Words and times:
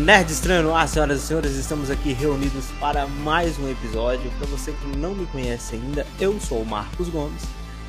Nerd 0.00 0.32
Estranho 0.32 0.62
no 0.62 0.74
ar, 0.74 0.88
senhoras 0.88 1.22
e 1.22 1.26
senhores, 1.26 1.56
estamos 1.56 1.90
aqui 1.90 2.14
reunidos 2.14 2.64
para 2.80 3.06
mais 3.06 3.58
um 3.58 3.70
episódio. 3.70 4.30
Para 4.38 4.46
você 4.46 4.72
que 4.72 4.96
não 4.96 5.14
me 5.14 5.26
conhece 5.26 5.74
ainda, 5.74 6.06
eu 6.18 6.40
sou 6.40 6.62
o 6.62 6.64
Marcos 6.64 7.10
Gomes 7.10 7.42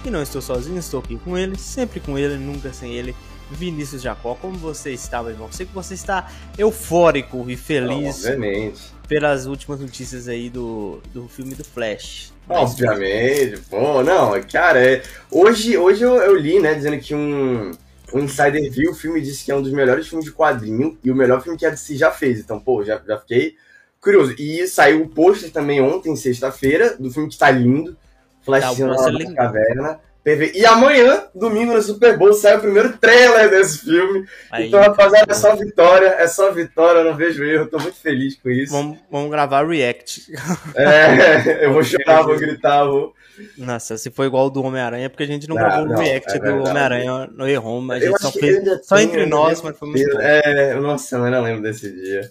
e 0.04 0.10
não 0.10 0.22
estou 0.22 0.42
sozinho, 0.42 0.78
estou 0.78 1.00
aqui 1.00 1.18
com 1.18 1.38
ele, 1.38 1.58
sempre 1.58 2.02
com 2.02 2.20
ele, 2.20 2.36
nunca 2.36 2.74
sem 2.74 2.94
ele. 2.94 3.16
Vinícius 3.50 4.02
Jacó, 4.02 4.36
como 4.36 4.58
você 4.58 4.92
está, 4.92 5.24
meu 5.24 5.32
irmão? 5.32 5.48
Sei 5.52 5.66
que 5.66 5.74
você 5.74 5.94
está 5.94 6.30
eufórico 6.58 7.46
e 7.50 7.56
feliz 7.56 8.26
Obviamente. 8.26 8.82
pelas 9.08 9.46
últimas 9.46 9.80
notícias 9.80 10.28
aí 10.28 10.50
do, 10.50 11.00
do 11.14 11.30
filme 11.30 11.56
do 11.56 11.64
Flash. 11.64 12.34
Obviamente, 12.50 13.62
pô, 13.70 14.04
não, 14.04 14.34
cara, 14.44 14.86
é, 14.86 15.02
hoje, 15.32 15.78
hoje 15.78 16.04
eu, 16.04 16.18
eu 16.18 16.36
li, 16.36 16.60
né, 16.60 16.74
dizendo 16.74 17.00
que 17.00 17.16
um, 17.16 17.72
um 18.14 18.20
insider 18.20 18.72
viu 18.72 18.92
o 18.92 18.96
filme 18.96 19.20
e 19.20 19.24
disse 19.24 19.46
que 19.46 19.52
é 19.52 19.56
um 19.56 19.62
dos 19.62 19.72
melhores 19.72 20.08
filmes 20.08 20.26
de 20.26 20.32
quadrinho 20.32 20.98
e 21.04 21.12
o 21.12 21.16
melhor 21.16 21.42
filme 21.42 21.58
que 21.58 21.66
a 21.66 21.70
DC 21.70 21.96
já 21.96 22.12
fez. 22.12 22.40
Então, 22.40 22.60
pô, 22.60 22.84
já, 22.84 23.02
já 23.06 23.18
fiquei 23.20 23.56
curioso. 24.00 24.36
E 24.38 24.68
saiu 24.68 25.04
o 25.04 25.10
pôster 25.10 25.52
também 25.52 25.82
ontem, 25.82 26.16
sexta-feira, 26.16 26.96
do 26.98 27.12
filme 27.12 27.30
que 27.30 27.38
tá 27.38 27.50
lindo, 27.52 27.96
Flashzinho 28.44 28.96
Tá, 28.96 29.06
o 29.06 29.12
na 29.12 29.34
caverna. 29.34 30.00
PV. 30.24 30.52
E 30.54 30.66
amanhã, 30.66 31.24
domingo, 31.34 31.74
no 31.74 31.82
Super 31.82 32.16
Bowl, 32.16 32.32
sai 32.32 32.56
o 32.56 32.62
primeiro 32.62 32.96
trailer 32.98 33.50
desse 33.50 33.80
filme. 33.80 34.28
Aí, 34.52 34.68
então, 34.68 34.80
rapaziada, 34.80 35.32
é 35.32 35.36
só 35.36 35.56
vitória, 35.56 36.08
é 36.10 36.28
só 36.28 36.52
vitória, 36.52 37.00
eu 37.00 37.06
não 37.06 37.18
vejo 37.18 37.44
erro, 37.44 37.68
tô 37.68 37.80
muito 37.80 37.98
feliz 37.98 38.38
com 38.38 38.50
isso. 38.50 38.72
Vamos, 38.72 39.00
vamos 39.10 39.32
gravar 39.32 39.68
React. 39.68 40.32
É, 40.76 41.66
eu 41.66 41.74
vou 41.74 41.84
chorar, 41.84 42.22
vou 42.22 42.38
gritar, 42.38 42.86
vou. 42.86 43.16
Nossa, 43.58 43.98
se 43.98 44.10
for 44.12 44.26
igual 44.26 44.48
o 44.48 44.50
do 44.50 44.62
Homem-Aranha, 44.64 45.06
é 45.06 45.10
porque 45.10 45.24
a 45.24 45.28
gente 45.28 45.48
não 45.48 45.56
Não, 45.56 45.64
gravou 45.64 45.86
o 45.86 45.90
não, 45.90 45.98
React 46.02 46.32
é 46.36 46.40
do. 46.40 46.52
Homem-Aranha 46.64 47.28
no 47.34 47.48
E-Home. 47.50 47.92
A 47.94 48.00
gente 48.00 48.22
só 48.22 48.32
fez 48.32 48.86
só 48.86 48.98
entre 49.00 49.26
nós, 49.26 49.62
mas 49.62 49.78
foi 49.78 49.90
muito 49.90 50.10
bom. 50.12 50.20
É, 50.22 50.74
nossa, 50.76 51.18
eu 51.18 51.24
ainda 51.24 51.40
lembro 51.42 51.62
desse 51.62 51.92
dia. 51.92 52.22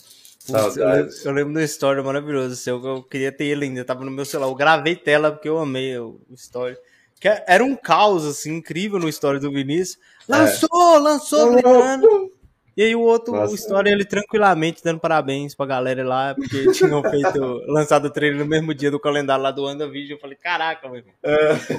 Putz, 0.47 0.48
Eu, 0.48 0.55
lembro- 0.56 0.72
Saudades. 0.72 1.25
eu 1.27 1.33
lembro 1.33 1.53
do 1.55 1.61
story 1.61 2.03
maravilhoso 2.03 2.56
seu, 2.56 2.81
que 2.81 2.86
eu 2.86 3.03
queria 3.03 3.31
ter 3.31 3.44
ele 3.44 3.66
ainda, 3.66 3.84
tava 3.84 4.05
no 4.05 4.11
meu 4.11 4.25
celular. 4.25 4.50
Eu 4.50 4.55
gravei 4.55 4.97
tela 4.97 5.31
porque 5.33 5.48
eu 5.48 5.58
amei 5.58 5.97
o 5.98 6.20
o 6.31 6.34
story. 6.34 6.77
Que 7.20 7.28
é- 7.28 7.44
era 7.47 7.62
um 7.62 7.77
caos, 7.77 8.25
assim, 8.25 8.56
incrível 8.56 8.98
no 8.98 9.08
story 9.08 9.38
do 9.38 9.50
Vinícius. 9.53 9.98
Lançou, 10.27 10.98
lançou, 10.98 11.53
gritando. 11.53 12.30
E 12.76 12.82
aí 12.82 12.94
o 12.94 13.00
outro, 13.00 13.34
Nossa. 13.34 13.52
o 13.52 13.54
story, 13.54 13.90
ele 13.90 14.04
tranquilamente 14.04 14.82
dando 14.82 15.00
parabéns 15.00 15.54
pra 15.54 15.66
galera 15.66 16.04
lá, 16.04 16.34
porque 16.34 16.70
tinham 16.72 17.02
feito, 17.02 17.38
lançado 17.66 18.06
o 18.06 18.10
trailer 18.10 18.38
no 18.38 18.46
mesmo 18.46 18.74
dia 18.74 18.90
do 18.90 19.00
calendário 19.00 19.42
lá 19.42 19.50
do 19.50 19.64
WandaVision. 19.64 20.16
Eu 20.16 20.20
falei, 20.20 20.36
caraca, 20.36 20.88
meu 20.88 20.98
irmão. 20.98 21.14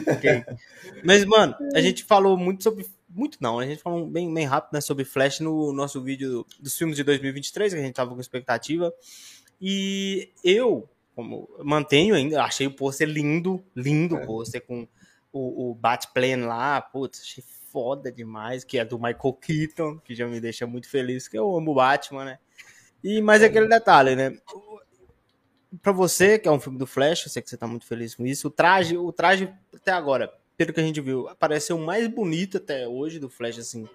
Ok. 0.08 0.44
Mas, 1.04 1.26
mano, 1.26 1.56
a 1.74 1.82
gente 1.82 2.04
falou 2.04 2.38
muito 2.38 2.64
sobre. 2.64 2.86
Muito 3.10 3.38
não, 3.42 3.60
a 3.60 3.66
gente 3.66 3.82
falou 3.82 4.08
bem, 4.08 4.34
bem 4.34 4.46
rápido 4.46 4.74
né, 4.74 4.80
sobre 4.80 5.04
Flash 5.04 5.42
no 5.42 5.74
nosso 5.74 6.02
vídeo 6.02 6.46
dos 6.58 6.78
filmes 6.78 6.96
de 6.96 7.04
2023, 7.04 7.74
que 7.74 7.80
a 7.80 7.84
gente 7.84 7.94
tava 7.94 8.14
com 8.14 8.22
expectativa. 8.22 8.94
E 9.62 10.30
eu, 10.44 10.90
como 11.14 11.50
mantenho 11.60 12.16
ainda, 12.16 12.42
achei 12.42 12.68
o 12.68 12.72
pôster 12.72 13.08
lindo, 13.08 13.62
lindo 13.76 14.16
o 14.16 14.26
pôster 14.26 14.66
com 14.66 14.88
o, 15.32 15.72
o 15.72 15.76
Batplane 15.76 16.44
lá, 16.44 16.82
putz, 16.82 17.22
achei 17.22 17.44
foda 17.72 18.12
demais, 18.12 18.64
que 18.64 18.78
é 18.78 18.86
do 18.86 18.98
Michael 18.98 19.34
Keaton, 19.42 19.98
que 20.00 20.14
já 20.14 20.28
me 20.28 20.40
deixa 20.40 20.68
muito 20.68 20.90
feliz, 20.90 21.28
que 21.28 21.38
eu 21.38 21.56
amo 21.56 21.72
o 21.72 21.76
Batman, 21.76 22.26
né? 22.26 22.40
E 23.04 23.22
mais 23.22 23.42
aquele 23.42 23.68
detalhe, 23.68 24.16
né? 24.16 24.38
Pra 25.82 25.92
você, 25.92 26.38
que 26.38 26.48
é 26.48 26.52
um 26.52 26.60
filme 26.60 26.78
do 26.78 26.86
Flash, 26.86 27.26
eu 27.26 27.32
sei 27.32 27.42
que 27.42 27.50
você 27.50 27.58
tá 27.58 27.66
muito 27.66 27.86
feliz 27.86 28.14
com 28.14 28.26
isso, 28.26 28.50
o 28.50 28.52
traje, 28.52 28.98
o 28.98 29.12
traje 29.12 29.52
até 29.74 29.92
agora, 29.92 30.32
pelo 30.58 30.74
que 30.74 30.80
a 30.80 30.84
gente 30.84 31.00
viu, 31.00 31.30
parece 31.40 31.68
ser 31.68 31.74
o 31.74 31.80
mais 31.80 32.08
bonito 32.08 32.58
até 32.58 32.88
hoje 32.88 33.20
do 33.20 33.30
Flash, 33.30 33.58
assim, 33.58 33.88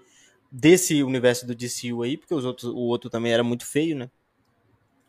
desse 0.51 1.03
universo 1.03 1.45
do 1.45 1.55
DCU 1.55 2.01
aí, 2.01 2.17
porque 2.17 2.33
os 2.33 2.45
outros, 2.45 2.71
o 2.71 2.77
outro 2.77 3.09
também 3.09 3.31
era 3.31 3.43
muito 3.43 3.65
feio, 3.65 3.95
né? 3.95 4.09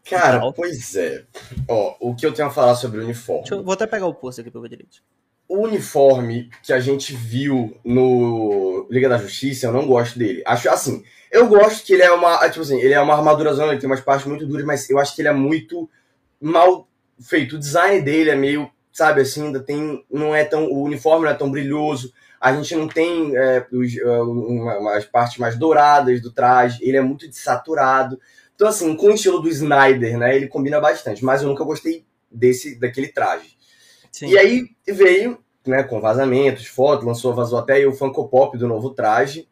Cara, 0.05 0.53
pois 0.53 0.95
é. 0.97 1.27
Ó, 1.69 1.97
o 2.01 2.15
que 2.15 2.25
eu 2.25 2.33
tenho 2.33 2.49
a 2.49 2.51
falar 2.51 2.75
sobre 2.75 3.01
o 3.01 3.05
uniforme. 3.05 3.43
Deixa 3.43 3.55
eu, 3.55 3.63
vou 3.63 3.75
até 3.75 3.87
pegar 3.87 4.07
o 4.07 4.15
post 4.15 4.41
aqui 4.41 4.51
pra 4.51 4.61
ver 4.61 4.71
direito. 4.71 5.03
O 5.49 5.63
uniforme 5.63 6.51
que 6.63 6.73
a 6.73 6.79
gente 6.79 7.15
viu 7.15 7.75
no 7.83 8.87
Liga 8.91 9.09
da 9.09 9.17
Justiça, 9.17 9.67
eu 9.67 9.73
não 9.73 9.87
gosto 9.87 10.19
dele. 10.19 10.43
Acho 10.47 10.69
assim, 10.69 11.03
eu 11.31 11.47
gosto 11.49 11.85
que 11.85 11.95
ele 11.95 12.03
é 12.03 12.13
uma, 12.13 12.49
tipo 12.49 12.61
assim, 12.61 12.79
ele 12.79 12.95
é 12.95 13.01
uma 13.01 13.15
armadura 13.15 13.53
zona, 13.53 13.73
ele 13.73 13.81
tem 13.81 13.89
umas 13.89 14.01
partes 14.01 14.27
muito 14.27 14.47
duras, 14.47 14.65
mas 14.65 14.89
eu 14.89 14.99
acho 14.99 15.15
que 15.15 15.23
ele 15.23 15.29
é 15.29 15.33
muito 15.33 15.89
mal 16.41 16.89
feito. 17.21 17.57
O 17.57 17.59
design 17.59 18.01
dele 18.03 18.31
é 18.31 18.37
meio, 18.37 18.71
sabe, 18.93 19.23
assim, 19.23 19.47
ainda 19.47 19.61
tem, 19.61 20.05
não 20.11 20.35
é 20.35 20.45
tão, 20.45 20.67
o 20.67 20.83
uniforme 20.83 21.25
não 21.25 21.33
é 21.33 21.35
tão 21.35 21.51
brilhoso. 21.51 22.13
A 22.41 22.53
gente 22.53 22.75
não 22.77 22.87
tem 22.87 23.37
é, 23.37 23.67
os, 23.73 23.97
é, 23.97 24.21
umas 24.23 25.05
partes 25.05 25.39
mais 25.39 25.57
douradas 25.57 26.21
do 26.21 26.31
traje, 26.31 26.79
ele 26.83 26.97
é 26.97 27.01
muito 27.01 27.29
desaturado. 27.29 28.19
Então, 28.55 28.69
assim, 28.69 28.97
com 28.97 29.07
o 29.07 29.15
estilo 29.15 29.41
do 29.41 29.49
Snyder, 29.49 30.19
né, 30.19 30.35
ele 30.35 30.49
combina 30.49 30.81
bastante, 30.81 31.25
mas 31.25 31.43
eu 31.43 31.49
nunca 31.49 31.65
gostei 31.65 32.05
desse, 32.31 32.79
daquele 32.79 33.09
traje. 33.09 33.58
Sim. 34.19 34.31
E 34.31 34.37
aí 34.37 34.69
veio, 34.85 35.39
né, 35.65 35.85
com 35.85 36.01
vazamentos, 36.01 36.67
fotos, 36.67 37.07
lançou, 37.07 37.33
vazou 37.33 37.57
até 37.57 37.75
aí 37.75 37.87
o 37.87 37.93
Funko 37.93 38.29
Pop 38.29 38.59
do 38.59 38.67
novo 38.67 38.91
traje. 38.91 39.49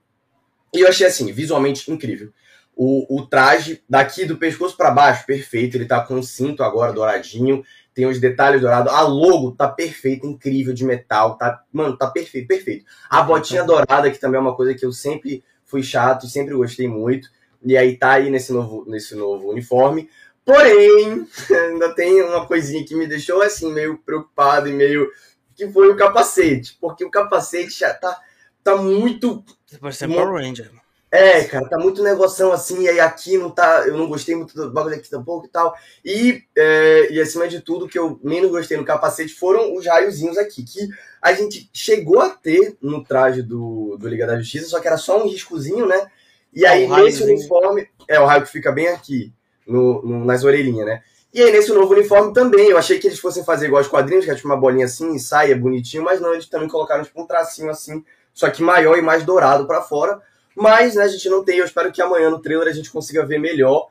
E 0.74 0.80
eu 0.80 0.88
achei 0.88 1.06
assim, 1.06 1.30
visualmente 1.30 1.88
incrível. 1.88 2.32
O, 2.74 3.16
o 3.16 3.24
traje 3.24 3.80
daqui 3.88 4.24
do 4.24 4.36
pescoço 4.36 4.76
pra 4.76 4.90
baixo, 4.90 5.24
perfeito. 5.24 5.76
Ele 5.76 5.86
tá 5.86 6.00
com 6.00 6.16
um 6.16 6.22
cinto 6.22 6.64
agora 6.64 6.92
douradinho, 6.92 7.62
tem 7.94 8.06
os 8.06 8.18
detalhes 8.18 8.60
dourados. 8.60 8.92
A 8.92 9.02
logo 9.02 9.52
tá 9.52 9.68
perfeita, 9.68 10.26
incrível, 10.26 10.74
de 10.74 10.84
metal. 10.84 11.38
Tá, 11.38 11.62
mano, 11.72 11.96
tá 11.96 12.08
perfeito, 12.08 12.48
perfeito. 12.48 12.86
A 13.08 13.22
botinha 13.22 13.62
dourada, 13.62 14.10
que 14.10 14.18
também 14.18 14.38
é 14.38 14.40
uma 14.40 14.56
coisa 14.56 14.74
que 14.74 14.84
eu 14.84 14.90
sempre 14.90 15.44
fui 15.64 15.84
chato, 15.84 16.26
sempre 16.26 16.56
gostei 16.56 16.88
muito. 16.88 17.28
E 17.64 17.76
aí 17.76 17.96
tá 17.96 18.14
aí 18.14 18.30
nesse 18.30 18.52
novo, 18.52 18.84
nesse 18.88 19.14
novo 19.14 19.48
uniforme. 19.48 20.10
Porém, 20.46 21.26
ainda 21.50 21.92
tem 21.92 22.22
uma 22.22 22.46
coisinha 22.46 22.86
que 22.86 22.94
me 22.94 23.06
deixou 23.06 23.42
assim, 23.42 23.72
meio 23.72 23.98
preocupado 23.98 24.68
e 24.68 24.72
meio. 24.72 25.10
que 25.56 25.68
foi 25.68 25.90
o 25.90 25.96
capacete. 25.96 26.78
Porque 26.80 27.04
o 27.04 27.10
capacete 27.10 27.80
já 27.80 27.92
tá, 27.92 28.18
tá 28.62 28.76
muito. 28.76 29.44
Você 29.66 29.76
pode 29.76 29.96
ser 29.96 30.06
Power 30.06 30.32
Ranger. 30.40 30.70
É, 31.10 31.44
cara, 31.44 31.68
tá 31.68 31.78
muito 31.78 32.02
negoção 32.02 32.52
assim, 32.52 32.82
e 32.82 32.88
aí 32.88 33.00
aqui 33.00 33.38
não 33.38 33.50
tá. 33.50 33.84
Eu 33.86 33.96
não 33.96 34.08
gostei 34.08 34.34
muito 34.34 34.54
do 34.54 34.70
bagulho 34.70 34.96
aqui 34.96 35.08
tampouco 35.08 35.46
e 35.46 35.48
tal. 35.48 35.74
E, 36.04 36.42
é, 36.56 37.12
e 37.12 37.20
acima 37.20 37.48
de 37.48 37.60
tudo, 37.60 37.84
o 37.86 37.88
que 37.88 37.98
eu 37.98 38.20
menos 38.22 38.50
gostei 38.50 38.76
no 38.76 38.84
capacete 38.84 39.32
foram 39.34 39.74
os 39.74 39.86
raiozinhos 39.86 40.36
aqui, 40.36 40.64
que 40.64 40.88
a 41.22 41.32
gente 41.32 41.70
chegou 41.72 42.20
a 42.20 42.30
ter 42.30 42.76
no 42.82 43.02
traje 43.02 43.42
do, 43.42 43.96
do 43.98 44.08
Liga 44.08 44.26
da 44.26 44.38
Justiça, 44.38 44.68
só 44.68 44.80
que 44.80 44.86
era 44.86 44.98
só 44.98 45.22
um 45.22 45.28
riscozinho, 45.28 45.86
né? 45.86 46.10
E 46.52 46.66
Ah, 46.66 46.72
aí 46.72 46.86
nesse 46.88 47.22
uniforme. 47.22 47.88
É, 48.08 48.20
o 48.20 48.26
raio 48.26 48.42
que 48.42 48.50
fica 48.52 48.70
bem 48.70 48.88
aqui, 48.88 49.32
no, 49.66 50.02
no- 50.02 50.24
nas 50.24 50.44
orelhinhas, 50.44 50.86
né? 50.86 51.02
E 51.34 51.42
aí 51.42 51.52
nesse 51.52 51.72
novo 51.72 51.92
uniforme 51.92 52.32
também, 52.32 52.68
eu 52.70 52.78
achei 52.78 52.98
que 52.98 53.06
eles 53.06 53.18
fossem 53.18 53.44
fazer 53.44 53.66
igual 53.66 53.82
os 53.82 53.88
quadrinhos, 53.88 54.24
que 54.24 54.30
é 54.30 54.34
tipo 54.34 54.48
uma 54.48 54.56
bolinha 54.56 54.86
assim, 54.86 55.18
saia 55.18 55.56
bonitinho, 55.56 56.02
mas 56.02 56.20
não, 56.20 56.32
eles 56.32 56.46
também 56.48 56.68
colocaram 56.68 57.04
tipo 57.04 57.20
um 57.20 57.26
tracinho 57.26 57.70
assim, 57.70 58.02
só 58.32 58.48
que 58.48 58.62
maior 58.62 58.96
e 58.96 59.02
mais 59.02 59.22
dourado 59.24 59.66
pra 59.66 59.82
fora. 59.82 60.20
Mas, 60.54 60.94
né, 60.94 61.04
a 61.04 61.08
gente 61.08 61.28
não 61.28 61.44
tem, 61.44 61.58
eu 61.58 61.64
espero 61.66 61.92
que 61.92 62.00
amanhã 62.00 62.30
no 62.30 62.38
trailer 62.40 62.68
a 62.68 62.72
gente 62.72 62.90
consiga 62.90 63.26
ver 63.26 63.38
melhor. 63.38 63.88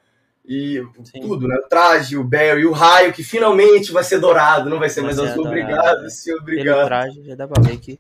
E 0.48 0.84
Sim. 1.04 1.22
tudo, 1.22 1.48
né? 1.48 1.56
O 1.58 1.68
traje, 1.68 2.18
o 2.18 2.24
Barry, 2.24 2.66
o 2.68 2.72
raio, 2.72 3.12
que 3.14 3.24
finalmente 3.24 3.92
vai 3.92 4.04
ser 4.04 4.20
dourado, 4.20 4.70
não 4.70 4.78
vai 4.80 4.90
ser 4.90 5.02
Vai 5.02 5.14
mais 5.16 5.20
azul. 5.20 5.44
dourado, 5.44 5.48
Obrigado, 5.64 6.06
é. 6.06 6.10
senhor, 6.10 6.38
Pelo 6.38 6.44
obrigado. 6.52 6.86
traje, 6.86 7.24
já 7.24 7.36
dá 7.36 7.48
pra 7.48 7.62
ver 7.64 7.78
que, 7.78 8.00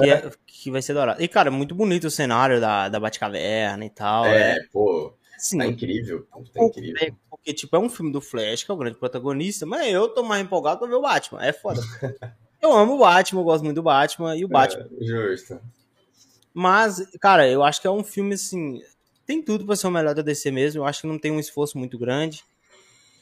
que, 0.00 0.10
é- 0.10 0.30
que 0.46 0.70
vai 0.70 0.80
ser 0.80 0.94
dourado. 0.94 1.22
E, 1.22 1.28
cara, 1.28 1.50
muito 1.50 1.74
bonito 1.74 2.06
o 2.06 2.10
cenário 2.10 2.60
da, 2.60 2.88
da 2.88 2.98
Batcaverna 3.00 3.84
e 3.84 3.90
tal. 3.90 4.24
É, 4.26 4.52
É, 4.52 4.56
pô, 4.72 5.12
assim, 5.42 5.58
tá 5.58 5.66
incrível. 5.66 6.26
pô, 6.30 6.42
Tá 6.52 6.64
incrível. 6.64 6.94
né? 7.00 7.16
Porque, 7.30 7.52
tipo, 7.52 7.74
é 7.76 7.78
um 7.78 7.88
filme 7.88 8.12
do 8.12 8.20
Flash, 8.20 8.64
que 8.64 8.70
é 8.70 8.74
o 8.74 8.76
grande 8.78 8.96
protagonista, 8.98 9.66
mas 9.66 9.92
eu 9.92 10.08
tô 10.08 10.22
mais 10.22 10.42
empolgado 10.44 10.78
pra 10.78 10.88
ver 10.88 10.94
o 10.94 11.02
Batman. 11.02 11.44
É 11.44 11.52
foda. 11.52 11.80
eu 12.62 12.72
amo 12.72 12.94
o 12.94 12.98
Batman, 12.98 13.40
eu 13.40 13.44
gosto 13.44 13.64
muito 13.64 13.76
do 13.76 13.82
Batman 13.82 14.36
e 14.36 14.44
o 14.44 14.48
Batman. 14.48 14.88
É, 15.00 15.04
justo. 15.04 15.60
Mas, 16.54 17.04
cara, 17.20 17.48
eu 17.48 17.62
acho 17.62 17.80
que 17.80 17.86
é 17.86 17.90
um 17.90 18.04
filme, 18.04 18.34
assim. 18.34 18.80
Tem 19.26 19.42
tudo 19.42 19.64
pra 19.64 19.76
ser 19.76 19.86
o 19.86 19.90
melhor 19.90 20.14
da 20.14 20.22
DC 20.22 20.50
mesmo. 20.50 20.80
Eu 20.82 20.84
acho 20.84 21.00
que 21.02 21.06
não 21.06 21.18
tem 21.18 21.30
um 21.32 21.40
esforço 21.40 21.78
muito 21.78 21.98
grande. 21.98 22.44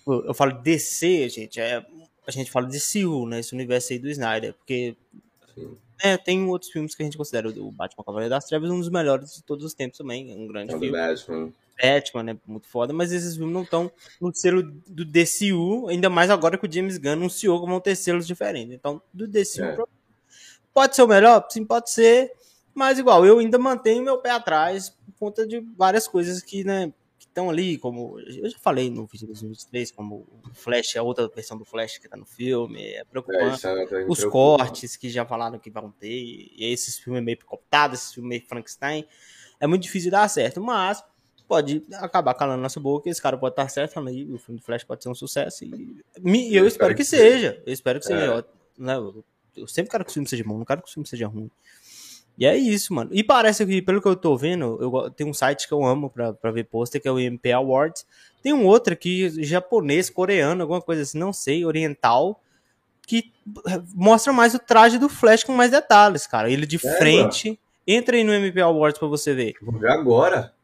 Eu, 0.06 0.24
eu 0.26 0.34
falo 0.34 0.52
DC, 0.60 1.28
gente, 1.28 1.60
é, 1.60 1.84
a 2.26 2.30
gente 2.30 2.50
fala 2.50 2.66
de 2.66 2.78
CU, 2.80 3.26
né? 3.26 3.40
Esse 3.40 3.54
universo 3.54 3.92
aí 3.92 3.98
do 3.98 4.08
Snyder. 4.08 4.54
Porque 4.54 4.96
Sim. 5.54 5.76
é, 6.02 6.16
tem 6.16 6.44
outros 6.48 6.70
filmes 6.72 6.94
que 6.94 7.02
a 7.02 7.04
gente 7.04 7.16
considera 7.16 7.48
o 7.48 7.70
Batman 7.70 8.04
Cavaleiro 8.04 8.30
das 8.30 8.44
Trevas 8.46 8.70
um 8.70 8.80
dos 8.80 8.88
melhores 8.88 9.34
de 9.36 9.42
todos 9.44 9.64
os 9.64 9.74
tempos 9.74 9.98
também. 9.98 10.32
É 10.32 10.34
um 10.34 10.46
grande 10.48 10.74
É 10.74 10.78
filme. 10.78 10.90
Batman. 10.90 11.52
Batman, 11.80 12.22
né? 12.22 12.38
Muito 12.46 12.68
foda, 12.68 12.92
mas 12.92 13.12
esses 13.12 13.36
filmes 13.36 13.54
não 13.54 13.62
estão 13.62 13.90
no 14.20 14.34
selo 14.34 14.62
do 14.86 15.04
DCU, 15.04 15.88
ainda 15.88 16.10
mais 16.10 16.30
agora 16.30 16.58
que 16.58 16.66
o 16.66 16.72
James 16.72 16.98
Gunn 16.98 17.12
anunciou 17.12 17.60
que 17.62 17.70
vão 17.70 17.80
ter 17.80 17.96
selos 17.96 18.26
diferentes. 18.26 18.74
Então, 18.74 19.00
do 19.12 19.26
DCU 19.28 19.64
É. 19.64 19.76
pode 20.72 20.96
ser 20.96 21.02
o 21.02 21.08
melhor? 21.08 21.46
Sim, 21.50 21.64
pode 21.64 21.90
ser. 21.90 22.32
Mas 22.74 22.98
igual, 22.98 23.26
eu 23.26 23.38
ainda 23.38 23.58
mantenho 23.58 24.02
meu 24.02 24.18
pé 24.18 24.30
atrás 24.30 24.90
por 24.90 25.12
conta 25.18 25.46
de 25.46 25.60
várias 25.76 26.06
coisas 26.08 26.40
que, 26.42 26.62
né, 26.64 26.92
que 27.18 27.26
estão 27.26 27.50
ali, 27.50 27.76
como 27.76 28.18
eu 28.20 28.48
já 28.48 28.58
falei 28.58 28.88
no 28.88 29.04
vídeo 29.06 29.20
de 29.20 29.26
2023, 29.26 29.90
como 29.90 30.26
o 30.44 30.54
Flash, 30.54 30.96
a 30.96 31.02
outra 31.02 31.28
versão 31.28 31.58
do 31.58 31.64
Flash 31.64 31.98
que 31.98 32.08
tá 32.08 32.16
no 32.16 32.24
filme, 32.24 32.80
é 32.80 32.98
É, 33.00 33.04
preocupante. 33.04 33.66
é 33.66 33.74
me 34.04 34.04
Os 34.08 34.24
cortes 34.24 34.96
que 34.96 35.10
já 35.10 35.26
falaram 35.26 35.58
que 35.58 35.68
vão 35.70 35.90
ter, 35.90 36.08
e 36.08 36.54
esses 36.72 36.98
filmes 36.98 37.22
meio 37.22 37.36
picotados, 37.38 37.98
esses 38.00 38.14
filmes 38.14 38.28
meio 38.30 38.46
Frankenstein, 38.48 39.04
é 39.58 39.66
muito 39.66 39.82
difícil 39.82 40.06
de 40.06 40.12
dar 40.12 40.28
certo, 40.28 40.60
mas 40.60 41.04
pode 41.50 41.82
acabar 41.94 42.32
calando 42.34 42.62
nossa 42.62 42.78
boca, 42.78 43.10
esse 43.10 43.20
cara 43.20 43.36
pode 43.36 43.54
estar 43.54 43.68
certo, 43.68 43.98
aí 43.98 44.24
o 44.32 44.38
filme 44.38 44.60
do 44.60 44.64
Flash 44.64 44.84
pode 44.84 45.02
ser 45.02 45.08
um 45.08 45.14
sucesso, 45.16 45.64
e, 45.64 46.00
e 46.24 46.54
eu, 46.54 46.62
eu 46.62 46.68
espero 46.68 46.94
que, 46.94 46.98
que 46.98 47.04
seja, 47.04 47.60
eu 47.66 47.72
espero 47.72 47.98
que 47.98 48.06
seja, 48.06 48.38
é. 48.38 48.44
né, 48.80 48.94
eu 49.56 49.66
sempre 49.66 49.90
quero 49.90 50.04
que 50.04 50.12
o 50.12 50.14
filme 50.14 50.28
seja 50.28 50.44
bom, 50.44 50.56
não 50.56 50.64
quero 50.64 50.80
que 50.80 50.88
o 50.88 50.92
filme 50.92 51.08
seja 51.08 51.26
ruim. 51.26 51.50
E 52.38 52.46
é 52.46 52.56
isso, 52.56 52.94
mano. 52.94 53.10
E 53.12 53.22
parece 53.22 53.66
que, 53.66 53.82
pelo 53.82 54.00
que 54.00 54.08
eu 54.08 54.16
tô 54.16 54.34
vendo, 54.34 54.78
eu 54.80 55.10
tem 55.10 55.26
um 55.26 55.34
site 55.34 55.66
que 55.66 55.74
eu 55.74 55.84
amo 55.84 56.08
pra, 56.08 56.32
pra 56.32 56.50
ver 56.50 56.64
pôster, 56.64 57.02
que 57.02 57.06
é 57.06 57.12
o 57.12 57.18
MP 57.18 57.52
Awards. 57.52 58.06
Tem 58.42 58.54
um 58.54 58.64
outro 58.64 58.94
aqui, 58.94 59.28
japonês, 59.44 60.08
coreano, 60.08 60.62
alguma 60.62 60.80
coisa 60.80 61.02
assim, 61.02 61.18
não 61.18 61.34
sei, 61.34 61.66
oriental, 61.66 62.40
que 63.06 63.30
mostra 63.94 64.32
mais 64.32 64.54
o 64.54 64.58
traje 64.58 64.98
do 64.98 65.08
Flash 65.08 65.44
com 65.44 65.52
mais 65.52 65.70
detalhes, 65.70 66.26
cara. 66.26 66.48
Ele 66.48 66.64
de 66.64 66.76
é, 66.76 66.96
frente. 66.96 67.48
Mano. 67.48 67.58
Entra 67.86 68.16
aí 68.16 68.24
no 68.24 68.32
MP 68.32 68.60
Awards 68.60 68.98
pra 68.98 69.08
você 69.08 69.34
ver. 69.34 69.56
Vou 69.60 69.78
ver 69.78 69.90
agora. 69.90 70.54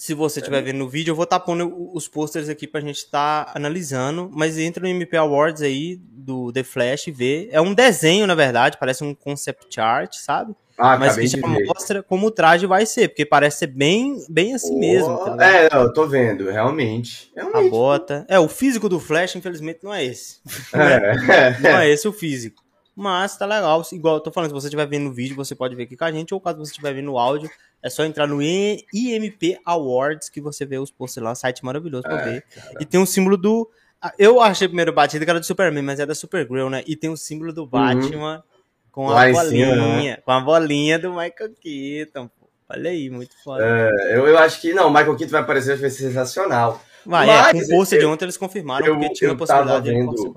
Se 0.00 0.14
você 0.14 0.40
estiver 0.40 0.60
é. 0.60 0.62
vendo 0.62 0.78
no 0.78 0.88
vídeo, 0.88 1.10
eu 1.10 1.14
vou 1.14 1.24
estar 1.24 1.38
tá 1.38 1.44
pondo 1.44 1.90
os 1.94 2.08
posters 2.08 2.48
aqui 2.48 2.66
pra 2.66 2.80
gente 2.80 2.96
estar 2.96 3.44
tá 3.44 3.52
analisando. 3.54 4.30
Mas 4.32 4.56
entra 4.56 4.82
no 4.82 4.88
MP 4.88 5.14
Awards 5.14 5.60
aí 5.60 6.00
do 6.00 6.50
The 6.50 6.62
Flash 6.62 7.08
e 7.08 7.10
vê. 7.10 7.50
É 7.52 7.60
um 7.60 7.74
desenho, 7.74 8.26
na 8.26 8.34
verdade, 8.34 8.78
parece 8.80 9.04
um 9.04 9.14
concept 9.14 9.78
art, 9.78 10.14
sabe? 10.14 10.54
Ah, 10.78 10.96
mas 10.96 11.16
que 11.16 11.26
já 11.26 11.38
mostra 11.46 12.02
como 12.02 12.28
o 12.28 12.30
traje 12.30 12.64
vai 12.64 12.86
ser, 12.86 13.08
porque 13.08 13.26
parece 13.26 13.58
ser 13.58 13.66
bem, 13.66 14.24
bem 14.26 14.54
assim 14.54 14.74
oh, 14.74 14.78
mesmo. 14.78 15.18
Tá 15.18 15.36
é, 15.38 15.68
eu 15.70 15.92
tô 15.92 16.06
vendo, 16.06 16.50
realmente. 16.50 17.30
realmente. 17.36 17.66
A 17.66 17.70
bota. 17.70 18.24
É, 18.26 18.38
o 18.38 18.48
físico 18.48 18.88
do 18.88 18.98
Flash, 18.98 19.36
infelizmente, 19.36 19.80
não 19.82 19.92
é 19.92 20.02
esse. 20.02 20.38
É. 20.72 21.60
não 21.60 21.78
é 21.78 21.90
esse 21.90 22.08
o 22.08 22.12
físico. 22.12 22.64
Mas 22.96 23.36
tá 23.36 23.44
legal. 23.44 23.82
Igual 23.92 24.14
eu 24.16 24.20
tô 24.20 24.32
falando, 24.32 24.48
se 24.48 24.54
você 24.54 24.68
estiver 24.68 24.86
vendo 24.86 25.04
no 25.04 25.12
vídeo, 25.12 25.36
você 25.36 25.54
pode 25.54 25.76
ver 25.76 25.82
aqui 25.82 25.96
com 25.96 26.04
a 26.04 26.10
gente, 26.12 26.32
ou 26.32 26.40
caso 26.40 26.58
você 26.58 26.70
estiver 26.70 26.94
vendo 26.94 27.06
no 27.06 27.18
áudio, 27.18 27.50
é 27.82 27.90
só 27.90 28.04
entrar 28.04 28.26
no 28.26 28.42
IMP 28.42 29.58
Awards 29.64 30.28
que 30.28 30.40
você 30.40 30.64
vê 30.66 30.78
os 30.78 30.90
posts 30.90 31.22
lá, 31.22 31.34
site 31.34 31.64
maravilhoso 31.64 32.02
pra 32.02 32.20
é, 32.20 32.24
ver. 32.24 32.42
Cara. 32.42 32.74
E 32.80 32.84
tem 32.84 33.00
um 33.00 33.06
símbolo 33.06 33.36
do. 33.36 33.70
Eu 34.18 34.40
achei 34.40 34.66
primeiro 34.66 34.92
batida 34.92 35.24
que 35.24 35.30
era 35.30 35.40
do 35.40 35.46
Superman, 35.46 35.82
mas 35.82 36.00
é 36.00 36.06
da 36.06 36.14
Supergirl, 36.14 36.68
né? 36.68 36.82
E 36.86 36.96
tem 36.96 37.10
o 37.10 37.16
símbolo 37.16 37.52
do. 37.52 37.66
Batman. 37.66 38.36
Uhum 38.36 38.50
com 38.90 39.10
a 39.10 39.30
bolinha, 39.30 39.74
cima, 39.74 40.22
com 40.24 40.32
a 40.32 40.40
bolinha 40.40 40.98
do 40.98 41.10
Michael 41.10 41.54
Keaton. 41.60 42.28
Pô. 42.28 42.48
Olha 42.68 42.90
aí, 42.90 43.10
muito 43.10 43.34
foda. 43.42 43.64
É, 43.64 44.16
eu, 44.16 44.26
eu 44.28 44.38
acho 44.38 44.60
que 44.60 44.72
não, 44.72 44.88
o 44.88 44.90
Michael 44.90 45.16
Keaton 45.16 45.32
vai 45.32 45.40
aparecer, 45.42 45.76
vai 45.76 45.90
ser 45.90 46.08
sensacional. 46.08 46.80
Vai, 47.04 47.26
Mas, 47.26 47.48
é, 47.48 47.52
com 47.52 47.58
o 47.58 47.68
post 47.68 47.98
de 47.98 48.04
ontem 48.04 48.24
eles 48.26 48.36
confirmaram 48.36 48.86
eu, 48.86 48.98
porque 48.98 49.14
tinha 49.14 49.32
a 49.32 49.36
possibilidade 49.36 49.90
vendo... 49.90 50.14
de 50.14 50.32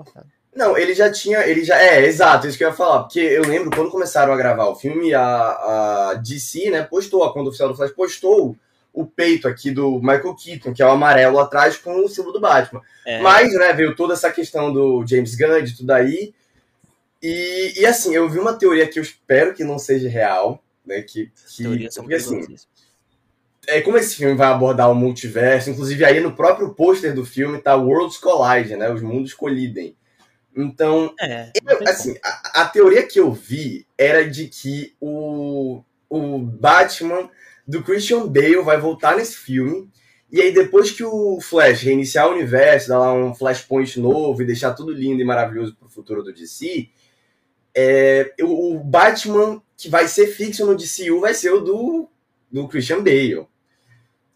Não, 0.55 0.77
ele 0.77 0.93
já 0.93 1.11
tinha, 1.11 1.39
ele 1.47 1.63
já, 1.63 1.81
é, 1.81 2.05
exato, 2.05 2.47
isso 2.47 2.57
que 2.57 2.63
eu 2.63 2.69
ia 2.69 2.75
falar, 2.75 3.03
porque 3.03 3.19
eu 3.19 3.41
lembro 3.43 3.71
quando 3.71 3.89
começaram 3.89 4.31
a 4.31 4.37
gravar 4.37 4.67
o 4.67 4.75
filme, 4.75 5.13
a, 5.13 5.23
a 5.23 6.13
DC, 6.15 6.69
né, 6.69 6.83
postou, 6.83 7.23
a 7.23 7.33
conta 7.33 7.49
oficial 7.49 7.69
do 7.69 7.75
Flash 7.75 7.91
postou 7.91 8.55
o 8.93 9.05
peito 9.05 9.47
aqui 9.47 9.71
do 9.71 9.99
Michael 9.99 10.35
Keaton, 10.35 10.73
que 10.73 10.83
é 10.83 10.85
o 10.85 10.91
amarelo 10.91 11.39
atrás 11.39 11.75
com 11.75 12.05
o 12.05 12.07
símbolo 12.07 12.33
do 12.33 12.39
Batman. 12.39 12.81
É. 13.03 13.19
Mas, 13.21 13.51
né, 13.53 13.73
veio 13.73 13.95
toda 13.95 14.13
essa 14.13 14.31
questão 14.31 14.71
do 14.71 15.03
James 15.07 15.33
Gunn, 15.33 15.63
de 15.63 15.75
tudo 15.75 15.89
aí, 15.89 16.33
e, 17.23 17.73
e 17.77 17.85
assim, 17.85 18.13
eu 18.13 18.29
vi 18.29 18.37
uma 18.37 18.53
teoria 18.53 18.85
que 18.85 18.99
eu 18.99 19.03
espero 19.03 19.53
que 19.53 19.63
não 19.63 19.79
seja 19.79 20.09
real, 20.09 20.61
né? 20.85 21.01
Que, 21.01 21.31
que 21.55 21.89
porque, 21.95 22.15
assim, 22.15 22.45
é 23.65 23.79
como 23.79 23.97
esse 23.97 24.15
filme 24.15 24.35
vai 24.35 24.47
abordar 24.47 24.91
o 24.91 24.95
multiverso, 24.95 25.69
inclusive 25.69 26.03
aí 26.03 26.19
no 26.19 26.35
próprio 26.35 26.73
pôster 26.73 27.15
do 27.15 27.25
filme 27.25 27.59
tá 27.59 27.75
Worlds 27.75 28.17
Collide, 28.17 28.75
né? 28.75 28.91
Os 28.91 29.01
mundos 29.01 29.33
colidem. 29.33 29.95
Então, 30.55 31.13
é, 31.19 31.51
eu, 31.65 31.87
assim, 31.87 32.15
a, 32.23 32.61
a, 32.61 32.65
teoria 32.65 33.03
que 33.03 33.19
eu 33.19 33.31
vi 33.31 33.87
era 33.97 34.29
de 34.29 34.47
que 34.47 34.95
o, 34.99 35.83
o 36.09 36.37
Batman 36.37 37.29
do 37.67 37.81
Christian 37.83 38.27
Bale 38.27 38.61
vai 38.61 38.79
voltar 38.79 39.17
nesse 39.17 39.35
filme. 39.35 39.89
E 40.31 40.41
aí, 40.41 40.51
depois 40.51 40.91
que 40.91 41.03
o 41.03 41.39
Flash 41.41 41.81
reiniciar 41.81 42.27
o 42.27 42.33
universo, 42.33 42.89
dar 42.89 42.99
lá 42.99 43.13
um 43.13 43.33
flashpoint 43.33 43.99
novo 43.99 44.41
e 44.41 44.45
deixar 44.45 44.73
tudo 44.73 44.91
lindo 44.91 45.21
e 45.21 45.25
maravilhoso 45.25 45.75
pro 45.75 45.89
futuro 45.89 46.23
do 46.23 46.33
DC, 46.33 46.89
é, 47.75 48.33
o 48.41 48.79
Batman 48.79 49.61
que 49.75 49.89
vai 49.89 50.07
ser 50.07 50.27
fixo 50.27 50.65
no 50.65 50.75
DCU 50.75 51.19
vai 51.19 51.33
ser 51.33 51.51
o 51.51 51.59
do, 51.59 52.09
do 52.51 52.67
Christian 52.67 53.03
Bale. 53.03 53.47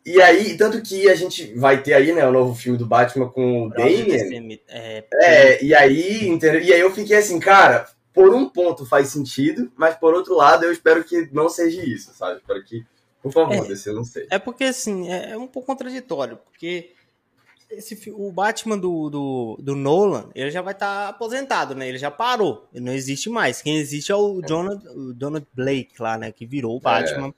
E 0.08 0.22
aí, 0.22 0.56
tanto 0.56 0.82
que 0.82 1.10
a 1.10 1.16
gente 1.16 1.54
vai 1.54 1.84
ter 1.84 1.94
aí, 1.94 2.14
né, 2.14 2.26
o 2.26 2.32
novo 2.32 2.56
filme 2.56 2.78
do 2.78 2.86
Batman 2.86 3.28
com 3.28 3.64
o 3.64 3.70
Damian. 3.70 4.58
É, 4.70 5.04
é, 5.16 5.64
e 5.64 5.76
aí, 5.76 6.26
entendeu? 6.26 6.62
E 6.62 6.72
aí 6.72 6.80
eu 6.80 6.94
fiquei 6.94 7.18
assim, 7.18 7.38
cara, 7.42 7.90
por 8.14 8.34
um 8.34 8.48
ponto 8.48 8.86
faz 8.86 9.10
sentido, 9.10 9.70
mas 9.76 9.98
por 9.98 10.14
outro 10.14 10.34
lado 10.34 10.64
eu 10.64 10.72
espero 10.72 11.04
que 11.04 11.30
não 11.34 11.50
seja 11.50 11.84
isso, 11.84 12.14
sabe? 12.14 12.38
Espero 12.40 12.64
que, 12.64 12.86
por 13.22 13.34
favor, 13.34 13.54
é, 13.54 13.68
desse 13.68 13.90
eu 13.90 13.96
não 13.96 14.06
sei. 14.06 14.26
É 14.30 14.40
porque, 14.40 14.64
assim, 14.64 15.12
é, 15.12 15.32
é 15.32 15.38
um 15.38 15.46
pouco 15.46 15.68
contraditório, 15.68 16.38
porque 16.38 16.94
esse, 17.70 18.10
o 18.12 18.32
Batman 18.32 18.78
do, 18.78 19.10
do, 19.10 19.58
do 19.62 19.76
Nolan, 19.76 20.30
ele 20.34 20.50
já 20.50 20.62
vai 20.62 20.74
estar 20.74 21.04
tá 21.04 21.10
aposentado, 21.10 21.76
né? 21.76 21.86
Ele 21.86 21.98
já 21.98 22.10
parou, 22.10 22.66
ele 22.74 22.86
não 22.86 22.94
existe 22.94 23.30
mais. 23.30 23.62
Quem 23.62 23.78
existe 23.78 24.10
é 24.10 24.16
o 24.16 24.42
Donald, 24.42 24.88
o 24.88 25.14
Donald 25.14 25.46
Blake 25.54 26.02
lá, 26.02 26.18
né? 26.18 26.32
Que 26.32 26.46
virou 26.46 26.78
o 26.78 26.80
Batman, 26.80 27.28
é. 27.28 27.34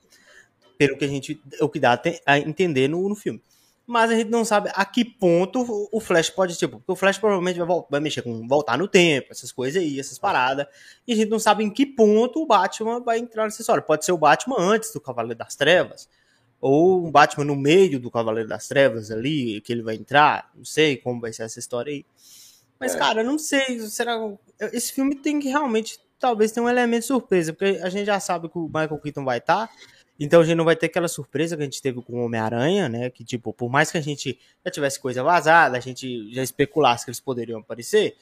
Pelo 0.80 0.96
que 0.96 1.04
a 1.04 1.08
gente, 1.08 1.38
o 1.60 1.68
que 1.68 1.78
dá 1.78 2.00
a 2.24 2.38
entender 2.38 2.88
no, 2.88 3.06
no 3.06 3.14
filme. 3.14 3.42
Mas 3.86 4.10
a 4.10 4.14
gente 4.14 4.30
não 4.30 4.46
sabe 4.46 4.70
a 4.72 4.82
que 4.86 5.04
ponto 5.04 5.62
o 5.92 6.00
Flash 6.00 6.30
pode, 6.30 6.56
tipo, 6.56 6.78
porque 6.78 6.92
o 6.92 6.96
Flash 6.96 7.18
provavelmente 7.18 7.58
vai, 7.58 7.82
vai 7.90 8.00
mexer 8.00 8.22
com 8.22 8.48
voltar 8.48 8.78
no 8.78 8.88
tempo, 8.88 9.28
essas 9.30 9.52
coisas 9.52 9.82
aí, 9.82 10.00
essas 10.00 10.18
paradas. 10.18 10.66
E 11.06 11.12
a 11.12 11.16
gente 11.16 11.28
não 11.28 11.38
sabe 11.38 11.64
em 11.64 11.70
que 11.70 11.84
ponto 11.84 12.40
o 12.40 12.46
Batman 12.46 13.00
vai 13.00 13.18
entrar 13.18 13.44
nessa 13.44 13.60
história. 13.60 13.82
Pode 13.82 14.06
ser 14.06 14.12
o 14.12 14.16
Batman 14.16 14.56
antes 14.58 14.90
do 14.90 15.02
Cavaleiro 15.02 15.38
das 15.38 15.54
Trevas 15.54 16.08
ou 16.58 17.06
um 17.06 17.10
Batman 17.10 17.44
no 17.44 17.56
meio 17.56 18.00
do 18.00 18.10
Cavaleiro 18.10 18.48
das 18.48 18.66
Trevas 18.66 19.10
ali, 19.10 19.60
que 19.60 19.70
ele 19.70 19.82
vai 19.82 19.96
entrar. 19.96 20.50
Não 20.54 20.64
sei 20.64 20.96
como 20.96 21.20
vai 21.20 21.30
ser 21.30 21.42
essa 21.42 21.58
história 21.58 21.92
aí. 21.92 22.06
Mas, 22.78 22.94
é. 22.94 22.98
cara, 22.98 23.22
não 23.22 23.38
sei. 23.38 23.80
Será 23.80 24.18
esse 24.72 24.92
filme 24.94 25.14
tem 25.14 25.40
que 25.40 25.48
realmente 25.48 25.98
talvez 26.18 26.52
ter 26.52 26.60
um 26.60 26.68
elemento 26.68 27.04
surpresa, 27.04 27.52
porque 27.52 27.80
a 27.82 27.90
gente 27.90 28.06
já 28.06 28.18
sabe 28.18 28.48
que 28.48 28.58
o 28.58 28.66
Michael 28.66 28.98
Keaton 28.98 29.24
vai 29.24 29.38
estar. 29.38 29.66
Tá, 29.66 29.74
então 30.20 30.42
a 30.42 30.44
gente 30.44 30.56
não 30.56 30.66
vai 30.66 30.76
ter 30.76 30.86
aquela 30.86 31.08
surpresa 31.08 31.56
que 31.56 31.62
a 31.62 31.64
gente 31.64 31.80
teve 31.80 32.02
com 32.02 32.20
o 32.20 32.24
Homem-Aranha, 32.26 32.90
né? 32.90 33.08
Que, 33.08 33.24
tipo, 33.24 33.54
por 33.54 33.70
mais 33.70 33.90
que 33.90 33.96
a 33.96 34.02
gente 34.02 34.38
já 34.62 34.70
tivesse 34.70 35.00
coisa 35.00 35.22
vazada, 35.22 35.78
a 35.78 35.80
gente 35.80 36.30
já 36.34 36.42
especulasse 36.42 37.06
que 37.06 37.10
eles 37.10 37.20
poderiam 37.20 37.60
aparecer, 37.60 38.14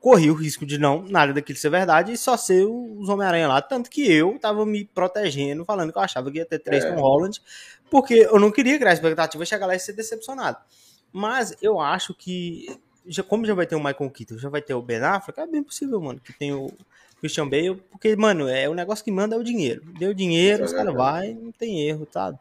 corri 0.00 0.28
o 0.28 0.34
risco 0.34 0.66
de 0.66 0.76
não, 0.76 1.02
nada 1.02 1.32
daquilo 1.32 1.56
ser 1.56 1.70
verdade 1.70 2.12
e 2.12 2.18
só 2.18 2.36
ser 2.36 2.64
os 2.64 3.08
Homem-Aranha 3.08 3.46
lá. 3.46 3.62
Tanto 3.62 3.88
que 3.88 4.10
eu 4.10 4.36
tava 4.40 4.66
me 4.66 4.84
protegendo, 4.86 5.64
falando 5.64 5.92
que 5.92 5.98
eu 5.98 6.02
achava 6.02 6.32
que 6.32 6.38
ia 6.38 6.44
ter 6.44 6.58
três 6.58 6.84
é. 6.84 6.92
com 6.92 7.00
Holland, 7.00 7.40
porque 7.88 8.14
eu 8.14 8.40
não 8.40 8.50
queria 8.50 8.76
criar 8.76 8.92
expectativa 8.92 9.44
e 9.44 9.46
chegar 9.46 9.66
lá 9.66 9.76
e 9.76 9.78
ser 9.78 9.92
decepcionado. 9.92 10.58
Mas 11.12 11.56
eu 11.62 11.78
acho 11.80 12.12
que, 12.12 12.76
já, 13.06 13.22
como 13.22 13.46
já 13.46 13.54
vai 13.54 13.68
ter 13.68 13.76
o 13.76 13.82
Michael 13.82 14.10
Keaton, 14.10 14.36
já 14.36 14.48
vai 14.48 14.60
ter 14.60 14.74
o 14.74 14.82
Ben 14.82 14.98
Affleck, 14.98 15.38
é 15.38 15.46
bem 15.46 15.62
possível, 15.62 16.00
mano, 16.00 16.18
que 16.18 16.32
tem 16.32 16.52
o 16.52 16.68
Christian 17.20 17.48
Bale, 17.48 17.76
porque, 17.90 18.14
mano, 18.16 18.48
é 18.48 18.68
o 18.68 18.74
negócio 18.74 19.04
que 19.04 19.10
manda 19.10 19.34
é 19.36 19.38
o 19.38 19.44
dinheiro. 19.44 19.82
Deu 19.98 20.12
dinheiro, 20.12 20.62
é 20.62 20.66
os 20.66 20.72
caras 20.72 20.94
vai, 20.94 21.34
não 21.34 21.52
tem 21.52 21.80
erro, 21.88 22.06
tá? 22.06 22.34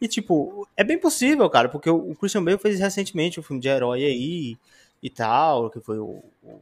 E, 0.00 0.08
tipo, 0.08 0.66
é 0.76 0.82
bem 0.82 0.98
possível, 0.98 1.48
cara, 1.50 1.68
porque 1.68 1.90
o 1.90 2.14
Christian 2.14 2.42
Bale 2.42 2.58
fez 2.58 2.78
recentemente 2.78 3.38
um 3.38 3.42
filme 3.42 3.60
de 3.60 3.68
herói 3.68 4.04
aí 4.04 4.56
e 5.02 5.10
tal, 5.10 5.70
que 5.70 5.80
foi 5.80 5.98
o, 5.98 6.22
o 6.42 6.60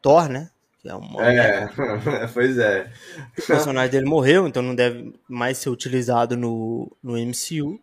Thor, 0.00 0.28
né? 0.28 0.50
Que 0.80 0.88
é, 0.88 0.94
uma... 0.94 1.26
é, 1.26 1.68
pois 2.32 2.58
é. 2.58 2.90
O 3.38 3.46
personagem 3.46 3.90
dele 3.90 4.06
morreu, 4.06 4.46
então 4.46 4.62
não 4.62 4.74
deve 4.74 5.12
mais 5.28 5.58
ser 5.58 5.70
utilizado 5.70 6.36
no, 6.36 6.90
no 7.02 7.14
MCU. 7.18 7.80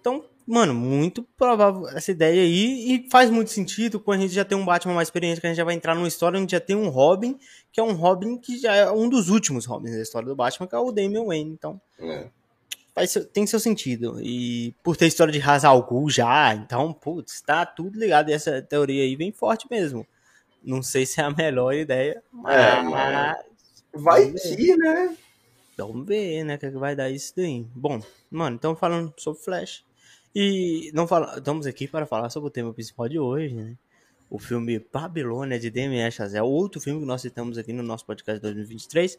Então, 0.00 0.24
mano, 0.46 0.72
muito 0.72 1.22
provável 1.36 1.88
essa 1.88 2.10
ideia 2.12 2.42
aí. 2.42 2.94
E 2.94 3.10
faz 3.10 3.30
muito 3.30 3.50
sentido 3.50 3.98
quando 3.98 4.20
a 4.20 4.22
gente 4.22 4.34
já 4.34 4.44
tem 4.44 4.56
um 4.56 4.64
Batman 4.64 4.94
mais 4.94 5.08
experiente, 5.08 5.40
que 5.40 5.46
a 5.46 5.50
gente 5.50 5.56
já 5.56 5.64
vai 5.64 5.74
entrar 5.74 5.94
numa 5.94 6.06
história 6.06 6.38
onde 6.38 6.52
já 6.52 6.60
tem 6.60 6.76
um 6.76 6.88
Robin, 6.88 7.38
que 7.72 7.80
é 7.80 7.82
um 7.82 7.92
Robin 7.92 8.38
que 8.38 8.58
já 8.58 8.74
é 8.74 8.90
um 8.90 9.08
dos 9.08 9.28
últimos 9.28 9.66
Robins 9.66 9.96
da 9.96 10.02
história 10.02 10.28
do 10.28 10.36
Batman, 10.36 10.66
que 10.66 10.74
é 10.74 10.78
o 10.78 10.92
Damian 10.92 11.24
Wayne. 11.24 11.50
Então, 11.50 11.80
é. 11.98 12.28
faz, 12.94 13.14
tem 13.32 13.46
seu 13.46 13.58
sentido. 13.58 14.20
E 14.22 14.72
por 14.82 14.96
ter 14.96 15.06
história 15.06 15.32
de 15.32 15.40
Hazal 15.40 15.82
Ghul 15.82 16.08
já, 16.08 16.54
então, 16.54 16.92
putz, 16.92 17.40
tá 17.40 17.66
tudo 17.66 17.98
ligado. 17.98 18.30
E 18.30 18.32
essa 18.32 18.62
teoria 18.62 19.02
aí 19.02 19.16
vem 19.16 19.32
forte 19.32 19.66
mesmo. 19.68 20.06
Não 20.62 20.82
sei 20.82 21.06
se 21.06 21.20
é 21.20 21.24
a 21.24 21.30
melhor 21.30 21.74
ideia, 21.74 22.22
é, 22.46 22.82
mas. 22.82 23.36
vai 23.92 24.32
que, 24.32 24.76
né? 24.76 25.16
Vamos 25.76 26.06
ver, 26.06 26.42
né? 26.42 26.54
O 26.54 26.58
que, 26.58 26.66
é 26.66 26.70
que 26.70 26.78
vai 26.78 26.96
dar 26.96 27.10
isso 27.10 27.34
daí. 27.36 27.66
Bom, 27.74 28.00
mano, 28.30 28.56
então 28.56 28.74
falando 28.74 29.12
sobre 29.18 29.42
Flash. 29.42 29.84
E 30.38 30.90
não 30.92 31.08
fala, 31.08 31.38
estamos 31.38 31.66
aqui 31.66 31.88
para 31.88 32.04
falar 32.04 32.28
sobre 32.28 32.48
o 32.48 32.50
tema 32.50 32.70
principal 32.70 33.08
de 33.08 33.18
hoje, 33.18 33.54
né? 33.54 33.74
O 34.28 34.38
filme 34.38 34.78
Babilônia 34.92 35.58
de 35.58 35.70
Damien 35.70 36.10
Chazelle, 36.10 36.46
outro 36.46 36.78
filme 36.78 37.00
que 37.00 37.06
nós 37.06 37.22
citamos 37.22 37.56
aqui 37.56 37.72
no 37.72 37.82
nosso 37.82 38.04
podcast 38.04 38.42
2023. 38.42 39.18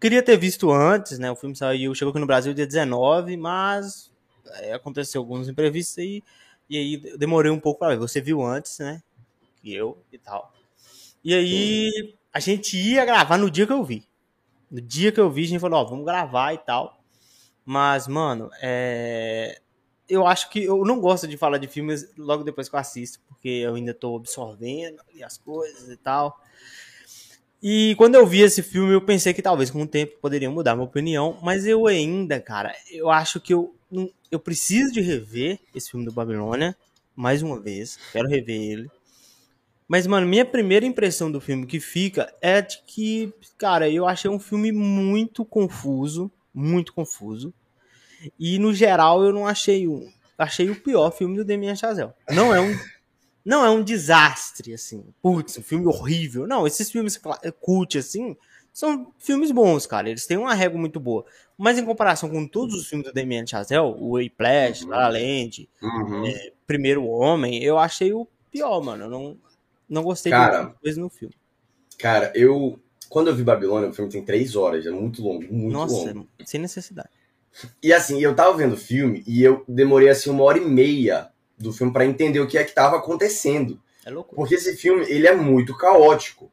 Queria 0.00 0.22
ter 0.22 0.36
visto 0.36 0.70
antes, 0.70 1.18
né? 1.18 1.28
O 1.32 1.34
filme 1.34 1.56
saiu, 1.56 1.92
chegou 1.96 2.12
aqui 2.12 2.20
no 2.20 2.28
Brasil 2.28 2.54
dia 2.54 2.64
19, 2.64 3.36
mas 3.36 4.12
é, 4.60 4.72
aconteceu 4.72 5.20
alguns 5.20 5.48
imprevistos 5.48 5.98
aí, 5.98 6.22
e 6.70 6.78
aí 6.78 7.18
demorei 7.18 7.50
um 7.50 7.58
pouco 7.58 7.80
para 7.80 7.96
ver. 7.96 7.98
Você 7.98 8.20
viu 8.20 8.40
antes, 8.40 8.78
né? 8.78 9.02
Que 9.60 9.74
eu 9.74 9.98
e 10.12 10.18
tal. 10.18 10.54
E 11.24 11.34
aí 11.34 12.14
a 12.32 12.38
gente 12.38 12.78
ia 12.78 13.04
gravar 13.04 13.36
no 13.36 13.50
dia 13.50 13.66
que 13.66 13.72
eu 13.72 13.82
vi. 13.82 14.06
No 14.70 14.80
dia 14.80 15.10
que 15.10 15.18
eu 15.18 15.28
vi, 15.28 15.42
a 15.42 15.48
gente 15.48 15.60
falou, 15.60 15.80
ó, 15.80 15.84
vamos 15.84 16.04
gravar 16.04 16.54
e 16.54 16.58
tal. 16.58 17.02
Mas, 17.66 18.06
mano, 18.06 18.48
é... 18.62 19.60
eu 20.08 20.26
acho 20.26 20.50
que 20.50 20.64
eu 20.64 20.84
não 20.84 21.00
gosto 21.00 21.26
de 21.26 21.36
falar 21.36 21.58
de 21.58 21.66
filmes 21.68 22.10
logo 22.16 22.44
depois 22.44 22.68
que 22.68 22.74
eu 22.74 22.80
assisto, 22.80 23.20
porque 23.28 23.48
eu 23.48 23.74
ainda 23.74 23.94
tô 23.94 24.16
absorvendo 24.16 25.00
as 25.24 25.38
coisas 25.38 25.88
e 25.88 25.96
tal. 25.96 26.38
E 27.62 27.94
quando 27.96 28.16
eu 28.16 28.26
vi 28.26 28.40
esse 28.40 28.62
filme, 28.62 28.92
eu 28.92 29.00
pensei 29.00 29.32
que 29.32 29.40
talvez 29.40 29.70
com 29.70 29.82
o 29.82 29.86
tempo 29.86 30.18
poderia 30.20 30.50
mudar 30.50 30.74
minha 30.74 30.86
opinião, 30.86 31.38
mas 31.42 31.64
eu 31.64 31.86
ainda, 31.86 32.40
cara, 32.40 32.74
eu 32.90 33.08
acho 33.08 33.40
que 33.40 33.54
eu, 33.54 33.72
eu 34.30 34.40
preciso 34.40 34.92
de 34.92 35.00
rever 35.00 35.60
esse 35.72 35.90
filme 35.90 36.04
do 36.04 36.12
Babilônia 36.12 36.76
mais 37.14 37.42
uma 37.42 37.60
vez. 37.60 37.98
Quero 38.12 38.28
rever 38.28 38.60
ele. 38.60 38.90
Mas, 39.86 40.06
mano, 40.06 40.26
minha 40.26 40.44
primeira 40.44 40.86
impressão 40.86 41.30
do 41.30 41.40
filme 41.40 41.66
que 41.66 41.78
fica 41.78 42.34
é 42.40 42.62
de 42.62 42.82
que, 42.86 43.32
cara, 43.58 43.88
eu 43.88 44.06
achei 44.08 44.30
um 44.30 44.38
filme 44.38 44.72
muito 44.72 45.44
confuso, 45.44 46.30
muito 46.52 46.92
confuso. 46.92 47.52
E 48.38 48.58
no 48.58 48.74
geral 48.74 49.22
eu 49.24 49.32
não 49.32 49.46
achei 49.46 49.88
um, 49.88 50.10
achei 50.36 50.70
o 50.70 50.80
pior 50.80 51.10
filme 51.10 51.36
do 51.36 51.44
Damien 51.44 51.76
Chazelle. 51.76 52.12
Não 52.30 52.54
é 52.54 52.60
um 52.60 52.76
não 53.44 53.64
é 53.64 53.70
um 53.70 53.82
desastre 53.82 54.72
assim. 54.72 55.04
Putz, 55.20 55.58
um 55.58 55.62
filme 55.62 55.86
horrível. 55.86 56.46
Não, 56.46 56.66
esses 56.66 56.90
filmes 56.90 57.20
cult 57.60 57.98
assim 57.98 58.36
são 58.72 59.12
filmes 59.18 59.50
bons, 59.50 59.86
cara. 59.86 60.08
Eles 60.08 60.26
têm 60.26 60.38
uma 60.38 60.54
régua 60.54 60.80
muito 60.80 60.98
boa. 60.98 61.24
Mas 61.58 61.78
em 61.78 61.84
comparação 61.84 62.30
com 62.30 62.46
todos 62.46 62.74
os 62.74 62.86
filmes 62.88 63.06
do 63.06 63.12
Damien 63.12 63.46
Chazelle, 63.46 63.94
o 63.98 64.12
Whiplash, 64.12 64.84
uhum. 64.84 64.90
La 64.90 65.08
Land, 65.08 65.68
uhum. 65.82 66.26
é, 66.26 66.52
Primeiro 66.66 67.06
Homem, 67.06 67.62
eu 67.62 67.78
achei 67.78 68.12
o 68.12 68.26
pior, 68.50 68.80
mano. 68.82 69.04
Eu 69.04 69.10
não 69.10 69.38
não 69.88 70.02
gostei 70.02 70.32
cara, 70.32 70.64
de 70.64 70.74
coisa 70.80 71.00
no 71.00 71.10
filme. 71.10 71.34
Cara, 71.98 72.32
eu 72.34 72.80
quando 73.10 73.28
eu 73.28 73.36
vi 73.36 73.44
Babilônia, 73.44 73.90
o 73.90 73.92
filme 73.92 74.10
tem 74.10 74.24
três 74.24 74.56
horas, 74.56 74.86
é 74.86 74.90
muito 74.90 75.22
longo, 75.22 75.42
muito 75.52 75.72
Nossa, 75.74 76.14
longo. 76.14 76.26
sem 76.46 76.58
necessidade. 76.58 77.10
E 77.82 77.92
assim, 77.92 78.20
eu 78.20 78.34
tava 78.34 78.56
vendo 78.56 78.74
o 78.74 78.78
filme 78.78 79.22
e 79.26 79.42
eu 79.42 79.64
demorei 79.68 80.08
assim 80.08 80.30
uma 80.30 80.44
hora 80.44 80.58
e 80.58 80.64
meia 80.64 81.30
do 81.58 81.72
filme 81.72 81.92
para 81.92 82.06
entender 82.06 82.40
o 82.40 82.46
que 82.46 82.58
é 82.58 82.64
que 82.64 82.74
tava 82.74 82.96
acontecendo. 82.96 83.80
É 84.04 84.10
louco. 84.10 84.34
Porque 84.34 84.54
esse 84.54 84.76
filme, 84.76 85.04
ele 85.08 85.26
é 85.26 85.34
muito 85.34 85.76
caótico. 85.76 86.50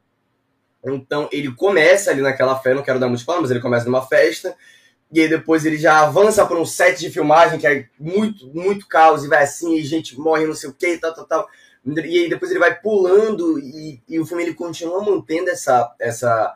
Então, 0.83 1.27
ele 1.31 1.51
começa 1.53 2.11
ali 2.11 2.21
naquela 2.21 2.55
festa, 2.55 2.75
não 2.75 2.83
quero 2.83 2.99
dar 2.99 3.07
muito 3.07 3.19
spoiler, 3.19 3.41
mas 3.41 3.51
ele 3.51 3.59
começa 3.59 3.85
numa 3.85 4.05
festa, 4.05 4.55
e 5.11 5.19
aí 5.19 5.27
depois 5.27 5.65
ele 5.65 5.77
já 5.77 6.01
avança 6.01 6.45
para 6.45 6.57
um 6.57 6.65
set 6.65 6.99
de 6.99 7.09
filmagem 7.09 7.59
que 7.59 7.67
é 7.67 7.87
muito, 7.99 8.47
muito 8.53 8.87
caos, 8.87 9.23
e 9.23 9.27
vai 9.27 9.43
assim, 9.43 9.75
e 9.75 9.83
gente 9.83 10.17
morre, 10.17 10.45
não 10.45 10.55
sei 10.55 10.69
o 10.69 10.73
que, 10.73 10.97
tal, 10.97 11.13
tal, 11.13 11.25
tal. 11.25 11.47
E 11.85 12.19
aí 12.19 12.29
depois 12.29 12.51
ele 12.51 12.59
vai 12.59 12.79
pulando, 12.79 13.59
e, 13.59 14.01
e 14.07 14.19
o 14.19 14.25
filme 14.25 14.43
ele 14.43 14.53
continua 14.53 15.03
mantendo 15.03 15.49
essa, 15.49 15.93
essa 15.99 16.55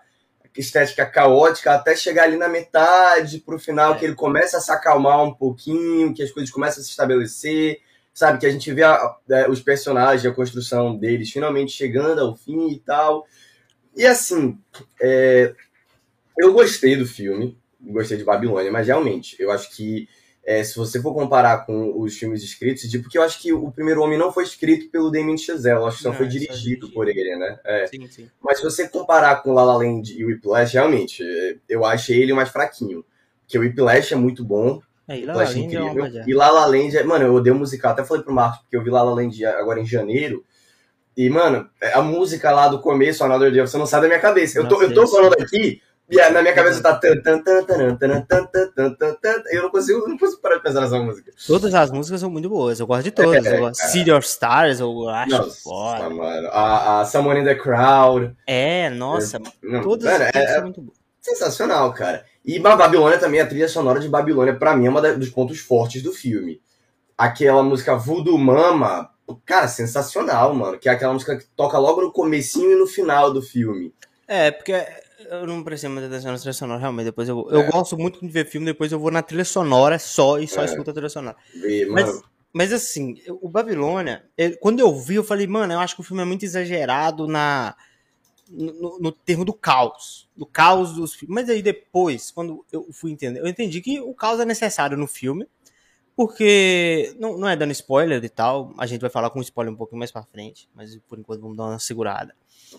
estética 0.55 1.05
caótica 1.05 1.73
até 1.73 1.95
chegar 1.95 2.23
ali 2.23 2.37
na 2.37 2.47
metade 2.47 3.39
pro 3.39 3.59
final, 3.59 3.93
é. 3.93 3.97
que 3.97 4.05
ele 4.05 4.15
começa 4.15 4.57
a 4.57 4.61
se 4.61 4.71
acalmar 4.71 5.23
um 5.23 5.33
pouquinho, 5.33 6.13
que 6.13 6.21
as 6.21 6.31
coisas 6.31 6.51
começam 6.51 6.81
a 6.81 6.83
se 6.83 6.91
estabelecer, 6.91 7.79
sabe? 8.13 8.39
Que 8.39 8.45
a 8.45 8.51
gente 8.51 8.71
vê 8.71 8.83
a, 8.83 8.93
a, 8.95 9.49
os 9.49 9.61
personagens, 9.61 10.25
a 10.25 10.35
construção 10.35 10.95
deles 10.95 11.31
finalmente 11.31 11.71
chegando 11.71 12.19
ao 12.19 12.35
fim 12.35 12.69
e 12.69 12.79
tal. 12.79 13.25
E 13.95 14.05
assim, 14.05 14.57
é, 15.01 15.53
eu 16.37 16.53
gostei 16.53 16.95
do 16.95 17.05
filme, 17.05 17.57
gostei 17.81 18.17
de 18.17 18.23
Babilônia, 18.23 18.71
mas 18.71 18.87
realmente, 18.87 19.35
eu 19.39 19.51
acho 19.51 19.75
que 19.75 20.07
é, 20.45 20.63
se 20.63 20.75
você 20.75 21.01
for 21.01 21.13
comparar 21.13 21.65
com 21.65 21.99
os 21.99 22.17
filmes 22.17 22.43
escritos, 22.43 22.89
de, 22.89 22.99
porque 22.99 23.17
eu 23.17 23.23
acho 23.23 23.41
que 23.41 23.53
o 23.53 23.71
Primeiro 23.71 24.01
Homem 24.01 24.17
não 24.17 24.31
foi 24.31 24.43
escrito 24.43 24.89
pelo 24.91 25.09
Damien 25.09 25.37
Chazelle, 25.37 25.79
eu 25.79 25.87
acho 25.87 25.99
que 25.99 26.03
não, 26.03 26.11
não 26.11 26.17
foi 26.17 26.27
dirigido 26.27 26.89
por 26.91 27.07
ele, 27.07 27.35
né? 27.35 27.59
É. 27.63 27.87
Sim, 27.87 28.07
sim. 28.07 28.29
Mas 28.41 28.57
se 28.57 28.63
você 28.63 28.87
comparar 28.87 29.41
com 29.41 29.53
La 29.53 29.63
La 29.63 29.77
Land 29.77 30.13
e 30.13 30.23
o 30.25 30.27
Whiplash, 30.27 30.73
realmente, 30.73 31.23
é, 31.23 31.55
eu 31.69 31.85
achei 31.85 32.21
ele 32.21 32.33
mais 32.33 32.49
fraquinho. 32.49 33.05
Porque 33.41 33.57
o 33.57 33.61
Whiplash 33.61 34.13
é 34.13 34.17
muito 34.17 34.43
bom, 34.43 34.81
é, 35.07 35.19
e 35.19 35.25
La 35.25 35.33
La 35.33 35.43
Land 35.43 35.57
é 35.57 35.59
incrível. 35.59 36.05
É 36.05 36.23
e 36.27 36.33
La 36.33 36.51
La 36.51 36.65
Land, 36.65 36.97
é, 36.97 37.03
mano, 37.03 37.25
eu 37.25 37.33
odeio 37.33 37.55
musical, 37.55 37.93
até 37.93 38.03
falei 38.03 38.23
pro 38.23 38.33
Marcos, 38.33 38.59
porque 38.59 38.75
eu 38.75 38.83
vi 38.83 38.89
La 38.89 39.01
La 39.01 39.13
Land 39.13 39.45
agora 39.45 39.79
em 39.79 39.85
janeiro, 39.85 40.43
e, 41.15 41.29
mano, 41.29 41.69
a 41.93 42.01
música 42.01 42.51
lá 42.51 42.67
do 42.67 42.81
começo, 42.81 43.23
Another 43.23 43.51
Day, 43.51 43.61
você 43.61 43.77
não 43.77 43.85
sai 43.85 44.01
da 44.01 44.07
minha 44.07 44.19
cabeça. 44.19 44.57
Eu 44.57 44.67
tô, 44.67 44.81
eu 44.81 44.93
tô 44.93 45.07
falando 45.07 45.33
aqui 45.33 45.79
e 46.09 46.29
na 46.29 46.41
minha 46.41 46.53
cabeça 46.53 46.81
tá. 46.81 46.99
Eu 49.51 49.63
não 49.63 49.69
consigo, 49.69 50.07
não 50.07 50.17
consigo 50.17 50.41
parar 50.41 50.57
de 50.57 50.63
pensar 50.63 50.81
nessa 50.81 50.99
música. 50.99 51.31
Todas 51.47 51.73
as 51.73 51.91
músicas 51.91 52.19
são 52.19 52.29
muito 52.29 52.49
boas. 52.49 52.79
Eu 52.79 52.87
gosto 52.87 53.03
de 53.03 53.11
todas. 53.11 53.45
É, 53.45 53.55
eu 53.55 53.61
gosto. 53.61 53.81
City 53.87 54.11
of 54.11 54.27
Stars, 54.27 54.79
eu 54.79 55.09
acho 55.09 55.31
nossa, 55.31 55.61
foda. 55.63 56.09
Mano. 56.09 56.47
A, 56.49 57.01
a 57.01 57.05
Someone 57.05 57.39
in 57.39 57.45
the 57.45 57.55
Crowd. 57.55 58.35
É, 58.45 58.89
nossa. 58.89 59.39
Não, 59.61 59.81
todas 59.81 60.05
mano, 60.05 60.25
é, 60.33 60.47
são 60.47 60.63
muito 60.63 60.81
boas. 60.81 60.97
Sensacional, 61.21 61.93
cara. 61.93 62.25
E 62.43 62.59
Babilônia 62.59 63.17
também, 63.17 63.39
a 63.39 63.47
trilha 63.47 63.69
sonora 63.69 63.99
de 63.99 64.09
Babilônia, 64.09 64.53
pra 64.53 64.75
mim, 64.75 64.87
é 64.87 64.89
um 64.89 65.19
dos 65.19 65.29
pontos 65.29 65.59
fortes 65.59 66.03
do 66.03 66.11
filme. 66.11 66.61
Aquela 67.17 67.63
música 67.63 67.95
Voodoo 67.95 68.37
Mama, 68.37 69.09
cara, 69.45 69.69
sensacional, 69.69 70.53
mano. 70.53 70.77
Que 70.77 70.89
é 70.89 70.91
aquela 70.91 71.13
música 71.13 71.37
que 71.37 71.45
toca 71.55 71.77
logo 71.77 72.01
no 72.01 72.11
comecinho 72.11 72.73
e 72.73 72.75
no 72.75 72.85
final 72.85 73.31
do 73.31 73.41
filme. 73.41 73.93
É, 74.27 74.51
porque 74.51 74.73
eu 75.29 75.47
não 75.47 75.63
prestei 75.63 75.89
muita 75.89 76.07
atenção 76.07 76.31
na 76.31 76.37
trilha 76.37 76.53
sonora, 76.53 76.79
realmente. 76.79 77.05
Depois 77.05 77.27
eu, 77.29 77.47
é. 77.51 77.55
eu 77.55 77.71
gosto 77.71 77.97
muito 77.97 78.19
de 78.19 78.27
ver 78.27 78.45
filme, 78.45 78.65
depois 78.65 78.91
eu 78.91 78.99
vou 78.99 79.11
na 79.11 79.21
trilha 79.21 79.45
sonora 79.45 79.99
só 79.99 80.39
e 80.39 80.47
só 80.47 80.61
é. 80.61 80.65
escuto 80.65 80.91
a 80.91 80.93
trilha 80.93 81.09
sonora. 81.09 81.37
E, 81.55 81.85
mas, 81.85 82.21
mas 82.51 82.71
assim, 82.71 83.17
o 83.41 83.49
Babilônia, 83.49 84.23
quando 84.59 84.79
eu 84.79 84.93
vi, 84.95 85.15
eu 85.15 85.23
falei, 85.23 85.47
mano, 85.47 85.73
eu 85.73 85.79
acho 85.79 85.95
que 85.95 86.01
o 86.01 86.03
filme 86.03 86.21
é 86.21 86.25
muito 86.25 86.43
exagerado 86.43 87.27
na. 87.27 87.75
No, 88.49 88.99
no, 88.99 89.11
termo 89.11 89.43
do 89.43 89.53
caos, 89.53 90.29
do 90.35 90.45
caos 90.45 90.93
dos 90.93 91.15
filmes. 91.15 91.33
Mas 91.33 91.49
aí 91.49 91.61
depois, 91.61 92.29
quando 92.29 92.63
eu 92.71 92.87
fui 92.91 93.11
entender, 93.11 93.39
eu 93.39 93.47
entendi 93.47 93.81
que 93.81 93.99
o 93.99 94.13
caos 94.13 94.39
é 94.39 94.45
necessário 94.45 94.97
no 94.97 95.07
filme, 95.07 95.47
porque 96.15 97.15
não, 97.17 97.37
não 97.37 97.47
é 97.47 97.55
dando 97.55 97.71
spoiler 97.71 98.23
e 98.23 98.29
tal, 98.29 98.71
a 98.77 98.85
gente 98.85 99.01
vai 99.01 99.09
falar 99.09 99.29
com 99.31 99.41
spoiler 99.41 99.73
um 99.73 99.77
pouquinho 99.77 99.97
mais 99.97 100.11
para 100.11 100.23
frente, 100.23 100.69
mas 100.75 100.95
por 101.07 101.17
enquanto 101.17 101.41
vamos 101.41 101.57
dar 101.57 101.63
uma 101.63 101.79
segurada. 101.79 102.35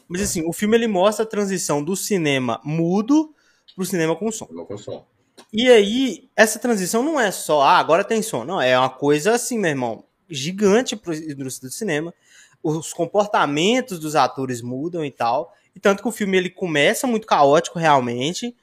Mas 0.09 0.23
assim, 0.23 0.43
o 0.47 0.53
filme 0.53 0.77
ele 0.77 0.87
mostra 0.87 1.25
a 1.25 1.29
transição 1.29 1.83
do 1.83 1.97
cinema 1.97 2.61
mudo 2.65 3.35
pro 3.75 3.85
cinema 3.85 4.15
com 4.17 4.31
som. 4.31 4.47
Com 4.47 4.79
som. 4.79 5.07
E 5.53 5.69
aí, 5.69 6.29
essa 6.37 6.59
transição 6.59 7.03
não 7.03 7.19
é 7.19 7.31
só, 7.31 7.63
ah, 7.63 7.79
agora 7.79 8.05
tem 8.05 8.23
som. 8.23 8.45
Não, 8.45 8.61
é 8.61 8.79
uma 8.79 8.91
coisa 8.91 9.33
assim, 9.33 9.59
meu 9.59 9.71
irmão, 9.71 10.05
gigante 10.29 10.97
pro 10.97 11.15
indústria 11.15 11.69
do 11.69 11.75
cinema. 11.75 12.15
Os 12.63 12.93
comportamentos 12.93 13.99
dos 13.99 14.17
atores 14.17 14.63
mudam 14.63 15.05
e 15.05 15.11
tal. 15.11 15.55
E 15.75 15.81
tanto 15.81 16.03
que 16.03 16.09
o 16.09 16.13
filme 16.13 16.37
ele 16.37 16.51
começa 16.51 17.07
muito 17.07 17.27
caótico 17.27 17.79
realmente. 17.79 18.57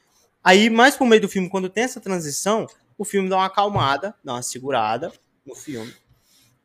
Aí, 0.43 0.69
mais 0.69 0.95
pro 0.95 1.05
meio 1.05 1.21
do 1.21 1.29
filme, 1.29 1.49
quando 1.49 1.69
tem 1.69 1.83
essa 1.83 1.99
transição, 1.99 2.67
o 2.97 3.05
filme 3.05 3.29
dá 3.29 3.37
uma 3.37 3.45
acalmada, 3.45 4.15
dá 4.23 4.33
uma 4.33 4.41
segurada 4.41 5.11
no 5.45 5.55
filme. 5.55 5.93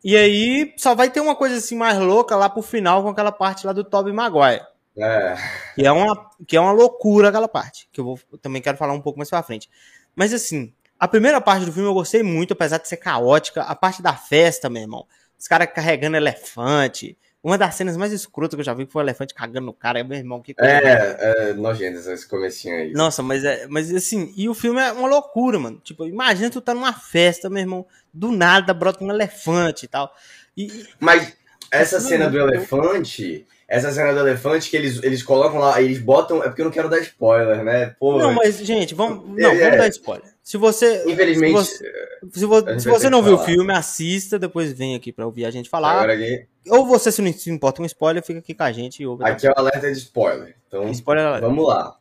E 0.04 0.16
aí 0.16 0.74
só 0.76 0.94
vai 0.94 1.10
ter 1.10 1.20
uma 1.20 1.34
coisa 1.34 1.56
assim 1.56 1.76
mais 1.76 1.98
louca 1.98 2.36
lá 2.36 2.48
pro 2.48 2.62
final 2.62 3.02
com 3.02 3.08
aquela 3.08 3.32
parte 3.32 3.66
lá 3.66 3.72
do 3.72 3.84
Tobey 3.84 4.12
Maguire. 4.12 4.64
É. 4.96 5.36
Que 5.74 5.86
é 5.86 5.92
uma, 5.92 6.30
que 6.46 6.56
é 6.56 6.60
uma 6.60 6.72
loucura 6.72 7.28
aquela 7.28 7.48
parte, 7.48 7.88
que 7.92 8.00
eu, 8.00 8.04
vou, 8.04 8.18
eu 8.32 8.38
também 8.38 8.62
quero 8.62 8.78
falar 8.78 8.94
um 8.94 9.00
pouco 9.00 9.18
mais 9.18 9.28
pra 9.28 9.42
frente. 9.42 9.68
Mas 10.14 10.32
assim, 10.32 10.72
a 10.98 11.06
primeira 11.06 11.40
parte 11.40 11.66
do 11.66 11.72
filme 11.72 11.88
eu 11.88 11.94
gostei 11.94 12.22
muito, 12.22 12.52
apesar 12.52 12.78
de 12.78 12.88
ser 12.88 12.96
caótica. 12.96 13.62
A 13.62 13.74
parte 13.74 14.00
da 14.00 14.14
festa, 14.14 14.70
meu 14.70 14.82
irmão. 14.82 15.06
Os 15.38 15.46
caras 15.46 15.68
carregando 15.72 16.16
elefante. 16.16 17.18
Uma 17.46 17.56
das 17.56 17.76
cenas 17.76 17.96
mais 17.96 18.12
escrotas 18.12 18.56
que 18.56 18.60
eu 18.60 18.64
já 18.64 18.74
vi 18.74 18.86
foi 18.86 19.00
o 19.00 19.04
elefante 19.04 19.32
cagando 19.32 19.66
no 19.66 19.72
cara. 19.72 20.02
Meu 20.02 20.18
irmão, 20.18 20.42
que 20.42 20.52
coisa. 20.52 20.72
É, 20.72 21.50
é 21.50 21.52
nojento 21.52 21.96
esse 22.10 22.26
comecinho 22.26 22.74
aí. 22.74 22.92
Nossa, 22.92 23.22
mas, 23.22 23.44
é, 23.44 23.68
mas 23.68 23.94
assim, 23.94 24.34
e 24.36 24.48
o 24.48 24.54
filme 24.54 24.80
é 24.80 24.90
uma 24.90 25.06
loucura, 25.06 25.56
mano. 25.56 25.78
Tipo, 25.78 26.08
imagina 26.08 26.50
tu 26.50 26.60
tá 26.60 26.74
numa 26.74 26.92
festa, 26.92 27.48
meu 27.48 27.60
irmão, 27.60 27.86
do 28.12 28.32
nada 28.32 28.74
brota 28.74 29.04
um 29.04 29.12
elefante 29.12 29.84
e 29.84 29.88
tal. 29.88 30.12
E, 30.56 30.88
mas 30.98 31.36
essa 31.70 32.00
cena 32.00 32.28
do 32.28 32.36
elefante, 32.36 33.46
essa 33.68 33.92
cena 33.92 34.12
do 34.12 34.18
elefante 34.18 34.68
que 34.68 34.76
eles, 34.76 35.00
eles 35.04 35.22
colocam 35.22 35.60
lá, 35.60 35.80
eles 35.80 36.00
botam. 36.00 36.42
É 36.42 36.48
porque 36.48 36.62
eu 36.62 36.66
não 36.66 36.72
quero 36.72 36.90
dar 36.90 36.98
spoiler, 36.98 37.62
né? 37.62 37.94
Pô, 38.00 38.18
não, 38.18 38.34
mas, 38.34 38.56
gente, 38.58 38.92
vamos. 38.92 39.24
Não, 39.38 39.50
é, 39.50 39.56
vamos 39.56 39.78
dar 39.78 39.88
spoiler. 39.88 40.35
Se 40.46 40.56
você. 40.56 41.02
Infelizmente. 41.08 41.64
Se 41.64 41.82
você, 41.82 42.30
se 42.32 42.46
você, 42.46 42.80
se 42.80 42.88
você 42.88 43.10
não 43.10 43.20
viu 43.20 43.34
o 43.34 43.44
filme, 43.44 43.72
assista, 43.72 44.38
depois 44.38 44.72
vem 44.72 44.94
aqui 44.94 45.12
pra 45.12 45.26
ouvir 45.26 45.44
a 45.44 45.50
gente 45.50 45.68
falar. 45.68 46.08
Aqui... 46.08 46.46
Ou 46.68 46.86
você, 46.86 47.10
se 47.10 47.20
não 47.20 47.32
se 47.32 47.50
importa 47.50 47.82
um 47.82 47.84
spoiler, 47.84 48.22
fica 48.22 48.38
aqui 48.38 48.54
com 48.54 48.62
a 48.62 48.70
gente 48.70 49.02
e 49.02 49.06
ouve. 49.08 49.24
Aqui 49.24 49.48
é 49.48 49.50
o 49.50 49.54
alerta 49.56 49.90
de 49.90 49.98
spoiler. 49.98 50.54
Então, 50.68 50.88
spoiler 50.92 51.40
vamos 51.40 51.66
lá. 51.66 51.96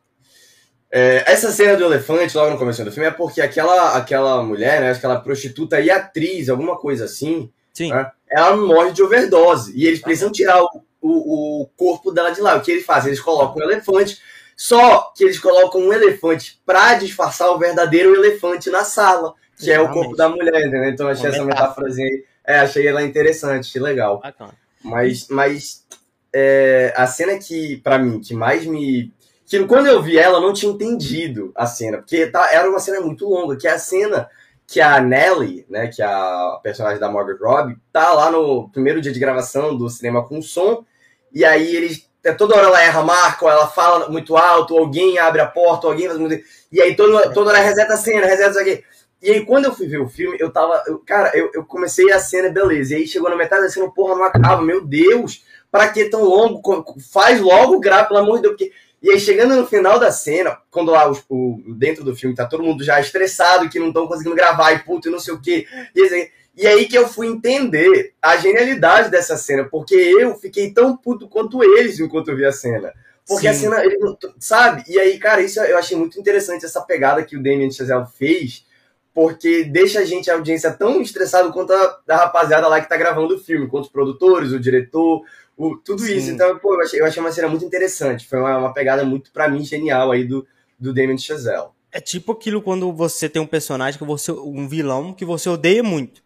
É, 0.92 1.24
essa 1.26 1.50
cena 1.50 1.76
do 1.76 1.86
elefante, 1.86 2.36
logo 2.36 2.52
no 2.52 2.56
começo 2.56 2.84
do 2.84 2.92
filme, 2.92 3.08
é 3.08 3.10
porque 3.10 3.40
aquela, 3.40 3.96
aquela 3.96 4.40
mulher, 4.44 4.80
né, 4.80 4.92
aquela 4.92 5.18
prostituta 5.18 5.80
e 5.80 5.90
atriz, 5.90 6.48
alguma 6.48 6.76
coisa 6.78 7.06
assim, 7.06 7.50
Sim. 7.72 7.90
Né, 7.90 8.08
ela 8.30 8.56
morre 8.56 8.92
de 8.92 9.02
overdose. 9.02 9.72
E 9.74 9.88
eles 9.88 10.00
precisam 10.00 10.30
tirar 10.30 10.62
o, 10.62 10.84
o, 11.00 11.62
o 11.62 11.66
corpo 11.76 12.12
dela 12.12 12.30
de 12.30 12.40
lá. 12.40 12.54
O 12.54 12.60
que 12.60 12.70
eles 12.70 12.86
fazem? 12.86 13.08
Eles 13.08 13.20
colocam 13.20 13.60
um 13.60 13.68
elefante 13.68 14.20
só 14.56 15.12
que 15.14 15.22
eles 15.22 15.38
colocam 15.38 15.82
um 15.82 15.92
elefante 15.92 16.60
para 16.64 16.94
disfarçar 16.94 17.50
o 17.50 17.58
verdadeiro 17.58 18.14
elefante 18.14 18.70
na 18.70 18.84
sala, 18.84 19.34
que 19.58 19.70
Exatamente. 19.70 19.88
é 19.88 19.90
o 19.90 19.92
corpo 19.92 20.16
da 20.16 20.28
mulher, 20.30 20.66
entendeu? 20.66 20.88
Então 20.88 21.08
achei 21.08 21.28
essa 21.28 21.44
metáforazinha 21.44 22.06
aí. 22.06 22.24
É, 22.46 22.58
achei 22.60 22.86
ela 22.86 23.02
interessante, 23.02 23.78
legal. 23.78 24.20
Bacana. 24.20 24.54
Mas, 24.82 25.26
mas 25.28 25.84
é, 26.32 26.94
a 26.96 27.06
cena 27.06 27.38
que, 27.38 27.76
para 27.78 27.98
mim, 27.98 28.20
que 28.20 28.32
mais 28.32 28.64
me. 28.64 29.12
Que 29.46 29.64
quando 29.64 29.86
eu 29.86 30.02
vi 30.02 30.18
ela, 30.18 30.38
eu 30.38 30.42
não 30.42 30.52
tinha 30.52 30.72
entendido 30.72 31.52
a 31.54 31.66
cena, 31.66 31.98
porque 31.98 32.26
tá, 32.26 32.48
era 32.52 32.68
uma 32.68 32.80
cena 32.80 33.00
muito 33.00 33.28
longa, 33.28 33.56
que 33.56 33.68
é 33.68 33.72
a 33.72 33.78
cena 33.78 34.28
que 34.66 34.80
a 34.80 35.00
Nelly, 35.00 35.64
né, 35.70 35.86
que 35.86 36.02
é 36.02 36.04
a 36.04 36.58
personagem 36.62 36.98
da 36.98 37.10
Margaret 37.10 37.38
Robbie, 37.40 37.78
tá 37.92 38.12
lá 38.12 38.30
no 38.30 38.68
primeiro 38.70 39.00
dia 39.00 39.12
de 39.12 39.20
gravação 39.20 39.76
do 39.76 39.88
cinema 39.88 40.26
com 40.26 40.42
som, 40.42 40.84
e 41.32 41.44
aí 41.44 41.76
eles 41.76 42.10
toda 42.32 42.56
hora 42.56 42.66
ela 42.66 42.82
erra 42.82 43.00
a 43.00 43.04
marca, 43.04 43.44
ou 43.44 43.50
ela 43.50 43.66
fala 43.66 44.08
muito 44.08 44.36
alto, 44.36 44.76
alguém 44.76 45.18
abre 45.18 45.40
a 45.40 45.46
porta, 45.46 45.86
alguém 45.86 46.06
faz 46.06 46.18
muito... 46.18 46.42
E 46.72 46.80
aí 46.80 46.96
toda, 46.96 47.32
toda 47.32 47.50
hora 47.50 47.60
reseta 47.60 47.94
a 47.94 47.96
cena, 47.96 48.26
reseta 48.26 48.50
isso 48.50 48.60
aqui. 48.60 48.84
E 49.22 49.30
aí, 49.30 49.44
quando 49.44 49.64
eu 49.64 49.74
fui 49.74 49.86
ver 49.86 49.98
o 49.98 50.08
filme, 50.08 50.36
eu 50.38 50.52
tava. 50.52 50.82
Eu, 50.86 50.98
cara, 50.98 51.32
eu, 51.34 51.50
eu 51.54 51.64
comecei 51.64 52.12
a 52.12 52.18
cena, 52.20 52.50
beleza. 52.50 52.94
E 52.94 52.98
aí 52.98 53.06
chegou 53.08 53.30
na 53.30 53.36
metade 53.36 53.62
da 53.62 53.70
cena, 53.70 53.90
porra, 53.90 54.14
não 54.14 54.24
acaba. 54.24 54.62
Meu 54.62 54.84
Deus, 54.84 55.42
pra 55.70 55.88
que 55.88 56.04
tão 56.10 56.22
longo? 56.22 56.62
Faz 57.10 57.40
logo, 57.40 57.80
grave, 57.80 58.08
pelo 58.08 58.20
amor 58.20 58.36
de 58.36 58.42
Deus. 58.42 58.54
Porque... 58.56 58.72
E 59.02 59.10
aí, 59.10 59.20
chegando 59.20 59.56
no 59.56 59.66
final 59.66 59.98
da 59.98 60.10
cena, 60.10 60.58
quando 60.70 60.90
lá 60.90 61.10
o, 61.10 61.16
o 61.28 61.74
dentro 61.74 62.04
do 62.04 62.14
filme 62.14 62.34
tá 62.34 62.46
todo 62.46 62.62
mundo 62.62 62.84
já 62.84 63.00
estressado, 63.00 63.68
que 63.68 63.78
não 63.78 63.88
estão 63.88 64.06
conseguindo 64.06 64.36
gravar 64.36 64.72
e 64.72 64.80
puto 64.80 65.08
e 65.08 65.10
não 65.10 65.18
sei 65.18 65.34
o 65.34 65.40
quê. 65.40 65.66
E, 65.94 66.30
e 66.56 66.66
aí 66.66 66.86
que 66.86 66.96
eu 66.96 67.06
fui 67.06 67.26
entender 67.26 68.14
a 68.22 68.36
genialidade 68.36 69.10
dessa 69.10 69.36
cena, 69.36 69.64
porque 69.64 69.94
eu 69.94 70.34
fiquei 70.36 70.72
tão 70.72 70.96
puto 70.96 71.28
quanto 71.28 71.62
eles 71.62 72.00
enquanto 72.00 72.28
eu 72.28 72.36
vi 72.36 72.46
a 72.46 72.52
cena. 72.52 72.92
Porque 73.26 73.42
Sim. 73.42 73.48
a 73.48 73.54
cena, 73.54 73.84
ele, 73.84 73.98
sabe? 74.38 74.84
E 74.88 74.98
aí, 74.98 75.18
cara, 75.18 75.42
isso 75.42 75.60
eu 75.60 75.76
achei 75.76 75.96
muito 75.98 76.18
interessante, 76.18 76.64
essa 76.64 76.80
pegada 76.80 77.24
que 77.24 77.36
o 77.36 77.42
Damien 77.42 77.70
Chazelle 77.70 78.06
fez 78.16 78.64
porque 79.16 79.64
deixa 79.64 80.00
a 80.00 80.04
gente, 80.04 80.30
a 80.30 80.34
audiência, 80.34 80.70
tão 80.70 81.00
estressado 81.00 81.50
quanto 81.50 81.72
a 81.72 82.00
da 82.06 82.16
rapaziada 82.16 82.68
lá 82.68 82.82
que 82.82 82.88
tá 82.88 82.98
gravando 82.98 83.34
o 83.34 83.38
filme, 83.38 83.66
quanto 83.66 83.84
os 83.84 83.90
produtores, 83.90 84.52
o 84.52 84.60
diretor, 84.60 85.22
o, 85.56 85.74
tudo 85.74 86.02
Sim. 86.02 86.16
isso. 86.16 86.30
Então, 86.30 86.58
pô, 86.58 86.74
eu 86.74 86.82
achei, 86.82 87.00
eu 87.00 87.06
achei 87.06 87.22
uma 87.22 87.32
cena 87.32 87.48
muito 87.48 87.64
interessante. 87.64 88.28
Foi 88.28 88.38
uma, 88.38 88.58
uma 88.58 88.74
pegada 88.74 89.06
muito, 89.06 89.32
para 89.32 89.48
mim, 89.48 89.64
genial 89.64 90.12
aí 90.12 90.22
do, 90.22 90.46
do 90.78 90.92
Damien 90.92 91.16
Chazelle. 91.16 91.68
É 91.90 91.98
tipo 91.98 92.32
aquilo 92.32 92.60
quando 92.60 92.92
você 92.92 93.26
tem 93.26 93.40
um 93.40 93.46
personagem 93.46 93.98
que 93.98 94.04
você. 94.04 94.30
um 94.32 94.68
vilão 94.68 95.14
que 95.14 95.24
você 95.24 95.48
odeia 95.48 95.82
muito 95.82 96.25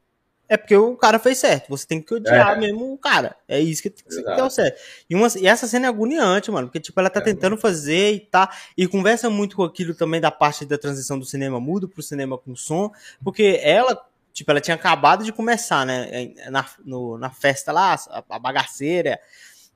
é 0.51 0.57
porque 0.57 0.77
o 0.77 0.97
cara 0.97 1.21
fez 1.21 1.39
certo. 1.39 1.69
Você 1.69 1.87
tem 1.87 2.03
que 2.03 2.13
odiar 2.13 2.57
é. 2.57 2.59
mesmo 2.59 2.93
o 2.93 2.99
cara. 2.99 3.37
É 3.47 3.61
isso 3.61 3.81
que, 3.81 3.89
que, 3.89 4.03
que 4.03 4.29
é 4.29 4.43
o 4.43 4.51
certo. 4.51 4.81
E, 5.09 5.15
uma, 5.15 5.29
e 5.39 5.47
essa 5.47 5.69
cena 5.69 5.87
é 5.87 5.89
agoniante, 5.89 6.51
mano. 6.51 6.67
Porque, 6.67 6.81
tipo, 6.81 6.99
ela 6.99 7.09
tá 7.09 7.21
é, 7.21 7.23
tentando 7.23 7.53
mano. 7.53 7.63
fazer 7.63 8.15
e 8.15 8.19
tá. 8.19 8.51
E 8.77 8.89
conversa 8.89 9.31
muito 9.31 9.55
com 9.55 9.63
aquilo 9.63 9.95
também 9.95 10.21
da 10.21 10.29
parte 10.29 10.67
da 10.67 10.77
transição 10.77 11.21
do 11.21 11.25
cinema 11.25 11.61
mudo 11.61 11.89
pro 11.89 12.03
cinema 12.03 12.37
com 12.37 12.57
som. 12.57 12.91
Porque 13.23 13.61
ela, 13.63 14.05
tipo, 14.33 14.51
ela 14.51 14.61
tinha 14.61 14.75
acabado 14.75 15.23
de 15.23 15.33
começar, 15.33 15.87
né? 15.87 16.35
Na, 16.51 16.67
no, 16.85 17.17
na 17.17 17.31
festa 17.31 17.71
lá, 17.71 17.95
a, 18.09 18.25
a 18.29 18.39
bagaceira. 18.41 19.21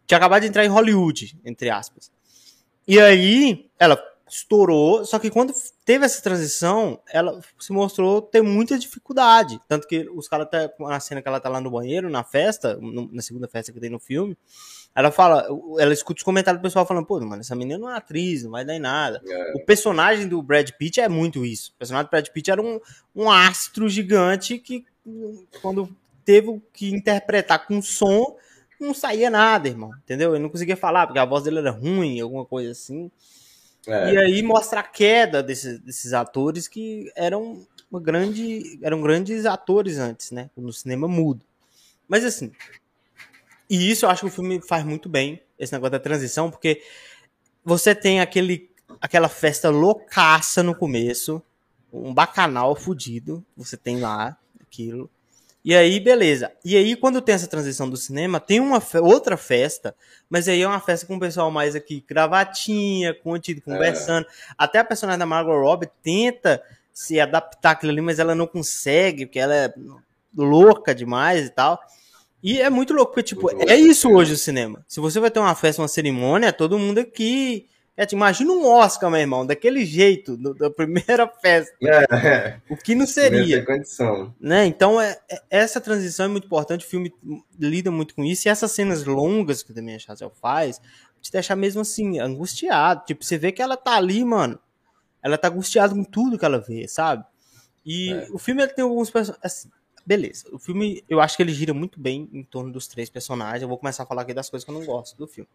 Tinha 0.09 0.19
acabado 0.19 0.43
de 0.43 0.49
entrar 0.49 0.64
em 0.64 0.69
Hollywood, 0.69 1.38
entre 1.45 1.71
aspas. 1.71 2.11
E 2.88 2.99
aí, 2.99 3.71
ela 3.78 3.97
estourou, 4.28 5.04
só 5.04 5.19
que 5.19 5.31
quando 5.31 5.52
teve 5.85 6.04
essa 6.04 6.23
transição, 6.23 7.00
ela 7.09 7.40
se 7.59 7.73
mostrou 7.73 8.23
ter 8.23 8.43
muita 8.43 8.78
dificuldade. 8.78 9.61
Tanto 9.69 9.87
que 9.87 10.09
os 10.11 10.28
caras, 10.28 10.47
até 10.47 10.73
na 10.78 10.99
cena 10.99 11.21
que 11.21 11.28
ela 11.28 11.40
tá 11.40 11.49
lá 11.49 11.61
no 11.61 11.71
banheiro, 11.71 12.09
na 12.09 12.25
festa, 12.25 12.76
no, 12.76 13.09
na 13.12 13.23
segunda 13.23 13.47
festa 13.47 13.73
que 13.73 13.81
tem 13.81 13.90
no 13.90 14.00
filme, 14.00 14.37
ela 14.95 15.11
fala, 15.11 15.47
ela 15.78 15.93
escuta 15.93 16.19
os 16.19 16.25
comentários 16.25 16.61
do 16.61 16.62
pessoal 16.62 16.87
falando, 16.87 17.04
pô, 17.04 17.21
mano, 17.21 17.40
essa 17.40 17.54
menina 17.54 17.78
não 17.78 17.90
é 17.90 17.97
atriz, 17.97 18.45
não 18.45 18.52
vai 18.52 18.64
dar 18.64 18.75
em 18.75 18.81
nada. 18.81 19.21
É. 19.26 19.52
O 19.57 19.64
personagem 19.64 20.26
do 20.26 20.40
Brad 20.43 20.71
Pitt 20.71 21.00
é 21.00 21.09
muito 21.09 21.45
isso. 21.45 21.73
O 21.75 21.78
personagem 21.78 22.07
do 22.07 22.11
Brad 22.11 22.28
Pitt 22.28 22.50
era 22.50 22.62
um, 22.62 22.81
um 23.14 23.31
astro 23.31 23.88
gigante 23.88 24.59
que, 24.59 24.87
quando 25.61 25.95
teve 26.25 26.62
que 26.73 26.95
interpretar 26.95 27.66
com 27.66 27.83
som, 27.83 28.37
não 28.81 28.95
saía 28.95 29.28
nada, 29.28 29.69
irmão, 29.69 29.90
entendeu? 30.02 30.35
Ele 30.35 30.43
não 30.43 30.49
conseguia 30.49 30.76
falar, 30.76 31.06
porque 31.06 31.19
a 31.19 31.25
voz 31.25 31.45
dele 31.45 31.58
era 31.58 31.71
ruim, 31.71 32.21
alguma 32.21 32.45
coisa 32.45 32.71
assim. 32.71 33.10
É. 33.86 34.12
E 34.12 34.18
aí 34.18 34.42
mostra 34.42 34.80
a 34.80 34.82
queda 34.82 35.42
desses, 35.42 35.78
desses 35.80 36.12
atores 36.12 36.68
que 36.68 37.10
eram 37.14 37.66
uma 37.90 38.00
grande, 38.00 38.78
eram 38.82 39.00
grandes 39.00 39.47
atores 39.47 39.99
antes, 39.99 40.30
né? 40.30 40.50
No 40.56 40.73
cinema 40.73 41.06
mudo. 41.06 41.42
Mas 42.08 42.25
assim, 42.25 42.52
e 43.68 43.90
isso 43.90 44.04
eu 44.04 44.10
acho 44.10 44.23
que 44.23 44.26
o 44.26 44.30
filme 44.30 44.60
faz 44.60 44.84
muito 44.84 45.08
bem, 45.08 45.40
esse 45.58 45.73
negócio 45.73 45.92
da 45.92 46.00
transição, 46.00 46.50
porque 46.50 46.82
você 47.64 47.94
tem 47.94 48.20
aquele, 48.20 48.70
aquela 49.00 49.28
festa 49.28 49.70
loucaça 49.70 50.62
no 50.62 50.75
começo, 50.75 51.42
um 51.92 52.12
bacanal 52.12 52.75
fudido, 52.75 53.44
você 53.56 53.76
tem 53.76 54.00
lá 54.00 54.36
aquilo. 54.60 55.08
E 55.65 55.75
aí, 55.75 55.99
beleza. 55.99 56.53
E 56.63 56.77
aí, 56.77 56.95
quando 56.95 57.23
tem 57.23 57.35
essa 57.35 57.47
transição 57.47 57.89
do 57.89 57.97
cinema, 57.97 58.39
tem 58.39 58.61
uma 58.61 58.83
fe 58.83 58.99
outra 58.99 59.35
festa, 59.35 59.95
mas 60.29 60.47
aí 60.47 60.61
é 60.61 60.69
uma 60.69 60.81
festa 60.81 61.07
com 61.07 61.17
o 61.17 61.21
pessoal 61.21 61.50
mais 61.50 61.75
aqui, 61.75 62.05
gravatinha, 62.07 63.15
contido, 63.15 63.59
é. 63.59 63.73
conversando. 63.73 64.27
É. 64.27 64.29
Até 64.59 64.79
a 64.81 64.85
personagem 64.85 65.19
da 65.19 65.25
Margot 65.25 65.59
Robbie 65.59 65.89
tenta 66.03 66.63
se 66.93 67.19
adaptar 67.19 67.71
aquilo 67.71 67.93
ali, 67.93 68.03
mas 68.03 68.19
ela 68.19 68.35
não 68.35 68.47
consegue, 68.47 69.25
porque 69.25 69.39
ela 69.39 69.55
é 69.55 69.75
louca 70.37 70.95
demais 70.95 71.47
e 71.47 71.50
tal. 71.50 71.81
E 72.43 72.61
é 72.61 72.69
muito 72.69 72.93
louco, 72.93 73.15
porque, 73.15 73.23
tipo, 73.23 73.50
muito 73.50 73.71
é 73.71 73.75
isso 73.75 74.11
hoje 74.11 74.35
o 74.35 74.37
cinema. 74.37 74.85
Se 74.87 75.00
você 75.00 75.19
vai 75.19 75.31
ter 75.31 75.41
uma 75.41 75.55
festa, 75.55 75.81
uma 75.81 75.89
cerimônia, 75.89 76.53
todo 76.53 76.79
mundo 76.79 76.99
aqui 76.99 77.67
é, 77.97 78.04
imagina 78.11 78.50
um 78.50 78.67
Oscar, 78.67 79.09
meu 79.09 79.21
irmão, 79.21 79.47
daquele 79.47 79.85
jeito, 79.85 80.37
do, 80.37 80.52
da 80.52 80.69
primeira 80.69 81.28
festa. 81.28 81.73
É, 81.80 82.61
o 82.69 82.76
que 82.76 82.93
não 82.93 83.07
seria? 83.07 83.65
condição. 83.65 84.35
Né? 84.41 84.67
Então, 84.67 85.00
é, 85.00 85.17
é, 85.30 85.41
essa 85.49 85.80
transição 85.80 86.26
é 86.26 86.28
muito 86.28 86.47
importante, 86.47 86.85
o 86.85 86.89
filme 86.89 87.15
lida 87.59 87.93
muito 87.93 88.15
com 88.17 88.25
isso, 88.25 88.49
e 88.49 88.50
essas 88.50 88.73
cenas 88.73 89.04
longas 89.04 89.63
que 89.63 89.71
o 89.71 89.75
Damien 89.75 89.99
Chazelle 90.00 90.33
faz, 90.41 90.80
te 91.21 91.30
deixa 91.30 91.54
mesmo 91.54 91.83
assim, 91.83 92.19
angustiado. 92.19 93.04
Tipo, 93.07 93.25
você 93.25 93.39
vê 93.39 93.52
que 93.52 93.63
ela 93.63 93.76
tá 93.76 93.95
ali, 93.95 94.25
mano, 94.25 94.59
ela 95.23 95.39
tá 95.39 95.47
angustiada 95.47 95.95
com 95.95 96.02
tudo 96.02 96.37
que 96.37 96.45
ela 96.45 96.59
vê, 96.59 96.89
sabe? 96.89 97.25
E 97.87 98.13
é. 98.13 98.28
o 98.33 98.39
filme 98.39 98.63
ele 98.63 98.73
tem 98.73 98.83
alguns 98.83 99.09
personagens. 99.09 99.45
Assim, 99.45 99.71
beleza. 100.04 100.45
O 100.52 100.59
filme, 100.59 101.04
eu 101.09 101.21
acho 101.21 101.37
que 101.37 101.43
ele 101.45 101.54
gira 101.54 101.73
muito 101.73 102.00
bem 102.00 102.28
em 102.33 102.43
torno 102.43 102.73
dos 102.73 102.89
três 102.89 103.09
personagens. 103.09 103.63
Eu 103.63 103.69
vou 103.69 103.78
começar 103.78 104.02
a 104.02 104.07
falar 104.07 104.23
aqui 104.23 104.35
das 104.35 104.50
coisas 104.50 104.65
que 104.65 104.71
eu 104.71 104.78
não 104.78 104.85
gosto 104.85 105.17
do 105.17 105.28
filme 105.28 105.49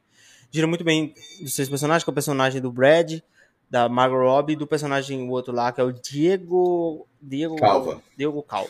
gira 0.51 0.67
muito 0.67 0.83
bem 0.83 1.13
dos 1.41 1.53
seus 1.53 1.69
personagens, 1.69 2.03
que 2.03 2.09
é 2.09 2.11
o 2.11 2.13
personagem 2.13 2.61
do 2.61 2.71
Brad, 2.71 3.19
da 3.69 3.87
Margot 3.87 4.17
Robbie, 4.17 4.53
e 4.53 4.55
do 4.55 4.67
personagem 4.67 5.21
o 5.27 5.29
outro 5.31 5.53
lá, 5.53 5.71
que 5.71 5.79
é 5.79 5.83
o 5.83 5.91
Diego... 5.91 7.07
Diego 7.21 7.55
Calva. 7.55 8.01
Diego 8.17 8.41
Calva. 8.43 8.69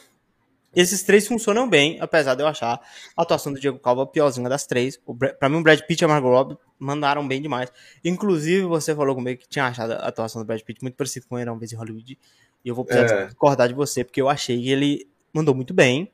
Esses 0.76 1.02
três 1.02 1.28
funcionam 1.28 1.68
bem, 1.68 1.98
apesar 2.00 2.36
de 2.36 2.44
eu 2.44 2.48
achar 2.48 2.80
a 3.18 3.22
atuação 3.22 3.52
do 3.52 3.60
Diego 3.60 3.80
Calva 3.80 4.04
a 4.04 4.06
piorzinha 4.06 4.48
das 4.48 4.68
três. 4.68 5.00
Para 5.40 5.50
mim, 5.50 5.58
o 5.58 5.64
Brad 5.64 5.80
Pitt 5.82 6.04
e 6.04 6.06
a 6.06 6.08
Margot 6.08 6.30
Robbie 6.30 6.58
mandaram 6.78 7.28
bem 7.28 7.42
demais. 7.42 7.72
Inclusive, 8.06 8.66
você 8.66 8.94
falou 8.94 9.16
comigo 9.16 9.42
que 9.42 9.48
tinha 9.48 9.66
achado 9.66 9.94
a 9.94 10.08
atuação 10.08 10.42
do 10.42 10.46
Brad 10.46 10.62
Pitt 10.62 10.84
muito 10.84 10.96
parecida 10.96 11.26
com 11.28 11.38
Era 11.38 11.52
uma 11.52 11.60
vez 11.60 11.74
em 11.74 11.76
Hollywood. 11.76 12.20
E 12.64 12.70
eu 12.70 12.76
vou 12.76 12.86
precisar 12.86 13.16
é. 13.16 13.26
discordar 13.26 13.68
de 13.68 13.74
você, 13.74 14.04
porque 14.04 14.22
eu 14.22 14.30
achei 14.30 14.62
que 14.62 14.70
ele 14.70 15.10
mandou 15.34 15.56
muito 15.56 15.74
bem. 15.74 16.12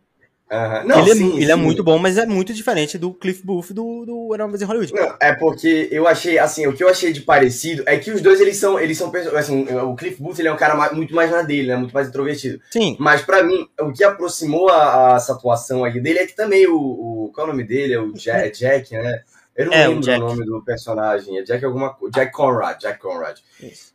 Uhum. 0.51 0.87
Não, 0.87 0.99
ele, 0.99 1.15
sim, 1.15 1.37
é, 1.37 1.41
ele 1.41 1.51
é 1.51 1.55
muito 1.55 1.83
bom, 1.83 1.97
mas 1.97 2.19
é 2.19 2.25
muito 2.25 2.53
diferente 2.53 2.99
do 2.99 3.11
Cliff 3.11 3.43
Booth 3.43 3.73
do, 3.73 4.05
do 4.05 4.33
Era 4.33 4.45
Uma 4.45 4.55
em 4.55 4.63
Hollywood. 4.63 4.93
Não, 4.93 5.15
é 5.19 5.33
porque 5.33 5.89
eu 5.91 6.07
achei, 6.07 6.37
assim, 6.37 6.67
o 6.67 6.73
que 6.73 6.83
eu 6.83 6.89
achei 6.89 7.11
de 7.11 7.21
parecido 7.21 7.83
é 7.87 7.97
que 7.97 8.11
os 8.11 8.21
dois, 8.21 8.39
eles 8.39 8.57
são, 8.57 8.79
eles 8.79 8.95
são, 8.95 9.11
assim, 9.35 9.65
o 9.73 9.95
Cliff 9.95 10.21
Booth, 10.21 10.37
ele 10.37 10.47
é 10.47 10.53
um 10.53 10.57
cara 10.57 10.93
muito 10.93 11.15
mais 11.15 11.31
na 11.31 11.41
dele, 11.41 11.69
né, 11.69 11.75
muito 11.75 11.93
mais 11.93 12.07
introvertido. 12.07 12.61
Sim. 12.69 12.95
Mas 12.99 13.23
para 13.23 13.43
mim, 13.43 13.67
o 13.81 13.91
que 13.91 14.03
aproximou 14.03 14.69
a, 14.69 15.13
a, 15.13 15.15
essa 15.15 15.33
atuação 15.33 15.81
dele 15.91 16.19
é 16.19 16.27
que 16.27 16.35
também 16.35 16.67
o, 16.67 16.75
o 16.75 17.31
qual 17.33 17.47
é 17.47 17.49
o 17.49 17.53
nome 17.53 17.63
dele? 17.63 17.95
É 17.95 17.99
o 17.99 18.13
Jack, 18.13 18.63
é 18.63 18.79
Jack 18.79 18.93
né? 18.93 19.21
Eu 19.55 19.67
não 19.67 19.73
é, 19.73 19.87
lembro 19.87 20.11
o, 20.11 20.15
o, 20.15 20.19
nome 20.19 20.45
do 20.45 20.61
personagem. 20.61 21.37
É 21.39 21.43
Jack 21.43 21.63
alguma 21.63 21.95
Jack 22.13 22.31
Conrad. 22.33 22.77
Jack 22.77 22.99
Conrad. 22.99 23.39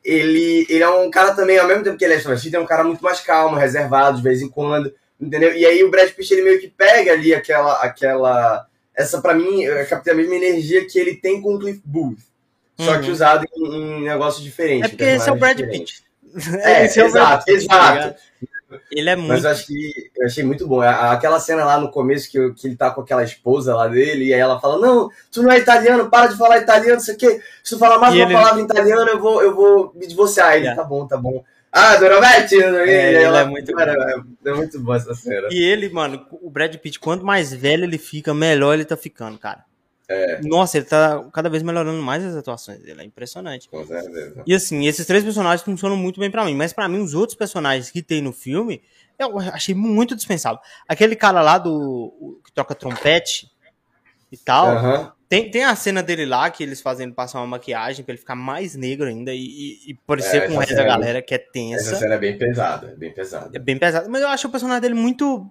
Ele, 0.02 0.66
ele 0.70 0.82
é 0.82 0.88
um 0.88 1.10
cara 1.10 1.34
também, 1.34 1.58
ao 1.58 1.68
mesmo 1.68 1.84
tempo 1.84 1.98
que 1.98 2.04
ele 2.04 2.14
é 2.14 2.16
extrovertido, 2.16 2.56
é 2.56 2.60
um 2.60 2.66
cara 2.66 2.82
muito 2.82 3.04
mais 3.04 3.20
calmo, 3.20 3.56
reservado 3.56 4.16
de 4.16 4.22
vez 4.22 4.40
em 4.40 4.48
quando. 4.48 4.92
Entendeu? 5.20 5.54
E 5.54 5.66
aí 5.66 5.84
o 5.84 5.90
Brad 5.90 6.10
Pitt 6.10 6.32
ele 6.32 6.42
meio 6.42 6.60
que 6.60 6.68
pega 6.68 7.12
ali 7.12 7.34
aquela 7.34 7.82
aquela 7.82 8.66
essa 8.94 9.20
para 9.20 9.34
mim 9.34 9.62
eu 9.62 9.86
captei 9.86 10.12
a 10.12 10.16
mesma 10.16 10.34
energia 10.34 10.86
que 10.86 10.98
ele 10.98 11.16
tem 11.16 11.40
com 11.40 11.54
o 11.54 11.58
Cliff 11.58 11.80
Booth. 11.84 12.18
Só 12.78 12.98
que 12.98 13.06
uhum. 13.06 13.12
usado 13.12 13.46
em, 13.54 13.98
em 13.98 14.02
negócio 14.02 14.42
diferente. 14.42 14.86
É 14.86 14.88
porque 14.88 15.04
esse 15.04 15.28
é 15.28 15.32
o 15.32 15.36
Brad 15.36 15.60
Pitt. 15.60 16.02
É, 16.62 16.84
esse 16.86 17.00
é 17.00 17.04
exato, 17.04 17.44
Pitt, 17.44 17.66
tá 17.66 17.96
exato. 17.96 18.20
Ele 18.90 19.10
é 19.10 19.16
muito. 19.16 19.28
Mas 19.28 19.44
eu, 19.44 19.50
acho 19.50 19.66
que, 19.66 20.10
eu 20.16 20.26
achei 20.26 20.44
muito 20.44 20.66
bom. 20.66 20.80
Aquela 20.80 21.40
cena 21.40 21.64
lá 21.64 21.78
no 21.78 21.90
começo 21.90 22.30
que, 22.30 22.52
que 22.52 22.68
ele 22.68 22.76
tá 22.76 22.90
com 22.90 23.00
aquela 23.00 23.24
esposa 23.24 23.74
lá 23.74 23.88
dele, 23.88 24.26
e 24.26 24.34
aí 24.34 24.40
ela 24.40 24.60
fala: 24.60 24.78
Não, 24.78 25.10
tu 25.30 25.42
não 25.42 25.50
é 25.50 25.58
italiano, 25.58 26.08
para 26.08 26.28
de 26.28 26.38
falar 26.38 26.58
italiano, 26.58 26.94
não 26.94 27.00
sei 27.00 27.14
o 27.14 27.18
quê. 27.18 27.42
Se 27.64 27.74
tu 27.74 27.78
falar 27.78 27.98
mais 27.98 28.14
e 28.14 28.18
uma 28.18 28.26
ele... 28.26 28.32
palavra 28.32 28.60
em 28.60 28.64
italiano, 28.64 29.10
eu 29.10 29.18
vou, 29.18 29.42
eu 29.42 29.54
vou 29.54 29.92
me 29.94 30.06
divorciar. 30.06 30.56
Ele, 30.56 30.72
tá 30.74 30.84
bom, 30.84 31.06
tá 31.06 31.16
bom. 31.16 31.44
Ah, 31.72 31.96
Dorovetti! 31.96 32.56
É, 32.60 33.12
ele 33.12 33.22
ela, 33.22 33.40
é 33.40 33.44
muito 33.44 33.72
cara, 33.72 33.92
é, 33.92 34.48
é 34.48 34.54
muito 34.54 34.80
boa 34.80 34.96
essa 34.96 35.14
cena. 35.14 35.48
E 35.50 35.62
ele, 35.62 35.88
mano, 35.88 36.26
o 36.30 36.50
Brad 36.50 36.74
Pitt, 36.76 36.98
quanto 36.98 37.24
mais 37.24 37.52
velho 37.52 37.84
ele 37.84 37.98
fica, 37.98 38.34
melhor 38.34 38.74
ele 38.74 38.84
tá 38.84 38.96
ficando, 38.96 39.38
cara. 39.38 39.64
É. 40.08 40.40
Nossa, 40.42 40.78
ele 40.78 40.86
tá 40.86 41.24
cada 41.32 41.48
vez 41.48 41.62
melhorando 41.62 42.02
mais 42.02 42.24
as 42.24 42.34
atuações 42.34 42.80
dele, 42.80 43.02
é 43.02 43.04
impressionante. 43.04 43.68
Com 43.68 43.86
certeza. 43.86 44.42
E 44.44 44.52
assim, 44.52 44.84
esses 44.86 45.06
três 45.06 45.22
personagens 45.22 45.62
funcionam 45.62 45.96
muito 45.96 46.18
bem 46.18 46.28
para 46.28 46.44
mim, 46.44 46.56
mas 46.56 46.72
para 46.72 46.88
mim 46.88 46.98
os 46.98 47.14
outros 47.14 47.38
personagens 47.38 47.90
que 47.92 48.02
tem 48.02 48.20
no 48.20 48.32
filme, 48.32 48.82
eu 49.16 49.38
achei 49.38 49.72
muito 49.72 50.16
dispensável. 50.16 50.58
Aquele 50.88 51.14
cara 51.14 51.40
lá 51.40 51.58
do 51.58 52.40
que 52.44 52.50
toca 52.50 52.74
trompete 52.74 53.48
e 54.32 54.36
tal, 54.36 55.14
Tem, 55.30 55.48
tem 55.48 55.62
a 55.62 55.76
cena 55.76 56.02
dele 56.02 56.26
lá 56.26 56.50
que 56.50 56.60
eles 56.60 56.80
fazem 56.80 57.06
ele 57.06 57.14
passar 57.14 57.38
uma 57.38 57.46
maquiagem 57.46 58.04
pra 58.04 58.12
ele 58.12 58.18
ficar 58.18 58.34
mais 58.34 58.74
negro 58.74 59.06
ainda 59.06 59.32
e, 59.32 59.78
e, 59.86 59.94
parecer 60.04 60.38
é, 60.38 60.48
com 60.48 60.54
o 60.54 60.58
resto 60.58 60.74
da 60.74 60.82
galera 60.82 61.22
que 61.22 61.32
é 61.32 61.38
tensa. 61.38 61.90
Essa 61.90 61.96
cena 62.00 62.16
é 62.16 62.18
bem 62.18 62.36
pesada, 62.36 62.96
bem 62.98 63.14
pesada. 63.14 63.48
É 63.54 63.58
bem 63.60 63.78
pesada, 63.78 64.08
mas 64.08 64.22
eu 64.22 64.26
acho 64.26 64.48
o 64.48 64.50
personagem 64.50 64.80
dele 64.82 64.94
muito 64.94 65.48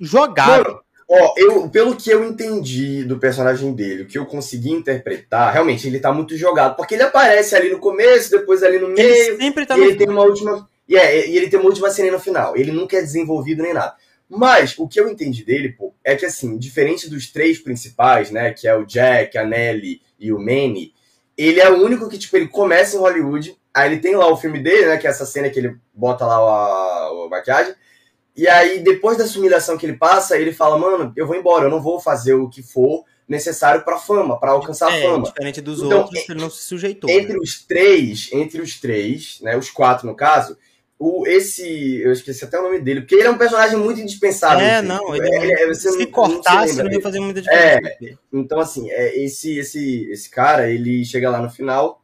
jogado. 0.00 0.64
Mano, 0.64 0.80
ó, 1.06 1.34
eu, 1.36 1.68
pelo 1.68 1.94
que 1.94 2.08
eu 2.08 2.24
entendi 2.24 3.04
do 3.04 3.18
personagem 3.18 3.74
dele, 3.74 4.04
o 4.04 4.06
que 4.06 4.16
eu 4.16 4.24
consegui 4.24 4.70
interpretar, 4.70 5.52
realmente 5.52 5.86
ele 5.86 6.00
tá 6.00 6.10
muito 6.10 6.34
jogado, 6.34 6.74
porque 6.74 6.94
ele 6.94 7.02
aparece 7.02 7.54
ali 7.54 7.68
no 7.68 7.80
começo, 7.80 8.30
depois 8.30 8.62
ali 8.62 8.78
no 8.78 8.88
meio. 8.88 9.06
Ele 9.06 9.36
sempre 9.36 9.66
tá 9.66 9.76
e 9.76 9.82
ele 9.82 9.96
tem 9.96 10.08
uma 10.08 10.22
última. 10.22 10.66
E, 10.88 10.96
é, 10.96 11.28
e 11.28 11.36
ele 11.36 11.50
tem 11.50 11.60
uma 11.60 11.68
última 11.68 11.90
cena 11.90 12.10
no 12.10 12.18
final. 12.18 12.56
Ele 12.56 12.72
nunca 12.72 12.96
é 12.96 13.02
desenvolvido 13.02 13.62
nem 13.62 13.74
nada. 13.74 13.94
Mas 14.28 14.74
o 14.78 14.88
que 14.88 14.98
eu 14.98 15.08
entendi 15.08 15.44
dele, 15.44 15.70
pô, 15.70 15.94
é 16.02 16.16
que 16.16 16.26
assim, 16.26 16.56
diferente 16.58 17.08
dos 17.08 17.30
três 17.30 17.58
principais, 17.58 18.30
né, 18.30 18.52
que 18.52 18.66
é 18.66 18.74
o 18.74 18.86
Jack, 18.86 19.36
a 19.36 19.44
Nelly 19.44 20.00
e 20.18 20.32
o 20.32 20.38
Manny, 20.38 20.92
ele 21.36 21.60
é 21.60 21.70
o 21.70 21.82
único 21.82 22.08
que, 22.08 22.18
tipo, 22.18 22.36
ele 22.36 22.48
começa 22.48 22.96
em 22.96 23.00
Hollywood, 23.00 23.56
aí 23.72 23.90
ele 23.90 24.00
tem 24.00 24.16
lá 24.16 24.26
o 24.26 24.36
filme 24.36 24.62
dele, 24.62 24.86
né, 24.86 24.96
que 24.96 25.06
é 25.06 25.10
essa 25.10 25.26
cena 25.26 25.50
que 25.50 25.58
ele 25.58 25.76
bota 25.92 26.24
lá 26.24 26.36
a, 26.36 27.08
a 27.08 27.28
maquiagem, 27.28 27.74
e 28.36 28.48
aí 28.48 28.80
depois 28.80 29.16
dessa 29.16 29.38
humilhação 29.38 29.76
que 29.76 29.86
ele 29.86 29.96
passa, 29.96 30.38
ele 30.38 30.52
fala, 30.52 30.78
mano, 30.78 31.12
eu 31.16 31.26
vou 31.26 31.36
embora, 31.36 31.66
eu 31.66 31.70
não 31.70 31.82
vou 31.82 32.00
fazer 32.00 32.34
o 32.34 32.48
que 32.48 32.62
for 32.62 33.04
necessário 33.28 33.84
para 33.84 33.98
fama, 33.98 34.38
para 34.38 34.52
alcançar 34.52 34.92
é, 34.92 35.02
fama. 35.02 35.24
Diferente 35.24 35.60
dos 35.60 35.80
então, 35.80 36.00
outros, 36.00 36.28
ele 36.28 36.40
não 36.40 36.50
se 36.50 36.64
sujeitou. 36.64 37.08
Entre 37.08 37.32
né? 37.32 37.38
os 37.40 37.64
três, 37.64 38.30
entre 38.32 38.60
os 38.60 38.78
três, 38.80 39.38
né, 39.40 39.56
os 39.56 39.70
quatro 39.70 40.06
no 40.06 40.14
caso, 40.14 40.58
o, 40.98 41.26
esse. 41.26 42.00
Eu 42.00 42.12
esqueci 42.12 42.44
até 42.44 42.58
o 42.58 42.62
nome 42.62 42.80
dele, 42.80 43.00
porque 43.00 43.14
ele 43.14 43.26
é 43.26 43.30
um 43.30 43.38
personagem 43.38 43.76
muito 43.76 44.00
indispensável. 44.00 44.64
É, 44.64 44.80
não, 44.80 45.14
ele, 45.14 45.28
é, 45.28 45.62
é 45.62 45.66
você 45.66 45.90
se 45.92 46.06
cortasse, 46.06 46.76
não, 46.76 46.84
não 46.84 46.92
ia 46.92 47.00
fazer 47.00 47.20
muita 47.20 47.42
diferença. 47.42 47.96
É, 48.02 48.14
então, 48.32 48.60
assim, 48.60 48.90
é, 48.90 49.16
esse, 49.22 49.58
esse, 49.58 50.10
esse 50.10 50.30
cara, 50.30 50.70
ele 50.70 51.04
chega 51.04 51.30
lá 51.30 51.40
no 51.40 51.50
final 51.50 52.02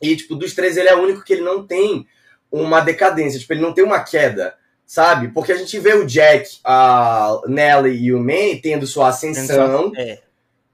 e, 0.00 0.16
tipo, 0.16 0.34
dos 0.34 0.54
três, 0.54 0.76
ele 0.76 0.88
é 0.88 0.94
o 0.94 1.02
único 1.02 1.22
que 1.22 1.32
ele 1.32 1.42
não 1.42 1.66
tem 1.66 2.06
uma 2.50 2.80
decadência, 2.80 3.38
tipo, 3.38 3.52
ele 3.52 3.62
não 3.62 3.72
tem 3.72 3.84
uma 3.84 4.00
queda, 4.00 4.54
sabe? 4.86 5.28
Porque 5.28 5.52
a 5.52 5.56
gente 5.56 5.78
vê 5.78 5.94
o 5.94 6.06
Jack, 6.06 6.58
a 6.64 7.40
Nelly 7.46 8.04
e 8.04 8.12
o 8.12 8.20
May 8.20 8.60
tendo 8.62 8.86
sua 8.86 9.08
ascensão. 9.08 9.92
É 9.96 10.23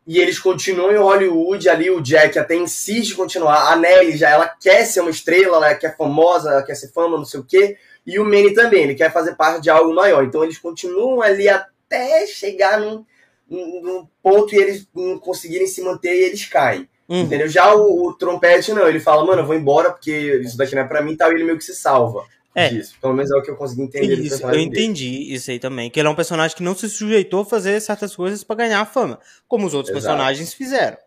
e 0.06 0.18
eles 0.18 0.38
continuam 0.38 0.92
em 0.92 0.96
Hollywood, 0.96 1.68
ali 1.68 1.90
o 1.90 2.00
Jack 2.00 2.38
até 2.38 2.56
insiste 2.56 3.12
em 3.12 3.16
continuar, 3.16 3.72
a 3.72 3.76
Nelly 3.76 4.16
já, 4.16 4.30
ela 4.30 4.48
quer 4.48 4.84
ser 4.84 5.00
uma 5.00 5.10
estrela, 5.10 5.56
ela 5.56 5.74
quer 5.74 5.96
famosa, 5.96 6.50
ela 6.50 6.62
quer 6.62 6.74
ser 6.74 6.88
fama, 6.88 7.16
não 7.16 7.24
sei 7.24 7.40
o 7.40 7.44
quê, 7.44 7.76
e 8.06 8.18
o 8.18 8.24
Manny 8.24 8.54
também, 8.54 8.84
ele 8.84 8.94
quer 8.94 9.12
fazer 9.12 9.36
parte 9.36 9.62
de 9.62 9.70
algo 9.70 9.94
maior, 9.94 10.24
então 10.24 10.42
eles 10.42 10.58
continuam 10.58 11.20
ali 11.20 11.48
até 11.48 12.26
chegar 12.26 12.80
num, 12.80 13.04
num 13.48 14.06
ponto 14.22 14.54
e 14.54 14.58
eles 14.58 14.88
não 14.94 15.18
conseguirem 15.18 15.66
se 15.66 15.82
manter 15.82 16.14
e 16.14 16.24
eles 16.24 16.44
caem. 16.46 16.88
Uhum. 17.08 17.22
Entendeu? 17.22 17.48
Já 17.48 17.74
o, 17.74 18.06
o, 18.06 18.14
trompete, 18.14 18.72
não, 18.72 18.86
ele 18.86 19.00
fala, 19.00 19.24
mano, 19.24 19.42
eu 19.42 19.46
vou 19.46 19.56
embora 19.56 19.90
porque 19.90 20.40
isso 20.44 20.56
daqui 20.56 20.76
não 20.76 20.82
é 20.82 20.86
pra 20.86 21.02
mim 21.02 21.12
e 21.12 21.16
tal, 21.16 21.30
e 21.30 21.34
ele 21.34 21.44
meio 21.44 21.58
que 21.58 21.64
se 21.64 21.74
salva. 21.74 22.24
É. 22.54 22.68
Disso. 22.68 22.96
Pelo 23.00 23.14
menos 23.14 23.30
é 23.30 23.36
o 23.36 23.42
que 23.42 23.50
eu 23.50 23.56
consegui 23.56 23.82
entender. 23.82 24.18
Isso, 24.18 24.44
eu 24.44 24.58
entendi 24.58 25.10
dele. 25.10 25.34
isso 25.34 25.50
aí 25.50 25.58
também. 25.58 25.88
Que 25.88 26.00
ele 26.00 26.08
é 26.08 26.10
um 26.10 26.16
personagem 26.16 26.56
que 26.56 26.62
não 26.62 26.74
se 26.74 26.88
sujeitou 26.88 27.42
a 27.42 27.44
fazer 27.44 27.80
certas 27.80 28.14
coisas 28.14 28.42
para 28.42 28.56
ganhar 28.56 28.84
fama, 28.86 29.20
como 29.46 29.66
os 29.66 29.74
outros 29.74 29.94
Exato. 29.94 30.06
personagens 30.06 30.52
fizeram. 30.52 30.98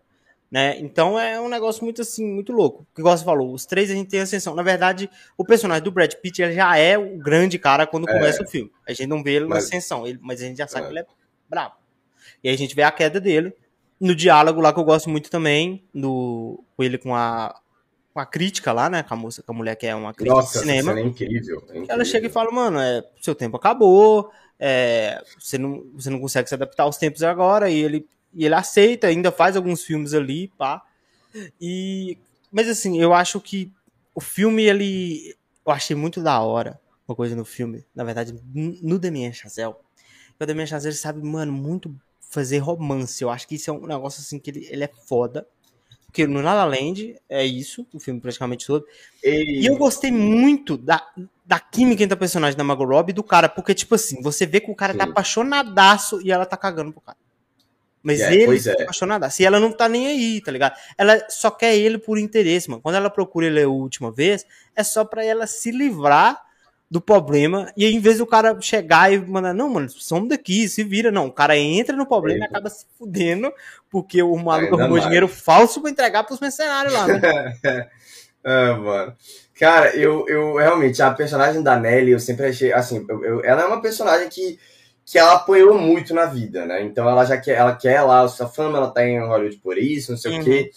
Né? 0.49 0.77
Então 0.79 1.19
é 1.19 1.41
um 1.41 1.49
negócio 1.49 1.84
muito 1.84 2.01
assim, 2.01 2.25
muito 2.25 2.53
louco. 2.53 2.86
Que 2.95 3.01
você 3.01 3.25
falou, 3.25 3.51
os 3.53 3.65
três 3.65 3.89
a 3.89 3.93
gente 3.95 4.10
tem 4.10 4.19
ascensão. 4.19 4.53
Na 4.53 4.62
verdade, 4.62 5.10
o 5.36 5.43
personagem 5.43 5.84
do 5.84 5.91
Brad 5.91 6.13
Pitt 6.13 6.41
ele 6.41 6.53
já 6.53 6.77
é 6.77 6.95
o 6.95 7.17
grande 7.17 7.58
cara 7.58 7.88
quando 7.88 8.08
é. 8.08 8.13
começa 8.13 8.43
o 8.43 8.47
filme. 8.47 8.71
A 8.88 8.93
gente 8.93 9.08
não 9.08 9.23
vê 9.23 9.34
ele 9.34 9.45
mas... 9.45 9.63
na 9.63 9.67
ascensão, 9.67 10.06
ele, 10.06 10.19
mas 10.21 10.41
a 10.41 10.45
gente 10.45 10.58
já 10.58 10.67
sabe 10.67 10.86
é. 10.86 10.88
que 10.88 10.93
ele 10.93 10.99
é 10.99 11.06
brabo. 11.49 11.75
E 12.43 12.49
aí 12.49 12.53
a 12.53 12.58
gente 12.58 12.75
vê 12.75 12.84
a 12.84 12.91
queda 12.91 13.19
dele. 13.19 13.51
No 13.99 14.13
diálogo 14.13 14.62
lá 14.62 14.71
que 14.71 14.79
eu 14.79 14.84
gosto 14.84 15.10
muito 15.10 15.29
também, 15.29 15.84
no, 15.93 16.63
com 16.75 16.84
ele 16.84 16.97
com 16.97 17.15
a 17.15 17.60
com 18.13 18.19
a 18.19 18.26
crítica 18.26 18.71
lá, 18.71 18.89
né? 18.89 19.02
Com 19.04 19.13
a, 19.13 19.17
moça, 19.17 19.41
com 19.41 19.52
a 19.52 19.56
mulher 19.56 19.76
que 19.76 19.88
é 19.88 19.95
uma 19.95 20.13
crítica 20.13 20.36
Nossa, 20.36 20.60
de 20.60 20.65
cinema. 20.65 20.91
Nossa, 20.91 21.04
é 21.04 21.08
incrível, 21.08 21.58
é 21.58 21.63
incrível. 21.63 21.88
Ela 21.89 22.06
chega 22.06 22.28
e 22.28 22.30
fala, 22.30 22.52
mano, 22.52 22.80
é, 22.80 23.04
seu 23.21 23.34
tempo 23.34 23.58
acabou, 23.58 24.32
é, 24.60 25.21
você, 25.39 25.58
não, 25.58 25.84
você 25.93 26.10
não 26.10 26.19
consegue 26.19 26.47
se 26.47 26.54
adaptar 26.54 26.84
aos 26.84 26.97
tempos 26.97 27.23
agora, 27.23 27.69
e 27.69 27.80
ele, 27.80 28.08
e 28.34 28.45
ele 28.45 28.56
aceita, 28.56 29.08
ainda 29.08 29.32
faz 29.32 29.56
alguns 29.56 29.84
filmes 29.84 30.13
ali, 30.13 30.49
pá. 30.58 30.84
E, 31.60 32.17
mas 32.52 32.69
assim, 32.69 33.02
eu 33.02 33.13
acho 33.13 33.41
que 33.41 33.71
o 34.13 34.21
filme, 34.21 34.63
ele. 34.63 35.36
Eu 35.65 35.71
achei 35.71 35.95
muito 35.95 36.21
da 36.21 36.39
hora 36.41 36.80
uma 37.08 37.15
coisa 37.15 37.36
no 37.36 37.45
filme, 37.45 37.86
na 37.95 38.04
verdade, 38.04 38.34
no 38.54 38.99
Damien 38.99 39.34
Chazelle. 39.34 39.76
O 40.39 40.45
Damien 40.45 40.67
Chazelle 40.67 40.95
sabe, 40.95 41.26
mano, 41.26 41.52
muito 41.52 41.93
fazer 42.19 42.60
romance. 42.60 43.21
Eu 43.21 43.30
acho 43.30 43.47
que 43.47 43.56
isso 43.56 43.69
é 43.69 43.73
um 43.73 43.86
negócio 43.86 44.21
assim 44.21 44.39
que 44.39 44.49
ele, 44.49 44.67
ele 44.69 44.84
é 44.84 44.89
foda. 45.08 45.47
Porque 46.13 46.28
no 46.28 46.41
La 46.41 46.54
La 46.54 46.65
Land 46.65 47.15
é 47.28 47.43
isso, 47.43 47.88
o 47.91 47.99
filme 47.99 48.21
praticamente 48.21 48.67
todo. 48.67 48.86
E, 49.23 49.62
e 49.62 49.65
eu 49.65 49.76
gostei 49.76 50.12
muito 50.12 50.78
da, 50.78 51.04
da 51.43 51.60
química 51.60 52.04
entre 52.04 52.13
a 52.13 52.17
personagem 52.17 52.56
da 52.56 52.63
Margot 52.63 52.86
Robbie 52.86 53.10
e 53.10 53.15
do 53.15 53.23
cara, 53.23 53.49
porque, 53.49 53.73
tipo 53.73 53.95
assim, 53.95 54.21
você 54.21 54.45
vê 54.45 54.60
que 54.60 54.69
o 54.69 54.76
cara 54.76 54.93
tá 54.93 55.06
Sim. 55.06 55.08
tá 55.08 55.12
apaixonadaço 55.12 56.21
e 56.21 56.32
ela 56.32 56.45
tá 56.45 56.56
cagando 56.56 56.91
pro 56.91 57.02
cara. 57.02 57.17
Mas 58.04 58.21
é, 58.21 58.32
ele 58.32 58.62
tá 58.62 58.69
é. 58.69 58.84
apaixonadaço. 58.84 59.41
E 59.41 59.45
ela 59.45 59.60
não 59.60 59.71
tá 59.71 59.89
nem 59.89 60.06
aí, 60.06 60.39
tá 60.39 60.52
ligado? 60.52 60.76
Ela 60.99 61.19
só 61.30 61.49
quer 61.49 61.76
ele 61.76 61.97
por 61.97 62.19
interesse, 62.19 62.69
mano. 62.69 62.84
Quando 62.84 62.93
ela 62.93 63.10
procura 63.10 63.47
ele 63.47 63.63
a 63.63 63.67
última 63.67 64.12
vez, 64.12 64.45
é 64.76 64.84
só 64.84 65.04
pra 65.04 65.26
ela 65.26 65.47
se 65.47 65.71
livrar 65.71 66.39
do 66.93 67.01
problema. 67.01 67.73
E 67.75 67.86
aí, 67.86 67.95
em 67.95 67.99
vez 67.99 68.19
do 68.19 68.27
cara 68.27 68.56
chegar 68.62 69.12
e 69.12 69.17
mandar, 69.17 69.51
não, 69.51 69.67
mano, 69.67 69.89
somos 69.89 70.29
daqui, 70.29 70.69
se 70.69 70.84
vira. 70.84 71.12
Não, 71.12 71.25
o 71.25 71.32
cara 71.32 71.58
entra 71.58 71.97
no 71.97 72.06
problema 72.06 72.41
e 72.41 72.43
acaba 72.43 72.69
se 72.69 72.86
fudendo, 72.99 73.51
porque 73.89 74.21
o 74.21 74.36
maluco 74.36 74.79
arrumou 74.79 74.99
dinheiro 74.99 75.27
falso 75.27 75.82
pra 75.82 75.89
entregar 75.89 76.23
pros 76.23 76.39
mercenários 76.39 76.93
lá, 76.93 77.08
né? 77.08 77.19
ah, 78.45 78.73
mano. 78.77 79.15
Cara, 79.60 79.95
eu, 79.95 80.23
eu 80.29 80.56
realmente, 80.58 81.01
a 81.01 81.12
personagem 81.12 81.63
da 81.63 81.79
Nelly, 81.79 82.12
eu 82.12 82.19
sempre 82.19 82.45
achei, 82.45 82.71
assim, 82.71 83.03
eu, 83.10 83.25
eu, 83.25 83.43
ela 83.43 83.63
é 83.63 83.65
uma 83.65 83.82
personagem 83.82 84.29
que, 84.29 84.60
que 85.03 85.17
ela 85.17 85.34
apoiou 85.34 85.75
muito 85.79 86.13
na 86.13 86.25
vida, 86.25 86.63
né? 86.67 86.84
Então 86.84 87.10
ela 87.10 87.25
já 87.25 87.39
quer, 87.39 87.56
ela 87.56 87.75
quer 87.75 88.01
lá 88.01 88.21
a 88.21 88.27
sua 88.27 88.47
fama, 88.47 88.77
ela 88.77 88.91
tá 88.91 89.03
em 89.03 89.19
Hollywood 89.19 89.58
por 89.63 89.79
isso, 89.79 90.12
não 90.12 90.17
sei 90.19 90.34
uhum. 90.34 90.41
o 90.41 90.43
quê. 90.43 90.69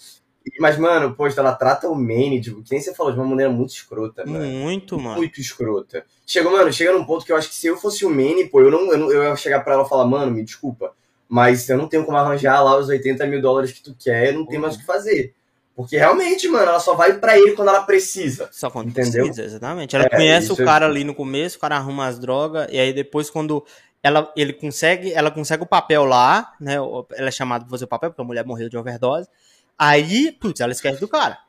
Mas, 0.59 0.77
mano, 0.77 1.13
poxa, 1.15 1.39
ela 1.39 1.53
trata 1.53 1.87
o 1.87 1.95
Manny, 1.95 2.41
tipo, 2.41 2.61
que 2.63 2.71
nem 2.71 2.81
você 2.81 2.93
falou, 2.93 3.11
de 3.11 3.19
uma 3.19 3.27
maneira 3.27 3.51
muito 3.51 3.69
escrota, 3.69 4.25
mano. 4.25 4.45
Muito, 4.45 4.99
mano. 4.99 5.17
Muito 5.17 5.41
escrota. 5.41 6.05
Chegou, 6.25 6.51
mano, 6.51 6.71
chega 6.71 6.93
num 6.93 7.05
ponto 7.05 7.25
que 7.25 7.31
eu 7.31 7.35
acho 7.35 7.49
que 7.49 7.55
se 7.55 7.67
eu 7.67 7.77
fosse 7.77 8.05
o 8.05 8.09
Manny, 8.09 8.47
pô, 8.49 8.61
eu 8.61 8.71
não, 8.71 8.91
eu, 8.91 8.97
não, 8.97 9.11
eu 9.11 9.23
ia 9.23 9.35
chegar 9.35 9.61
pra 9.61 9.73
ela 9.73 9.83
e 9.85 9.89
falar, 9.89 10.05
mano, 10.05 10.31
me 10.31 10.43
desculpa, 10.43 10.93
mas 11.27 11.67
eu 11.69 11.77
não 11.77 11.87
tenho 11.87 12.05
como 12.05 12.17
arranjar 12.17 12.63
lá 12.63 12.77
os 12.77 12.89
80 12.89 13.25
mil 13.27 13.41
dólares 13.41 13.71
que 13.71 13.81
tu 13.81 13.95
quer, 13.97 14.29
eu 14.29 14.39
não 14.39 14.45
tenho 14.45 14.61
mais 14.61 14.75
o 14.75 14.79
que 14.79 14.85
fazer. 14.85 15.33
Porque 15.75 15.95
realmente, 15.95 16.47
mano, 16.47 16.69
ela 16.69 16.79
só 16.79 16.95
vai 16.95 17.19
para 17.19 17.37
ele 17.37 17.51
quando 17.51 17.69
ela 17.69 17.83
precisa. 17.83 18.49
Só 18.51 18.67
quando 18.69 18.89
entendeu? 18.89 19.25
precisa, 19.25 19.43
exatamente. 19.43 19.95
Ela 19.95 20.05
é, 20.05 20.09
conhece 20.09 20.51
o 20.51 20.55
cara 20.55 20.87
é... 20.87 20.89
ali 20.89 21.03
no 21.03 21.13
começo, 21.13 21.57
o 21.57 21.59
cara 21.59 21.77
arruma 21.77 22.07
as 22.07 22.17
drogas, 22.17 22.67
e 22.71 22.79
aí 22.79 22.91
depois 22.91 23.29
quando 23.29 23.63
ela, 24.01 24.31
ele 24.35 24.53
consegue, 24.53 25.13
ela 25.13 25.29
consegue 25.29 25.63
o 25.63 25.67
papel 25.67 26.03
lá, 26.05 26.53
né? 26.59 26.75
Ela 26.75 27.27
é 27.27 27.31
chamada 27.31 27.63
pra 27.63 27.71
fazer 27.71 27.85
o 27.85 27.87
papel, 27.87 28.09
porque 28.09 28.21
a 28.21 28.25
mulher 28.25 28.45
morreu 28.45 28.69
de 28.69 28.77
overdose. 28.77 29.29
Aí, 29.77 30.31
putz, 30.31 30.59
ela 30.59 30.71
esquece 30.71 30.99
do 30.99 31.07
cara. 31.07 31.39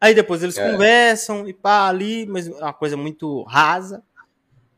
Aí 0.00 0.14
depois 0.14 0.42
eles 0.42 0.56
é. 0.56 0.70
conversam 0.70 1.48
e 1.48 1.52
pá, 1.52 1.88
ali, 1.88 2.24
mas 2.26 2.46
é 2.46 2.52
uma 2.52 2.72
coisa 2.72 2.96
muito 2.96 3.42
rasa. 3.42 4.02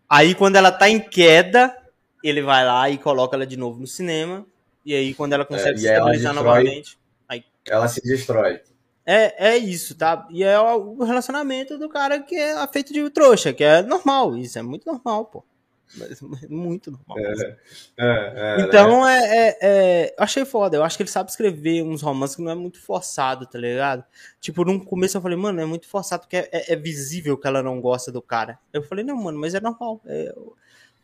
Aí 0.08 0.34
quando 0.34 0.56
ela 0.56 0.72
tá 0.72 0.88
em 0.88 0.98
queda, 0.98 1.76
ele 2.24 2.40
vai 2.42 2.64
lá 2.64 2.88
e 2.88 2.96
coloca 2.96 3.36
ela 3.36 3.46
de 3.46 3.56
novo 3.56 3.80
no 3.80 3.86
cinema. 3.86 4.46
E 4.84 4.94
aí 4.94 5.12
quando 5.14 5.34
ela 5.34 5.44
consegue 5.44 5.76
é, 5.76 5.78
se 5.78 5.86
estabilizar 5.86 6.34
novamente. 6.34 6.98
Aí... 7.28 7.44
Ela 7.68 7.86
se 7.86 8.00
destrói. 8.02 8.60
É, 9.04 9.50
é 9.54 9.58
isso, 9.58 9.94
tá? 9.94 10.26
E 10.30 10.42
é 10.42 10.58
o 10.58 11.02
relacionamento 11.02 11.76
do 11.76 11.88
cara 11.88 12.20
que 12.20 12.34
é 12.34 12.66
feito 12.68 12.92
de 12.92 13.08
trouxa, 13.10 13.52
que 13.52 13.64
é 13.64 13.82
normal, 13.82 14.36
isso 14.36 14.58
é 14.58 14.62
muito 14.62 14.90
normal, 14.90 15.26
pô. 15.26 15.44
Muito 16.48 16.90
normal. 16.90 17.18
É, 17.18 17.56
é, 17.98 18.56
é, 18.58 18.60
então 18.60 19.04
né? 19.04 19.18
é, 19.18 19.48
é, 19.48 19.58
é, 19.60 20.14
achei 20.18 20.44
foda. 20.44 20.76
Eu 20.76 20.84
acho 20.84 20.96
que 20.96 21.02
ele 21.02 21.10
sabe 21.10 21.30
escrever 21.30 21.82
uns 21.82 22.02
romances 22.02 22.36
que 22.36 22.42
não 22.42 22.50
é 22.50 22.54
muito 22.54 22.80
forçado, 22.80 23.46
tá 23.46 23.58
ligado? 23.58 24.04
Tipo, 24.40 24.64
no 24.64 24.84
começo 24.84 25.16
eu 25.16 25.20
falei, 25.20 25.36
mano, 25.36 25.60
é 25.60 25.64
muito 25.64 25.88
forçado 25.88 26.22
porque 26.22 26.36
é, 26.36 26.72
é 26.72 26.76
visível 26.76 27.36
que 27.36 27.46
ela 27.46 27.62
não 27.62 27.80
gosta 27.80 28.12
do 28.12 28.22
cara. 28.22 28.58
Eu 28.72 28.82
falei, 28.82 29.04
não, 29.04 29.16
mano, 29.16 29.38
mas 29.38 29.54
é 29.54 29.60
normal. 29.60 30.00
É, 30.06 30.34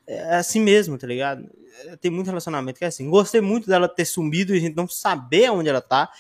é 0.07 0.37
assim 0.37 0.61
mesmo, 0.61 0.97
tá 0.97 1.07
ligado? 1.07 1.51
Tem 2.01 2.11
muito 2.11 2.29
relacionamento 2.29 2.79
que 2.79 2.85
é 2.85 2.89
assim. 2.89 3.11
Gostei 3.11 3.41
muito 3.41 3.67
dela 3.67 3.89
ter 3.89 4.05
sumido 4.05 4.55
e 4.55 4.59
a 4.59 4.61
gente 4.61 4.77
não 4.77 4.89
saber 4.89 5.51
onde 5.51 5.69
ela 5.69 5.81
tá 5.81 6.11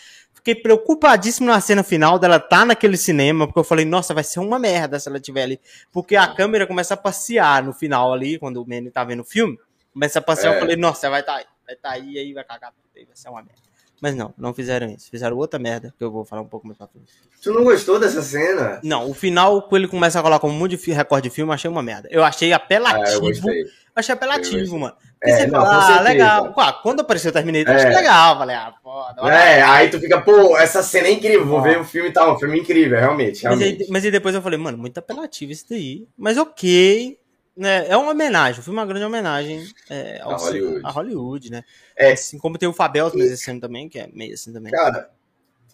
fiquei 0.46 0.54
preocupadíssimo 0.54 1.48
na 1.48 1.60
cena 1.60 1.82
final 1.82 2.20
dela 2.20 2.38
tá 2.38 2.64
naquele 2.64 2.96
cinema, 2.96 3.46
porque 3.46 3.58
eu 3.58 3.64
falei, 3.64 3.84
nossa, 3.84 4.14
vai 4.14 4.22
ser 4.22 4.38
uma 4.38 4.60
merda 4.60 5.00
se 5.00 5.08
ela 5.08 5.18
estiver 5.18 5.42
ali. 5.42 5.60
Porque 5.90 6.14
a 6.14 6.28
câmera 6.28 6.68
começa 6.68 6.94
a 6.94 6.96
passear 6.96 7.64
no 7.64 7.72
final 7.72 8.12
ali, 8.12 8.38
quando 8.38 8.62
o 8.62 8.68
Manny 8.68 8.88
tá 8.92 9.02
vendo 9.02 9.20
o 9.20 9.24
filme, 9.24 9.58
começa 9.92 10.20
a 10.20 10.22
passear, 10.22 10.52
é. 10.52 10.56
eu 10.56 10.60
falei, 10.60 10.76
nossa, 10.76 11.10
vai 11.10 11.24
tá 11.24 11.34
aí, 11.34 11.44
vai 11.66 11.74
tá 11.74 11.90
aí, 11.90 12.16
aí 12.16 12.32
vai 12.32 12.44
cagar 12.44 12.70
tudo 12.70 12.88
aí, 12.94 13.04
vai 13.04 13.16
ser 13.16 13.28
uma 13.28 13.42
merda. 13.42 13.60
Mas 14.00 14.14
não, 14.14 14.34
não 14.36 14.52
fizeram 14.52 14.88
isso. 14.88 15.10
Fizeram 15.10 15.36
outra 15.36 15.58
merda, 15.58 15.94
que 15.96 16.04
eu 16.04 16.10
vou 16.10 16.24
falar 16.24 16.42
um 16.42 16.48
pouco 16.48 16.66
mais 16.66 16.76
pra 16.76 16.86
frente. 16.86 17.12
Tu 17.42 17.52
não 17.52 17.64
gostou 17.64 17.98
dessa 17.98 18.20
cena? 18.22 18.80
Não, 18.82 19.10
o 19.10 19.14
final, 19.14 19.62
quando 19.62 19.82
ele 19.82 19.88
começa 19.88 20.18
a 20.18 20.22
colocar 20.22 20.46
um 20.46 20.52
monte 20.52 20.76
de 20.76 20.92
recorde 20.92 21.28
de 21.28 21.34
filme, 21.34 21.50
eu 21.50 21.54
achei 21.54 21.70
uma 21.70 21.82
merda. 21.82 22.08
Eu 22.10 22.22
achei 22.22 22.52
apelativo. 22.52 23.06
Ah, 23.06 23.12
eu 23.12 23.20
gostei. 23.20 23.64
Achei 23.94 24.12
apelativo, 24.12 24.78
mano. 24.78 24.94
Porque 25.18 25.30
é, 25.30 25.36
você 25.38 25.46
não, 25.46 25.60
fala, 25.60 25.98
ah, 25.98 26.02
legal. 26.02 26.54
Ué, 26.54 26.74
quando 26.82 27.00
apareceu 27.00 27.30
o 27.30 27.32
Terminator, 27.32 27.74
é. 27.74 27.76
achei 27.78 27.94
legal. 27.94 28.36
Falei, 28.36 28.56
ah, 28.56 28.74
foda. 28.82 29.32
É, 29.32 29.62
aí 29.62 29.88
tu 29.88 29.98
fica, 29.98 30.20
pô, 30.20 30.58
essa 30.58 30.82
cena 30.82 31.08
é 31.08 31.12
incrível, 31.12 31.46
vou 31.46 31.62
ver 31.62 31.80
o 31.80 31.84
filme 31.84 32.10
e 32.10 32.12
tal. 32.12 32.34
Um 32.34 32.38
filme 32.38 32.60
incrível, 32.60 32.98
realmente. 32.98 33.42
realmente. 33.42 33.78
Mas, 33.78 33.80
aí, 33.80 33.86
mas 33.90 34.04
aí 34.04 34.10
depois 34.10 34.34
eu 34.34 34.42
falei, 34.42 34.58
mano, 34.58 34.76
muito 34.76 34.98
apelativo 34.98 35.50
isso 35.50 35.64
daí. 35.70 36.06
Mas 36.18 36.36
ok. 36.36 37.18
Né, 37.56 37.86
é 37.88 37.96
uma 37.96 38.10
homenagem, 38.10 38.60
o 38.60 38.62
filme 38.62 38.78
é 38.78 38.82
uma 38.82 38.86
grande 38.86 39.06
homenagem 39.06 39.66
é, 39.88 40.20
ao, 40.20 40.32
a, 40.32 40.36
Hollywood. 40.36 40.80
a 40.84 40.90
Hollywood, 40.90 41.50
né? 41.50 41.64
É. 41.96 42.12
Assim 42.12 42.38
como 42.38 42.58
tem 42.58 42.68
o 42.68 42.72
Fabel 42.72 43.10
esse 43.14 43.50
ano 43.50 43.60
também, 43.60 43.88
que 43.88 43.98
é 43.98 44.08
meio 44.12 44.34
assim 44.34 44.52
também. 44.52 44.70
Cara, 44.70 45.10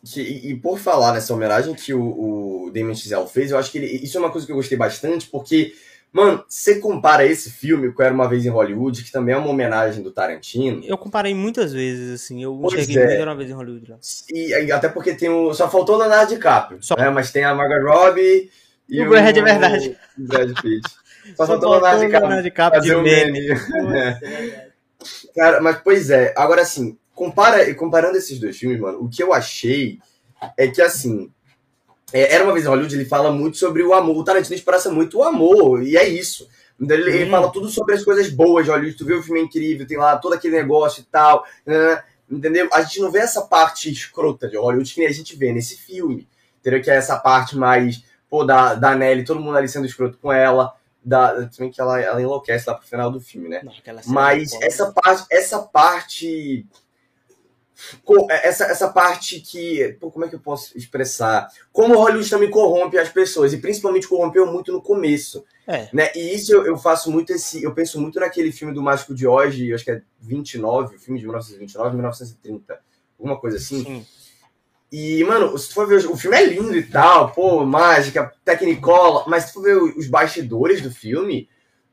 que, 0.05 0.21
e, 0.21 0.51
e, 0.51 0.57
por 0.57 0.79
falar 0.79 1.13
nessa 1.13 1.35
homenagem 1.35 1.75
que 1.75 1.93
o, 1.93 2.67
o 2.67 2.71
Damien 2.73 2.95
Chazelle 2.95 3.29
fez, 3.29 3.51
eu 3.51 3.59
acho 3.59 3.73
que 3.73 3.79
ele, 3.79 3.87
isso 3.87 4.17
é 4.17 4.21
uma 4.21 4.31
coisa 4.31 4.47
que 4.47 4.53
eu 4.53 4.57
gostei 4.57 4.79
bastante, 4.79 5.27
porque 5.27 5.75
Mano, 6.13 6.45
você 6.47 6.79
compara 6.79 7.25
esse 7.25 7.51
filme 7.51 7.91
com 7.91 8.03
Era 8.03 8.13
Uma 8.13 8.29
Vez 8.29 8.45
em 8.45 8.51
Hollywood, 8.51 9.03
que 9.03 9.11
também 9.11 9.35
é 9.35 9.39
uma 9.39 9.49
homenagem 9.49 10.03
do 10.03 10.11
Tarantino. 10.11 10.85
Eu 10.85 10.99
comparei 10.99 11.35
muitas 11.35 11.73
vezes, 11.73 12.21
assim. 12.21 12.43
Eu 12.43 12.59
pois 12.61 12.75
cheguei 12.75 13.03
é. 13.03 13.07
muito 13.07 13.21
Era 13.23 13.31
Uma 13.31 13.37
Vez 13.37 13.49
em 13.49 13.55
Hollywood 13.55 13.91
lá. 13.91 13.99
E, 14.29 14.71
até 14.71 14.91
porque 14.91 15.15
tem 15.15 15.31
o... 15.31 15.55
Só 15.55 15.71
faltou 15.71 15.95
o 15.95 15.99
Leonardo 15.99 16.35
DiCaprio, 16.35 16.83
Só... 16.83 16.95
né? 16.97 17.09
Mas 17.09 17.33
tem 17.33 17.45
a 17.45 17.55
Margot 17.55 17.91
Robbie 17.91 18.51
e 18.87 19.01
o... 19.01 19.09
Brad, 19.09 19.35
é 19.35 19.43
verdade. 19.43 19.99
O 20.19 20.23
Brad 20.27 20.53
Pitt. 20.61 21.02
Só, 21.37 21.47
faltou 21.47 21.71
Leonardo 21.71 22.01
DiCaprio. 22.01 22.21
Leonardo 22.21 22.43
DiCaprio 22.43 22.83
de 22.83 22.97
meme. 22.97 23.49
é. 23.97 24.69
Cara, 25.35 25.61
mas 25.61 25.79
pois 25.83 26.11
é. 26.11 26.33
Agora, 26.37 26.63
assim, 26.63 26.99
compara, 27.15 27.75
comparando 27.75 28.17
esses 28.17 28.39
dois 28.39 28.57
filmes, 28.57 28.81
mano, 28.81 29.03
o 29.03 29.09
que 29.09 29.23
eu 29.23 29.33
achei 29.33 29.99
é 30.57 30.69
que, 30.69 30.83
assim 30.83 31.31
é, 32.13 32.35
Era 32.35 32.45
uma 32.45 32.53
vez 32.53 32.65
em 32.65 32.69
Hollywood, 32.69 32.95
ele 32.95 33.05
fala 33.05 33.33
muito 33.33 33.57
sobre 33.57 33.83
o 33.83 33.95
amor. 33.95 34.17
O 34.17 34.25
Tarantino 34.25 34.55
expressa 34.55 34.91
muito 34.91 35.19
o 35.19 35.25
amor, 35.25 35.83
e 35.83 35.97
é 35.97 36.07
isso. 36.07 36.47
Então, 36.79 36.97
ele, 36.97 37.11
ele, 37.11 37.31
fala 37.31 37.51
tudo 37.51 37.69
sobre 37.69 37.95
as 37.95 38.05
coisas 38.05 38.29
boas 38.29 38.65
de 38.65 38.71
Hollywood. 38.71 38.97
Tu 38.97 39.07
vê 39.07 39.15
o 39.15 39.23
filme 39.23 39.41
é 39.41 39.45
incrível, 39.45 39.87
tem 39.87 39.97
lá 39.97 40.17
todo 40.19 40.35
aquele 40.35 40.57
negócio 40.57 41.01
e 41.01 41.05
tal. 41.05 41.45
Né? 41.65 42.03
Entendeu? 42.31 42.69
A 42.73 42.83
gente 42.83 43.01
não 43.01 43.11
vê 43.11 43.21
essa 43.21 43.43
parte 43.43 43.91
escrota 43.91 44.49
de 44.49 44.57
Hollywood 44.57 44.93
que 44.93 45.05
a 45.05 45.13
gente 45.13 45.37
vê 45.37 45.53
nesse 45.53 45.77
filme. 45.77 46.29
Entendeu? 46.61 46.83
Que 46.83 46.91
é 46.91 46.97
essa 46.97 47.19
parte 47.19 47.57
mais, 47.57 48.05
pô, 48.29 48.45
da, 48.45 48.75
da 48.75 48.95
Nelly, 48.95 49.25
todo 49.25 49.41
mundo 49.41 49.57
ali 49.57 49.69
sendo 49.69 49.87
escroto 49.87 50.19
com 50.19 50.33
ela. 50.33 50.75
Da, 51.05 51.49
também 51.49 51.71
que 51.71 51.81
ela, 51.81 52.01
ela 52.01 52.23
enlouquece 52.23 52.69
lá 52.69 52.77
pro 52.77 52.87
final 52.87 53.11
do 53.11 53.21
filme, 53.21 53.49
né? 53.49 53.61
Não, 53.65 53.73
Mas 54.07 54.53
essa 54.63 54.93
parte, 54.93 55.27
essa 55.31 55.59
parte 55.61 56.67
é, 58.31 58.49
essa, 58.49 58.65
essa 58.65 58.89
parte 58.89 59.41
que. 59.41 59.97
Pô, 60.01 60.11
como 60.11 60.25
é 60.25 60.29
que 60.29 60.35
eu 60.35 60.41
posso 60.41 60.77
expressar? 60.77 61.49
Como 61.73 61.97
Hollywood 61.97 62.29
também 62.29 62.51
corrompe 62.51 62.99
as 62.99 63.09
pessoas, 63.09 63.53
e 63.53 63.59
principalmente 63.59 64.09
corrompeu 64.09 64.47
muito 64.47 64.73
no 64.73 64.81
começo. 64.81 65.45
É. 65.67 65.89
Né? 65.93 66.11
E 66.15 66.35
isso 66.35 66.53
eu, 66.53 66.67
eu, 66.67 66.79
faço 66.79 67.11
muito 67.11 67.33
esse. 67.33 67.63
Eu 67.63 67.75
penso 67.75 68.01
muito 68.01 68.21
naquele 68.21 68.53
filme 68.53 68.73
do 68.73 68.83
Mágico 68.83 69.15
de 69.15 69.27
hoje, 69.27 69.73
acho 69.73 69.85
que 69.85 69.91
é 69.91 70.03
29, 70.21 70.97
o 70.97 70.99
filme 70.99 71.19
de 71.19 71.27
1929, 71.27 71.95
1930. 71.95 72.81
Alguma 73.19 73.39
coisa 73.39 73.57
assim. 73.57 73.85
Sim. 73.85 74.07
E, 74.93 75.25
mano, 75.25 75.57
se 75.57 75.69
tu 75.69 75.75
for 75.75 75.89
ver, 75.89 76.07
o 76.07 76.17
filme 76.19 76.37
é 76.37 76.45
lindo 76.45 76.77
e 76.77 76.83
tal, 76.83 77.33
pô, 77.33 77.65
mágica, 77.65 78.31
tecnicola, 78.45 79.25
mas 79.27 79.45
se 79.45 79.49
tu 79.49 79.55
for 79.55 79.63
ver 79.63 79.77
os 79.79 80.07
bastidores 80.07 80.83
do 80.83 80.91
filme, 80.91 81.49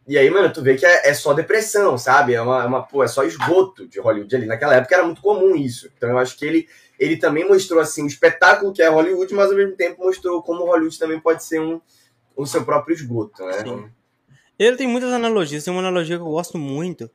e 0.05 0.17
aí, 0.17 0.29
mano, 0.29 0.51
tu 0.51 0.61
vê 0.61 0.75
que 0.75 0.85
é, 0.85 1.07
é 1.07 1.13
só 1.13 1.33
depressão, 1.33 1.97
sabe? 1.97 2.33
É 2.33 2.41
uma, 2.41 2.63
é 2.63 2.65
uma, 2.65 2.83
pô, 2.83 3.01
é 3.01 3.07
só 3.07 3.23
esgoto 3.23 3.87
de 3.87 4.01
Hollywood 4.01 4.35
ali. 4.35 4.45
Naquela 4.47 4.75
época 4.75 4.95
era 4.95 5.05
muito 5.05 5.21
comum 5.21 5.55
isso. 5.55 5.89
Então 5.95 6.09
eu 6.09 6.17
acho 6.17 6.37
que 6.37 6.45
ele, 6.45 6.67
ele 6.99 7.15
também 7.15 7.47
mostrou, 7.47 7.79
assim, 7.79 8.03
o 8.03 8.07
espetáculo 8.07 8.73
que 8.73 8.81
é 8.81 8.89
Hollywood, 8.89 9.33
mas 9.33 9.49
ao 9.49 9.55
mesmo 9.55 9.77
tempo 9.77 10.03
mostrou 10.03 10.43
como 10.43 10.65
Hollywood 10.65 10.99
também 10.99 11.21
pode 11.21 11.43
ser 11.43 11.61
um, 11.61 11.79
o 12.35 12.45
seu 12.45 12.65
próprio 12.65 12.95
esgoto, 12.95 13.45
né? 13.45 13.63
Sim. 13.63 13.89
Ele 14.57 14.75
tem 14.75 14.87
muitas 14.87 15.13
analogias. 15.13 15.63
Tem 15.63 15.71
uma 15.71 15.79
analogia 15.79 16.17
que 16.17 16.23
eu 16.23 16.31
gosto 16.31 16.57
muito, 16.57 17.09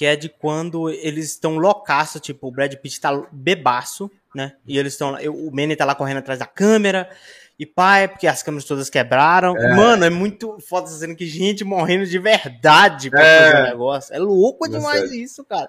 que 0.00 0.06
é 0.06 0.16
de 0.16 0.30
quando 0.30 0.88
eles 0.88 1.26
estão 1.26 1.58
loucaço, 1.58 2.18
tipo, 2.18 2.48
o 2.48 2.50
Brad 2.50 2.72
Pitt 2.76 2.98
tá 2.98 3.22
bebaço, 3.30 4.10
né? 4.34 4.56
E 4.66 4.78
eles 4.78 4.94
estão 4.94 5.14
o 5.28 5.50
Manny 5.54 5.76
tá 5.76 5.84
lá 5.84 5.94
correndo 5.94 6.16
atrás 6.16 6.38
da 6.38 6.46
câmera, 6.46 7.10
e 7.58 7.66
pai, 7.66 8.08
porque 8.08 8.26
as 8.26 8.42
câmeras 8.42 8.64
todas 8.64 8.88
quebraram. 8.88 9.54
É. 9.54 9.76
Mano, 9.76 10.02
é 10.02 10.08
muito 10.08 10.56
foda 10.58 10.86
sendo 10.86 11.14
que 11.14 11.26
gente 11.26 11.64
morrendo 11.64 12.06
de 12.06 12.18
verdade 12.18 13.10
pra 13.10 13.22
é. 13.22 13.50
fazer 13.50 13.60
o 13.60 13.66
negócio. 13.66 14.14
É 14.14 14.18
louco 14.18 14.66
demais 14.66 15.12
isso, 15.12 15.44
cara. 15.44 15.68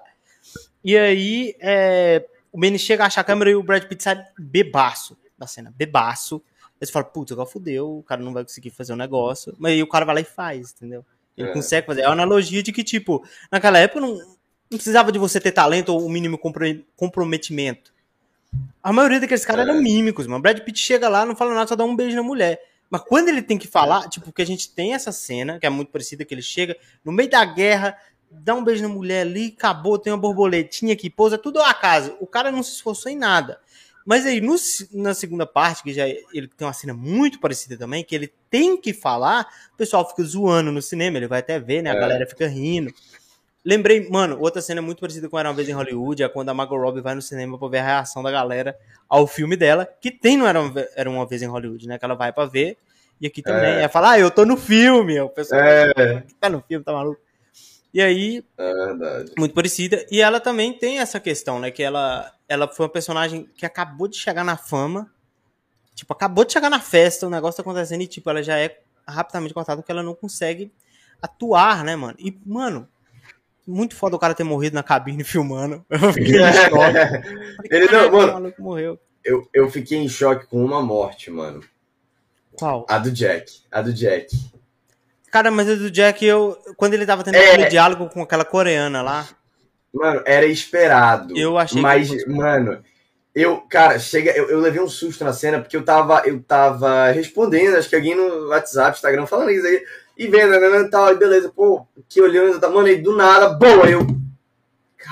E 0.82 0.96
aí, 0.96 1.54
é, 1.60 2.24
o 2.50 2.58
Benny 2.58 2.78
chega 2.78 3.04
a 3.04 3.08
achar 3.08 3.20
a 3.20 3.24
câmera 3.24 3.50
e 3.50 3.54
o 3.54 3.62
Brad 3.62 3.84
Pitt 3.84 4.02
sai 4.02 4.26
bebaço 4.38 5.14
da 5.36 5.46
cena, 5.46 5.74
bebaço. 5.76 6.42
Aí 6.80 6.86
você 6.86 6.90
fala, 6.90 7.04
putz, 7.04 7.32
agora 7.32 7.46
fudeu, 7.46 7.98
o 7.98 8.02
cara 8.02 8.22
não 8.22 8.32
vai 8.32 8.44
conseguir 8.44 8.70
fazer 8.70 8.92
o 8.92 8.94
um 8.94 8.98
negócio. 8.98 9.54
Mas 9.58 9.72
aí 9.72 9.82
o 9.82 9.86
cara 9.86 10.06
vai 10.06 10.14
lá 10.14 10.20
e 10.22 10.24
faz, 10.24 10.72
entendeu? 10.72 11.04
Ele 11.36 11.48
é. 11.48 11.52
consegue 11.52 11.86
fazer. 11.86 12.02
É 12.02 12.06
uma 12.06 12.12
analogia 12.12 12.62
de 12.62 12.72
que, 12.72 12.84
tipo, 12.84 13.24
naquela 13.50 13.78
época 13.78 14.00
não, 14.00 14.14
não 14.14 14.78
precisava 14.78 15.10
de 15.10 15.18
você 15.18 15.40
ter 15.40 15.52
talento 15.52 15.90
ou 15.90 16.04
o 16.04 16.10
mínimo 16.10 16.38
comprometimento. 16.96 17.92
A 18.82 18.92
maioria 18.92 19.20
daqueles 19.20 19.44
caras 19.44 19.66
é. 19.66 19.70
eram 19.70 19.80
mímicos, 19.80 20.26
mano. 20.26 20.42
Brad 20.42 20.60
Pitt 20.60 20.78
chega 20.78 21.08
lá, 21.08 21.24
não 21.24 21.36
fala 21.36 21.54
nada, 21.54 21.66
só 21.66 21.76
dá 21.76 21.84
um 21.84 21.96
beijo 21.96 22.16
na 22.16 22.22
mulher. 22.22 22.60
Mas 22.90 23.00
quando 23.02 23.28
ele 23.28 23.40
tem 23.40 23.56
que 23.56 23.66
falar, 23.66 24.08
tipo, 24.08 24.30
que 24.32 24.42
a 24.42 24.46
gente 24.46 24.70
tem 24.70 24.92
essa 24.92 25.12
cena, 25.12 25.58
que 25.58 25.64
é 25.64 25.70
muito 25.70 25.90
parecida, 25.90 26.24
que 26.24 26.34
ele 26.34 26.42
chega 26.42 26.76
no 27.02 27.10
meio 27.10 27.30
da 27.30 27.42
guerra, 27.42 27.96
dá 28.30 28.54
um 28.54 28.62
beijo 28.62 28.82
na 28.82 28.88
mulher 28.88 29.22
ali, 29.22 29.54
acabou, 29.56 29.98
tem 29.98 30.12
uma 30.12 30.18
borboletinha 30.18 30.94
que 30.94 31.08
pousa, 31.08 31.38
tudo 31.38 31.58
ao 31.58 31.64
acaso. 31.64 32.14
O 32.20 32.26
cara 32.26 32.50
não 32.50 32.62
se 32.62 32.72
esforçou 32.72 33.10
em 33.10 33.16
nada. 33.16 33.60
Mas 34.04 34.26
aí, 34.26 34.40
no, 34.40 34.56
na 34.92 35.14
segunda 35.14 35.46
parte, 35.46 35.82
que 35.82 35.92
já 35.92 36.08
ele 36.08 36.48
tem 36.48 36.66
uma 36.66 36.72
cena 36.72 36.92
muito 36.92 37.38
parecida 37.40 37.76
também, 37.76 38.02
que 38.02 38.14
ele 38.14 38.32
tem 38.50 38.76
que 38.76 38.92
falar, 38.92 39.46
o 39.72 39.76
pessoal 39.76 40.08
fica 40.08 40.22
zoando 40.24 40.72
no 40.72 40.82
cinema, 40.82 41.16
ele 41.16 41.28
vai 41.28 41.40
até 41.40 41.58
ver, 41.58 41.82
né? 41.82 41.90
A 41.90 41.94
é. 41.94 42.00
galera 42.00 42.26
fica 42.26 42.46
rindo. 42.46 42.92
Lembrei, 43.64 44.08
mano, 44.10 44.38
outra 44.40 44.60
cena 44.60 44.82
muito 44.82 44.98
parecida 44.98 45.28
com 45.28 45.38
Era 45.38 45.48
uma 45.48 45.54
vez 45.54 45.68
em 45.68 45.72
Hollywood 45.72 46.22
é 46.22 46.28
quando 46.28 46.48
a 46.48 46.54
Margot 46.54 46.76
Robbie 46.76 47.00
vai 47.00 47.14
no 47.14 47.22
cinema 47.22 47.56
pra 47.56 47.68
ver 47.68 47.78
a 47.78 47.84
reação 47.84 48.20
da 48.22 48.30
galera 48.30 48.76
ao 49.08 49.26
filme 49.26 49.56
dela, 49.56 49.88
que 50.00 50.10
tem 50.10 50.36
no 50.36 50.46
Era 50.46 50.60
uma, 50.60 50.86
Era 50.96 51.08
uma 51.08 51.24
vez 51.26 51.42
em 51.42 51.46
Hollywood, 51.46 51.86
né? 51.86 51.96
Que 51.96 52.04
ela 52.04 52.14
vai 52.14 52.32
pra 52.32 52.44
ver. 52.44 52.76
E 53.20 53.26
aqui 53.28 53.40
também. 53.40 53.74
É, 53.74 53.82
é 53.82 53.88
falar, 53.88 54.12
ah, 54.12 54.18
eu 54.18 54.32
tô 54.32 54.44
no 54.44 54.56
filme. 54.56 55.20
O 55.20 55.28
pessoal 55.28 55.60
é. 55.60 56.24
tá 56.40 56.50
no 56.50 56.60
filme, 56.60 56.84
tá 56.84 56.92
maluco. 56.92 57.20
E 57.94 58.02
aí. 58.02 58.44
É 58.58 58.74
verdade. 58.74 59.32
Muito 59.38 59.54
parecida. 59.54 60.04
E 60.10 60.20
ela 60.20 60.40
também 60.40 60.72
tem 60.72 60.98
essa 60.98 61.20
questão, 61.20 61.60
né? 61.60 61.70
Que 61.70 61.84
ela, 61.84 62.32
ela 62.52 62.68
foi 62.68 62.84
uma 62.84 62.92
personagem 62.92 63.48
que 63.56 63.64
acabou 63.64 64.06
de 64.06 64.16
chegar 64.16 64.44
na 64.44 64.58
fama. 64.58 65.10
Tipo, 65.94 66.12
acabou 66.12 66.44
de 66.44 66.52
chegar 66.52 66.68
na 66.68 66.80
festa, 66.80 67.26
o 67.26 67.30
negócio 67.30 67.56
tá 67.56 67.62
acontecendo 67.62 68.02
e, 68.02 68.06
tipo, 68.06 68.28
ela 68.28 68.42
já 68.42 68.58
é 68.58 68.78
rapidamente 69.08 69.54
cortada 69.54 69.80
porque 69.80 69.90
ela 69.90 70.02
não 70.02 70.14
consegue 70.14 70.70
atuar, 71.20 71.82
né, 71.82 71.96
mano? 71.96 72.14
E, 72.18 72.38
mano, 72.44 72.86
muito 73.66 73.96
foda 73.96 74.16
o 74.16 74.18
cara 74.18 74.34
ter 74.34 74.44
morrido 74.44 74.74
na 74.74 74.82
cabine 74.82 75.24
filmando. 75.24 75.84
Eu 75.88 76.12
fiquei 76.12 76.42
em 76.42 76.52
choque. 76.68 77.68
Ele 77.70 77.86
não, 77.86 78.12
mano. 78.12 78.54
morreu. 78.58 78.98
Eu, 79.24 79.48
eu 79.54 79.70
fiquei 79.70 79.98
em 79.98 80.08
choque 80.08 80.46
com 80.46 80.62
uma 80.62 80.82
morte, 80.82 81.30
mano. 81.30 81.62
Qual? 82.52 82.84
A 82.88 82.98
do 82.98 83.10
Jack. 83.10 83.62
A 83.70 83.80
do 83.80 83.92
Jack. 83.94 84.36
Cara, 85.30 85.50
mas 85.50 85.70
a 85.70 85.74
do 85.74 85.90
Jack, 85.90 86.22
eu. 86.22 86.58
Quando 86.76 86.92
ele 86.92 87.06
tava 87.06 87.24
tendo 87.24 87.36
é... 87.36 87.48
aquele 87.48 87.68
diálogo 87.68 88.10
com 88.10 88.20
aquela 88.20 88.44
coreana 88.44 89.00
lá. 89.00 89.26
Mano, 89.92 90.22
era 90.24 90.46
esperado. 90.46 91.36
Eu 91.36 91.58
achei 91.58 91.80
Mas, 91.80 92.08
que 92.08 92.28
mano, 92.28 92.82
eu, 93.34 93.58
cara, 93.62 93.98
chega, 93.98 94.30
eu, 94.32 94.48
eu, 94.48 94.60
levei 94.60 94.80
um 94.80 94.88
susto 94.88 95.24
na 95.24 95.32
cena 95.32 95.58
porque 95.58 95.76
eu 95.76 95.84
tava, 95.84 96.22
eu 96.26 96.42
tava 96.42 97.10
respondendo, 97.10 97.76
acho 97.76 97.88
que 97.88 97.96
alguém 97.96 98.14
no 98.14 98.48
WhatsApp, 98.48 98.96
Instagram, 98.96 99.26
falando 99.26 99.50
isso 99.50 99.66
aí 99.66 99.82
e 100.16 100.26
vendo, 100.28 100.50
né, 100.50 100.68
né, 100.68 100.88
tal, 100.90 101.12
e 101.12 101.16
beleza, 101.16 101.50
pô, 101.54 101.86
que 102.08 102.20
olhando, 102.20 102.60
tá, 102.60 102.68
mano, 102.68 102.88
e 102.88 102.96
do 102.96 103.16
nada, 103.16 103.50
boa, 103.50 103.88
eu. 103.88 104.06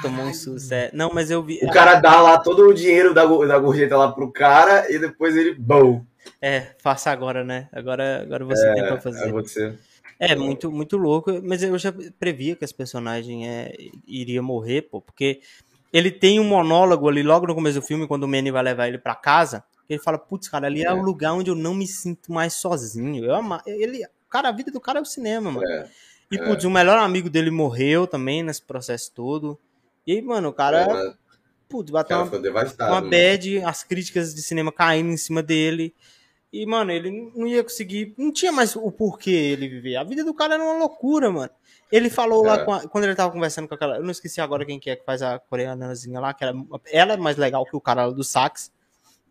Tomou 0.03 0.27
um 0.27 0.33
susto, 0.33 0.73
é. 0.73 0.91
Não, 0.93 1.11
mas 1.13 1.31
eu 1.31 1.43
vi. 1.43 1.59
O 1.63 1.71
cara 1.71 1.97
dá 1.97 2.21
lá 2.21 2.39
todo 2.39 2.69
o 2.69 2.75
dinheiro 2.75 3.13
da, 3.13 3.25
da 3.25 3.59
gorjeta 3.59 3.97
lá 3.97 4.13
pro 4.13 4.31
cara 4.31 4.91
e 4.91 4.99
depois 4.99 5.37
ele, 5.37 5.55
bom. 5.55 6.05
É, 6.41 6.69
faça 6.79 7.11
agora, 7.11 7.43
né? 7.43 7.69
Agora, 7.73 8.23
agora 8.23 8.45
você 8.45 8.67
é, 8.67 8.75
tem 8.75 8.87
pra 8.87 9.01
fazer. 9.01 9.29
É 9.29 9.33
você. 9.33 9.75
É, 10.21 10.37
muito, 10.37 10.71
muito 10.71 10.97
louco, 10.99 11.41
mas 11.43 11.63
eu 11.63 11.77
já 11.79 11.93
previa 12.19 12.55
que 12.55 12.65
esse 12.65 12.75
personagem 12.75 13.49
é, 13.49 13.75
iria 14.07 14.43
morrer, 14.43 14.83
pô, 14.83 15.01
porque 15.01 15.41
ele 15.91 16.11
tem 16.11 16.39
um 16.39 16.45
monólogo 16.45 17.09
ali 17.09 17.23
logo 17.23 17.47
no 17.47 17.55
começo 17.55 17.81
do 17.81 17.87
filme, 17.87 18.07
quando 18.07 18.25
o 18.25 18.29
Manny 18.29 18.51
vai 18.51 18.63
levar 18.63 18.87
ele 18.87 18.99
para 18.99 19.15
casa, 19.15 19.65
ele 19.89 19.99
fala, 19.99 20.19
putz, 20.19 20.49
cara, 20.49 20.67
ali 20.67 20.83
é, 20.83 20.89
é 20.89 20.93
o 20.93 21.03
lugar 21.03 21.33
onde 21.33 21.51
eu 21.51 21.57
não 21.57 21.75
me 21.75 21.87
sinto 21.87 22.33
mais 22.33 22.53
sozinho. 22.53 23.25
Eu 23.25 23.35
ama... 23.35 23.63
ele 23.67 24.05
Cara, 24.31 24.49
a 24.49 24.53
vida 24.53 24.71
do 24.71 24.81
cara 24.81 25.01
é 25.01 25.03
o 25.03 25.05
cinema, 25.05 25.51
mano. 25.51 25.67
É, 25.67 25.89
e, 26.31 26.37
é. 26.39 26.45
putz, 26.45 26.65
o 26.65 26.71
melhor 26.71 26.97
amigo 26.99 27.29
dele 27.29 27.51
morreu 27.51 28.07
também 28.07 28.45
nesse 28.45 28.63
processo 28.63 29.13
todo. 29.13 29.59
E 30.07 30.13
aí, 30.13 30.23
mano, 30.23 30.51
o 30.51 30.53
cara. 30.53 30.83
É, 30.83 31.15
putz, 31.69 31.91
bateu 31.91 32.17
uma, 32.17 32.89
uma 32.89 33.03
bad, 33.03 33.63
as 33.65 33.83
críticas 33.83 34.33
de 34.33 34.41
cinema 34.41 34.71
caindo 34.71 35.11
em 35.11 35.17
cima 35.17 35.43
dele. 35.43 35.93
E, 36.53 36.67
mano, 36.67 36.91
ele 36.91 37.31
não 37.35 37.47
ia 37.47 37.63
conseguir. 37.63 38.13
Não 38.19 38.33
tinha 38.33 38.51
mais 38.51 38.75
o 38.75 38.91
porquê 38.91 39.31
ele 39.31 39.69
viver. 39.69 39.97
A 39.97 40.03
vida 40.03 40.25
do 40.25 40.35
cara 40.35 40.55
era 40.55 40.63
uma 40.63 40.79
loucura, 40.79 41.31
mano. 41.31 41.51
Ele 41.93 42.11
falou 42.11 42.45
é. 42.45 42.49
lá 42.49 42.55
a, 42.55 42.89
quando 42.89 43.05
ele 43.05 43.15
tava 43.15 43.33
conversando 43.33 43.69
com 43.69 43.75
aquela. 43.75 43.97
Eu 43.97 44.03
não 44.03 44.11
esqueci 44.11 44.41
agora 44.41 44.65
quem 44.65 44.79
que 44.79 44.91
é 44.91 44.97
que 44.97 45.05
faz 45.05 45.23
a 45.23 45.39
coreanazinha 45.39 46.19
lá, 46.19 46.35
que 46.35 46.43
ela, 46.43 46.55
ela 46.91 47.13
é 47.15 47.17
mais 47.17 47.37
legal 47.37 47.65
que 47.65 47.77
o 47.77 47.81
cara 47.81 48.11
do 48.11 48.25
sax. 48.25 48.73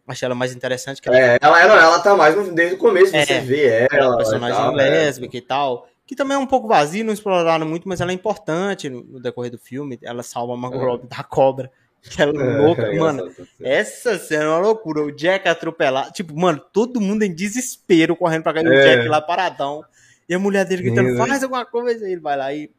Achei 0.07 0.25
ela 0.25 0.33
mais 0.33 0.55
interessante. 0.55 1.01
Que 1.01 1.09
ela... 1.09 1.19
É, 1.19 1.37
ela, 1.41 1.61
ela, 1.61 1.81
ela 1.81 1.99
tá 1.99 2.15
mais 2.15 2.35
desde 2.53 2.75
o 2.75 2.77
começo, 2.77 3.15
é, 3.15 3.25
você 3.25 3.39
vê 3.41 3.87
ela. 3.91 4.05
ela 4.05 4.17
personagem 4.17 4.57
tal, 4.57 4.75
né? 4.75 4.89
lésbica 4.89 5.37
é. 5.37 5.39
e 5.39 5.41
tal. 5.41 5.87
Que 6.07 6.15
também 6.15 6.35
é 6.35 6.39
um 6.39 6.47
pouco 6.47 6.67
vazio, 6.67 7.05
não 7.05 7.13
exploraram 7.13 7.67
muito, 7.67 7.87
mas 7.87 8.01
ela 8.01 8.11
é 8.11 8.15
importante 8.15 8.89
no, 8.89 9.03
no 9.03 9.19
decorrer 9.19 9.51
do 9.51 9.59
filme. 9.59 9.99
Ela 10.01 10.23
salva 10.23 10.53
a 10.53 10.57
Margot 10.57 10.79
Robbie 10.79 11.07
da 11.07 11.21
cobra. 11.23 11.69
Que 12.09 12.21
é 12.21 12.25
louca. 12.25 12.83
É, 12.83 12.97
mano, 12.97 13.29
essa 13.59 14.17
cena 14.17 14.45
é 14.45 14.47
uma 14.47 14.59
loucura. 14.59 15.01
O 15.01 15.11
Jack 15.11 15.47
atropelado. 15.47 16.11
Tipo, 16.11 16.37
mano, 16.37 16.59
todo 16.71 17.01
mundo 17.01 17.23
em 17.23 17.33
desespero 17.33 18.15
correndo 18.15 18.43
pra 18.43 18.53
cá. 18.53 18.61
E 18.61 18.67
o 18.67 18.73
é. 18.73 18.95
Jack 18.95 19.07
lá 19.09 19.21
paradão. 19.21 19.83
E 20.27 20.33
a 20.33 20.39
mulher 20.39 20.65
dele 20.65 20.83
gritando, 20.83 21.17
faz 21.17 21.43
alguma 21.43 21.65
coisa. 21.65 22.07
Ele 22.07 22.21
vai 22.21 22.37
lá 22.37 22.53
e. 22.53 22.71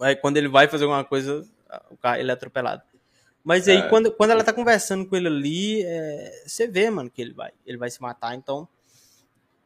Aí, 0.00 0.14
quando 0.14 0.36
ele 0.36 0.48
vai 0.48 0.68
fazer 0.68 0.84
alguma 0.84 1.04
coisa, 1.04 1.44
o 1.90 1.96
cara, 1.96 2.20
ele 2.20 2.30
é 2.30 2.34
atropelado. 2.34 2.82
Mas 3.42 3.66
aí, 3.66 3.78
é. 3.78 3.88
quando, 3.88 4.12
quando 4.12 4.30
ela 4.30 4.44
tá 4.44 4.52
conversando 4.52 5.06
com 5.06 5.16
ele 5.16 5.26
ali, 5.26 5.82
é, 5.82 6.42
você 6.46 6.68
vê, 6.68 6.90
mano, 6.90 7.10
que 7.10 7.22
ele 7.22 7.32
vai, 7.32 7.50
ele 7.64 7.78
vai 7.78 7.90
se 7.90 8.00
matar, 8.00 8.34
então. 8.34 8.68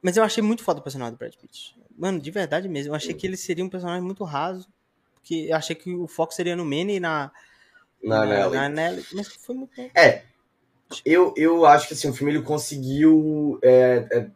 Mas 0.01 0.16
eu 0.16 0.25
achei 0.25 0.42
muito 0.42 0.62
foda 0.62 0.81
o 0.81 0.83
personagem 0.83 1.14
do 1.14 1.18
Brad 1.18 1.35
Pitt. 1.35 1.77
Mano, 1.96 2.20
de 2.20 2.31
verdade 2.31 2.68
mesmo. 2.68 2.92
Eu 2.92 2.96
achei 2.96 3.12
que 3.12 3.27
ele 3.27 3.37
seria 3.37 3.64
um 3.64 3.68
personagem 3.68 4.03
muito 4.03 4.25
raso. 4.25 4.68
Porque 5.14 5.46
eu 5.48 5.57
achei 5.57 5.77
que 5.77 5.94
o 5.94 6.07
foco 6.09 6.35
seria 6.35 6.57
no 6.57 6.64
Manny 6.64 6.96
e 6.96 7.01
na. 7.01 7.31
Na, 8.03 8.27
na. 8.27 8.49
Na 8.49 8.69
Nelly. 8.69 9.05
Mas 9.12 9.29
foi 9.29 9.55
muito. 9.55 9.81
É. 9.95 10.23
Eu, 11.05 11.33
eu 11.37 11.65
acho 11.65 11.88
que 11.88 11.95
assim, 11.95 12.09
o 12.09 12.12
filme 12.12 12.33
ele 12.33 12.43
conseguiu 12.43 13.59
é, 13.62 14.07
é, 14.11 14.27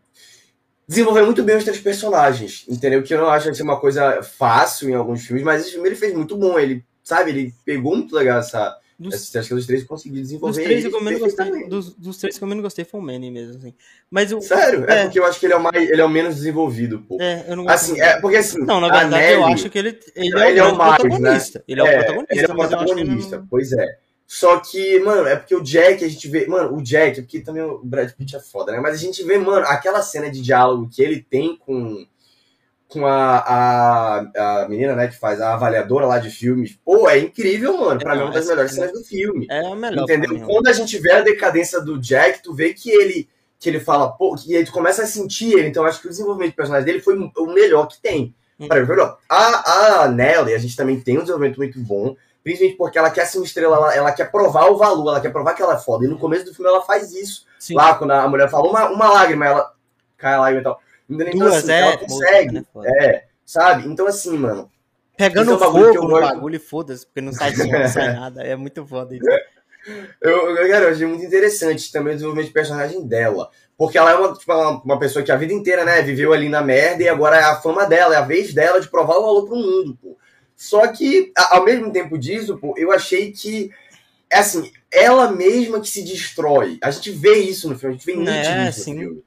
desenvolver 0.89 1.23
muito 1.23 1.43
bem 1.43 1.57
os 1.57 1.65
três 1.65 1.81
personagens. 1.81 2.65
Entendeu? 2.69 3.03
Que 3.03 3.15
eu 3.15 3.19
não 3.19 3.29
acho 3.29 3.49
que 3.49 3.55
ser 3.55 3.63
uma 3.63 3.81
coisa 3.81 4.23
fácil 4.23 4.89
em 4.89 4.95
alguns 4.95 5.27
filmes, 5.27 5.45
mas 5.45 5.63
esse 5.63 5.73
filme 5.73 5.89
ele 5.89 5.97
fez 5.97 6.15
muito 6.15 6.37
bom. 6.37 6.59
Ele, 6.59 6.85
sabe, 7.03 7.31
ele 7.31 7.55
pegou 7.65 7.97
muito 7.97 8.15
legal 8.15 8.39
essa 8.39 8.79
dos, 8.99 9.37
acho 9.37 9.49
que 9.49 9.55
dos 9.55 9.67
três 9.67 9.83
eu 9.83 9.89
consegui 9.89 10.21
desenvolver. 10.23 10.57
Dos 10.57 10.65
três, 10.65 10.87
que 10.87 10.95
eu 10.95 11.01
menos 11.03 11.21
gostei, 11.21 11.69
dos, 11.69 11.95
dos, 11.95 12.17
três 12.17 12.39
que 12.39 12.43
eu 12.43 12.49
menos 12.49 12.63
gostei 12.63 12.85
foi 12.85 12.99
o 12.99 13.03
Manny 13.03 13.31
mesmo, 13.31 13.59
assim. 13.59 13.75
Mas 14.11 14.33
o, 14.33 14.41
Sério? 14.41 14.89
É. 14.89 15.01
é. 15.01 15.03
porque 15.05 15.21
eu 15.21 15.27
acho 15.27 15.39
que 15.39 15.47
ele 15.47 15.53
é 15.53 15.57
o, 15.57 15.63
mais, 15.63 15.91
ele 15.91 16.01
é 16.01 16.05
o 16.05 16.09
menos 16.09 16.37
desenvolvido, 16.37 17.01
pô. 17.03 17.19
É, 17.21 17.45
eu 17.47 17.57
não 17.57 17.69
assim, 17.69 18.01
é 18.01 18.19
porque 18.21 18.39
assim. 18.39 18.65
Não, 18.65 18.81
na 18.81 18.89
verdade, 18.89 19.11
Nelly, 19.11 19.35
eu 19.35 19.47
acho 19.47 19.69
que 19.69 19.79
ele, 19.79 19.99
ele, 20.15 20.39
é, 20.39 20.51
ele 20.51 20.59
é, 20.59 20.65
o, 20.65 20.73
o 20.73 20.79
mais, 20.79 20.97
protagonista. 20.97 21.59
Né? 21.59 21.65
Ele 21.69 21.81
é, 21.81 21.85
o 21.85 21.87
protagonista. 21.87 22.35
Ele 22.35 22.41
é 22.41 22.45
o 22.45 22.57
protagonista, 22.57 23.39
não... 23.39 23.47
pois 23.47 23.73
é. 23.73 23.99
Só 24.27 24.59
que, 24.59 24.99
mano, 25.01 25.29
é 25.29 25.37
porque 25.37 25.55
o 25.55 25.63
Jack, 25.63 26.05
a 26.05 26.09
gente 26.09 26.27
vê. 26.29 26.47
Mano, 26.47 26.75
o 26.75 26.83
Jack, 26.83 27.21
porque 27.21 27.41
também 27.41 27.63
o 27.63 27.79
Brad 27.85 28.11
Pitt 28.13 28.35
é 28.35 28.41
foda, 28.41 28.73
né? 28.73 28.81
Mas 28.81 28.95
a 28.95 28.99
gente 28.99 29.23
vê, 29.23 29.39
mano, 29.39 29.65
aquela 29.67 30.03
cena 30.03 30.31
de 30.31 30.41
diálogo 30.41 30.89
que 30.91 31.03
ele 31.03 31.21
tem 31.21 31.57
com 31.57 32.07
com 32.89 33.07
a, 33.07 33.39
a, 33.39 34.63
a 34.63 34.69
menina, 34.69 34.95
né, 34.95 35.09
que 35.09 35.19
faz 35.19 35.41
a 35.41 35.55
avaliadora 35.55 36.07
lá 36.07 36.19
de 36.19 36.31
filmes. 36.31 36.79
Pô, 36.85 37.09
é 37.09 37.19
incrível, 37.19 37.77
mano. 37.77 38.01
Pra 38.01 38.13
é, 38.13 38.17
mim 38.17 38.21
é 38.21 38.25
uma 38.25 38.33
das 38.33 38.47
melhores 38.47 38.73
cenas 38.73 38.93
do 38.93 39.03
filme. 39.03 39.47
É 39.51 39.67
a 39.67 39.75
melhor. 39.75 40.05
Entendeu? 40.05 40.47
Quando 40.47 40.69
a 40.69 40.73
gente 40.73 40.99
vê 40.99 41.13
a 41.13 41.23
decadência 41.23 41.81
do 41.81 41.99
Jack, 41.99 42.43
tu 42.43 42.55
vê 42.55 42.73
que 42.73 42.91
ele 42.91 43.29
que 43.59 43.71
ele 43.71 43.81
fala, 43.81 44.13
pô, 44.13 44.37
e 44.47 44.55
aí 44.55 44.65
tu 44.65 44.71
começa 44.71 45.03
a 45.03 45.07
sentir 45.07 45.53
ele. 45.55 45.69
Então 45.69 45.85
acho 45.85 46.01
que 46.01 46.07
o 46.07 46.11
desenvolvimento 46.11 46.53
do 46.53 46.57
personagem 46.57 46.85
dele 46.85 47.01
foi 47.01 47.17
o 47.17 47.47
melhor 47.47 47.87
que 47.87 48.01
tem. 48.01 48.35
Hum. 48.61 48.69
Para 48.69 48.85
melhor. 48.85 49.19
A, 49.29 50.03
a 50.03 50.09
Nelly, 50.09 50.55
a 50.55 50.59
gente 50.59 50.77
também 50.77 51.01
tem 51.01 51.17
um 51.17 51.21
desenvolvimento 51.21 51.57
muito 51.57 51.79
bom. 51.81 52.15
Principalmente 52.43 52.77
porque 52.77 52.99
ela 52.99 53.11
quer 53.11 53.27
ser 53.27 53.39
uma 53.39 53.45
estrela, 53.45 53.77
ela, 53.77 53.95
ela, 53.95 54.13
quer 54.13 54.31
provar 54.31 54.71
o 54.71 54.77
valor, 54.77 55.11
ela 55.11 55.21
quer 55.21 55.33
provar 55.33 55.55
que 55.55 55.63
ela 55.63 55.75
é 55.75 55.79
foda. 55.79 56.05
E 56.05 56.09
no 56.09 56.19
começo 56.19 56.45
do 56.45 56.55
filme 56.55 56.71
ela 56.71 56.83
faz 56.83 57.13
isso. 57.13 57.45
Sim. 57.59 57.75
Lá, 57.75 57.95
quando 57.95 58.13
a 58.13 58.29
mulher 58.29 58.49
fala 58.49 58.69
uma, 58.69 58.89
uma 58.89 59.11
lágrima, 59.11 59.47
ela 59.47 59.73
cai 60.17 60.35
a 60.35 60.41
lágrima 60.41 60.61
e 60.61 60.65
tal. 60.65 60.81
Então, 61.09 61.31
Duas, 61.39 61.55
assim, 61.57 61.73
é, 61.73 61.81
ela 61.81 61.99
consegue. 61.99 62.53
Né, 62.55 62.65
é, 63.01 63.25
sabe? 63.45 63.89
Então, 63.89 64.07
assim, 64.07 64.37
mano. 64.37 64.71
Pegando 65.17 65.53
é 65.53 65.55
um 65.55 65.59
fogo 65.59 65.79
no 65.79 66.09
gosto... 66.09 66.23
bagulho 66.23 66.57
e 66.57 66.59
foda-se, 66.59 67.07
porque 67.07 67.21
não 67.23 67.33
sai 67.33 67.55
som, 67.55 67.65
não 67.65 67.89
sai 67.89 68.13
nada. 68.13 68.43
É 68.43 68.55
muito 68.55 68.85
foda 68.87 69.15
isso. 69.15 69.25
Eu, 70.21 70.57
cara, 70.69 70.87
eu 70.87 70.91
achei 70.91 71.07
muito 71.07 71.25
interessante 71.25 71.91
também 71.93 72.13
o 72.13 72.17
desenvolvimento 72.17 72.49
de 72.49 72.53
personagem 72.53 73.07
dela. 73.07 73.51
Porque 73.79 73.97
ela 73.97 74.11
é 74.11 74.15
uma, 74.15 74.35
tipo, 74.35 74.53
uma 74.85 74.99
pessoa 74.99 75.25
que 75.25 75.31
a 75.31 75.37
vida 75.37 75.53
inteira, 75.53 75.85
né, 75.85 76.03
viveu 76.03 76.33
ali 76.33 76.49
na 76.49 76.63
merda 76.63 77.03
e 77.03 77.09
agora 77.09 77.37
é 77.37 77.45
a 77.45 77.57
fama 77.57 77.87
dela, 77.87 78.15
é 78.15 78.19
a 78.19 78.23
vez 78.23 78.53
dela 78.53 78.81
de 78.81 78.89
provar 78.89 79.17
o 79.17 79.23
valor 79.23 79.47
pro 79.47 79.57
mundo, 79.57 79.97
pô. 80.01 80.17
Só 80.57 80.87
que, 80.89 81.33
ao 81.37 81.65
mesmo 81.65 81.93
tempo 81.93 82.19
disso, 82.19 82.57
pô, 82.57 82.75
eu 82.79 82.91
achei 82.91 83.31
que, 83.31 83.71
é 84.31 84.39
assim, 84.39 84.73
ela 84.91 85.31
mesma 85.31 85.81
que 85.81 85.89
se 85.89 86.03
destrói. 86.03 86.79
A 86.83 86.91
gente 86.91 87.11
vê 87.11 87.39
isso 87.39 87.69
no 87.69 87.79
filme, 87.79 87.95
a 87.95 87.99
gente 87.99 88.07
vê 88.07 88.13
é, 88.13 88.17
nítido 88.17 88.69
isso 88.71 88.91
no 88.91 88.99
filme. 88.99 89.23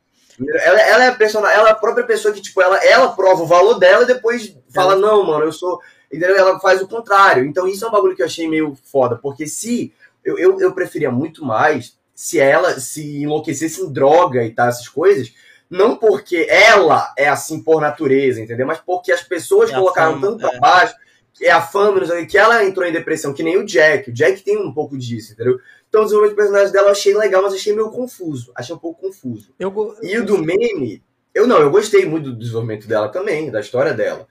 Ela, 0.47 0.81
ela 0.81 1.03
é 1.05 1.07
a 1.09 1.15
personagem, 1.15 1.57
ela 1.57 1.69
é 1.69 1.71
a 1.71 1.75
própria 1.75 2.05
pessoa 2.05 2.33
que, 2.33 2.41
tipo, 2.41 2.61
ela, 2.61 2.77
ela 2.77 3.09
prova 3.09 3.43
o 3.43 3.47
valor 3.47 3.77
dela 3.77 4.03
e 4.03 4.07
depois 4.07 4.55
fala, 4.73 4.93
é. 4.93 4.97
não, 4.97 5.23
mano, 5.25 5.45
eu 5.45 5.51
sou. 5.51 5.79
Entendeu? 6.11 6.35
Ela 6.35 6.59
faz 6.59 6.81
o 6.81 6.87
contrário. 6.87 7.45
Então 7.45 7.67
isso 7.67 7.85
é 7.85 7.87
um 7.87 7.91
bagulho 7.91 8.15
que 8.15 8.21
eu 8.21 8.25
achei 8.25 8.47
meio 8.47 8.75
foda. 8.91 9.15
Porque 9.15 9.45
se. 9.47 9.93
Eu, 10.23 10.37
eu, 10.37 10.59
eu 10.59 10.73
preferia 10.73 11.11
muito 11.11 11.45
mais 11.45 11.97
se 12.13 12.39
ela 12.39 12.79
se 12.79 13.21
enlouquecesse 13.21 13.81
em 13.81 13.91
droga 13.91 14.43
e 14.43 14.51
tal, 14.51 14.67
essas 14.67 14.89
coisas. 14.89 15.33
Não 15.69 15.95
porque 15.95 16.47
ela 16.49 17.13
é 17.15 17.29
assim 17.29 17.61
por 17.61 17.79
natureza, 17.79 18.41
entendeu? 18.41 18.65
Mas 18.65 18.79
porque 18.79 19.11
as 19.11 19.21
pessoas 19.21 19.69
é 19.69 19.73
colocaram 19.73 20.19
fama, 20.19 20.27
tanto 20.27 20.39
pra 20.39 20.55
é. 20.55 20.59
baixo, 20.59 20.95
é 21.41 21.51
a 21.51 21.61
fama, 21.61 22.01
que 22.25 22.37
ela 22.37 22.65
entrou 22.65 22.85
em 22.85 22.91
depressão, 22.91 23.33
que 23.33 23.43
nem 23.43 23.57
o 23.57 23.65
Jack. 23.65 24.09
O 24.09 24.13
Jack 24.13 24.41
tem 24.41 24.57
um 24.57 24.73
pouco 24.73 24.97
disso, 24.97 25.33
entendeu? 25.33 25.59
Então, 25.89 26.01
o 26.01 26.03
desenvolvimento 26.05 26.37
de 26.37 26.41
personagem 26.43 26.71
dela 26.71 26.87
eu 26.87 26.91
achei 26.91 27.17
legal, 27.17 27.41
mas 27.41 27.53
achei 27.53 27.73
meio 27.73 27.89
confuso. 27.89 28.51
Achei 28.55 28.73
um 28.73 28.79
pouco 28.79 29.01
confuso. 29.01 29.53
Eu, 29.59 29.73
e 30.03 30.17
o 30.17 30.25
do 30.25 30.37
Manny, 30.37 31.03
eu 31.33 31.47
não, 31.47 31.57
eu 31.59 31.71
gostei 31.71 32.05
muito 32.05 32.31
do 32.31 32.37
desenvolvimento 32.37 32.87
dela 32.87 33.09
também, 33.09 33.49
da 33.49 33.59
história 33.59 33.93
dela. 33.93 34.27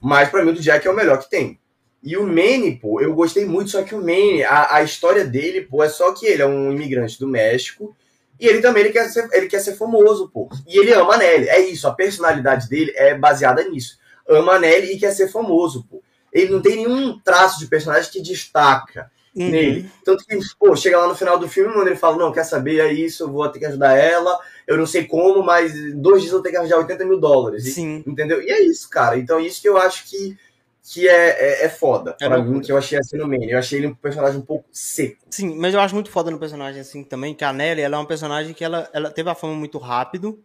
Mas 0.00 0.30
para 0.30 0.42
mim 0.42 0.50
o 0.50 0.54
do 0.54 0.60
Jack 0.60 0.86
é 0.86 0.90
o 0.90 0.96
melhor 0.96 1.18
que 1.18 1.28
tem. 1.28 1.60
E 2.02 2.16
o 2.16 2.26
Manny, 2.26 2.78
pô, 2.80 3.00
eu 3.00 3.14
gostei 3.14 3.44
muito, 3.44 3.70
só 3.70 3.82
que 3.82 3.94
o 3.94 4.00
Manny, 4.00 4.42
a, 4.42 4.76
a 4.76 4.82
história 4.82 5.24
dele, 5.24 5.60
pô, 5.60 5.84
é 5.84 5.88
só 5.88 6.12
que 6.12 6.26
ele 6.26 6.42
é 6.42 6.46
um 6.46 6.72
imigrante 6.72 7.18
do 7.18 7.28
México. 7.28 7.94
E 8.40 8.46
ele 8.46 8.60
também 8.60 8.82
ele 8.82 8.92
quer, 8.92 9.08
ser, 9.08 9.28
ele 9.32 9.46
quer 9.46 9.60
ser 9.60 9.76
famoso, 9.76 10.28
pô. 10.30 10.48
E 10.66 10.78
ele 10.78 10.92
ama 10.92 11.14
a 11.14 11.18
Nelly. 11.18 11.48
É 11.48 11.60
isso, 11.60 11.86
a 11.86 11.92
personalidade 11.92 12.68
dele 12.68 12.92
é 12.96 13.14
baseada 13.14 13.62
nisso. 13.68 13.98
Ama 14.28 14.54
a 14.54 14.58
Nelly 14.58 14.94
e 14.94 14.98
quer 14.98 15.12
ser 15.12 15.28
famoso, 15.28 15.86
pô. 15.88 16.02
Ele 16.32 16.50
não 16.50 16.62
tem 16.62 16.76
nenhum 16.76 17.20
traço 17.20 17.58
de 17.60 17.66
personagem 17.66 18.10
que 18.10 18.20
destaca 18.20 19.10
uhum. 19.34 19.50
nele. 19.50 19.90
Tanto 20.04 20.24
que, 20.24 20.38
pô, 20.58 20.74
chega 20.76 20.98
lá 20.98 21.08
no 21.08 21.14
final 21.14 21.38
do 21.38 21.48
filme, 21.48 21.72
quando 21.72 21.86
ele 21.86 21.96
fala, 21.96 22.16
não, 22.16 22.32
quer 22.32 22.44
saber, 22.44 22.80
é 22.80 22.92
isso, 22.92 23.24
eu 23.24 23.30
vou 23.30 23.48
ter 23.48 23.58
que 23.58 23.66
ajudar 23.66 23.96
ela, 23.96 24.38
eu 24.66 24.76
não 24.76 24.86
sei 24.86 25.04
como, 25.04 25.42
mas 25.42 25.72
dois 25.94 26.22
dias 26.22 26.32
eu 26.32 26.38
vou 26.38 26.42
ter 26.42 26.50
que 26.50 26.56
arranjar 26.56 26.78
80 26.78 27.04
mil 27.04 27.18
dólares. 27.18 27.74
Sim. 27.74 28.02
E, 28.06 28.10
entendeu? 28.10 28.42
E 28.42 28.50
é 28.50 28.62
isso, 28.62 28.88
cara. 28.88 29.18
Então 29.18 29.40
isso 29.40 29.60
que 29.60 29.68
eu 29.68 29.76
acho 29.76 30.08
que, 30.08 30.36
que 30.82 31.08
é, 31.08 31.62
é, 31.62 31.64
é 31.64 31.68
foda. 31.68 32.16
É 32.20 32.28
pra 32.28 32.42
mim, 32.42 32.60
que 32.60 32.70
eu 32.70 32.76
achei 32.76 32.98
assim 32.98 33.16
no 33.16 33.26
meio. 33.26 33.50
Eu 33.50 33.58
achei 33.58 33.78
ele 33.78 33.88
um 33.88 33.94
personagem 33.94 34.38
um 34.38 34.44
pouco 34.44 34.66
seco. 34.72 35.18
Sim, 35.30 35.56
mas 35.56 35.74
eu 35.74 35.80
acho 35.80 35.94
muito 35.94 36.10
foda 36.10 36.30
no 36.30 36.38
personagem 36.38 36.80
assim 36.80 37.02
também, 37.02 37.34
que 37.34 37.44
a 37.44 37.52
Nelly, 37.52 37.82
ela 37.82 37.96
é 37.96 37.98
uma 37.98 38.06
personagem 38.06 38.54
que 38.54 38.64
ela, 38.64 38.88
ela 38.92 39.10
teve 39.10 39.28
a 39.28 39.34
fama 39.34 39.54
muito 39.54 39.78
rápido, 39.78 40.40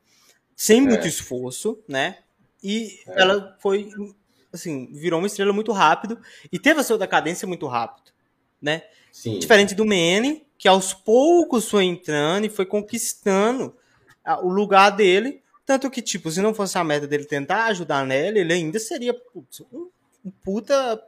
sem 0.56 0.82
muito 0.82 1.06
é. 1.06 1.08
esforço, 1.08 1.80
né? 1.88 2.18
E 2.64 3.00
é. 3.08 3.22
ela 3.22 3.56
foi, 3.60 3.90
assim, 4.52 4.90
virou 4.92 5.20
uma 5.20 5.28
estrela 5.28 5.54
muito 5.54 5.72
rápido 5.72 6.18
e 6.52 6.58
teve 6.58 6.80
a 6.80 6.84
sua 6.84 6.98
decadência 6.98 7.48
muito 7.48 7.68
rápido 7.68 8.17
né? 8.62 8.84
Sim. 9.12 9.40
Diferente 9.40 9.74
do 9.74 9.86
Manny, 9.86 10.46
que 10.58 10.68
aos 10.68 10.94
poucos 10.94 11.70
foi 11.70 11.86
entrando 11.86 12.46
e 12.46 12.50
foi 12.50 12.66
conquistando 12.66 13.76
o 14.42 14.50
lugar 14.50 14.92
dele. 14.92 15.42
Tanto 15.66 15.90
que, 15.90 16.02
tipo, 16.02 16.32
se 16.32 16.42
não 16.42 16.54
fosse 16.54 16.78
a 16.78 16.84
meta 16.84 17.08
dele 17.08 17.26
tentar 17.26 17.66
ajudar 17.66 18.06
nela, 18.06 18.40
ele 18.40 18.54
ainda 18.54 18.80
seria 18.80 19.14
putz, 19.14 19.62
um, 19.72 19.90
um, 20.24 20.32
puta. 20.44 21.02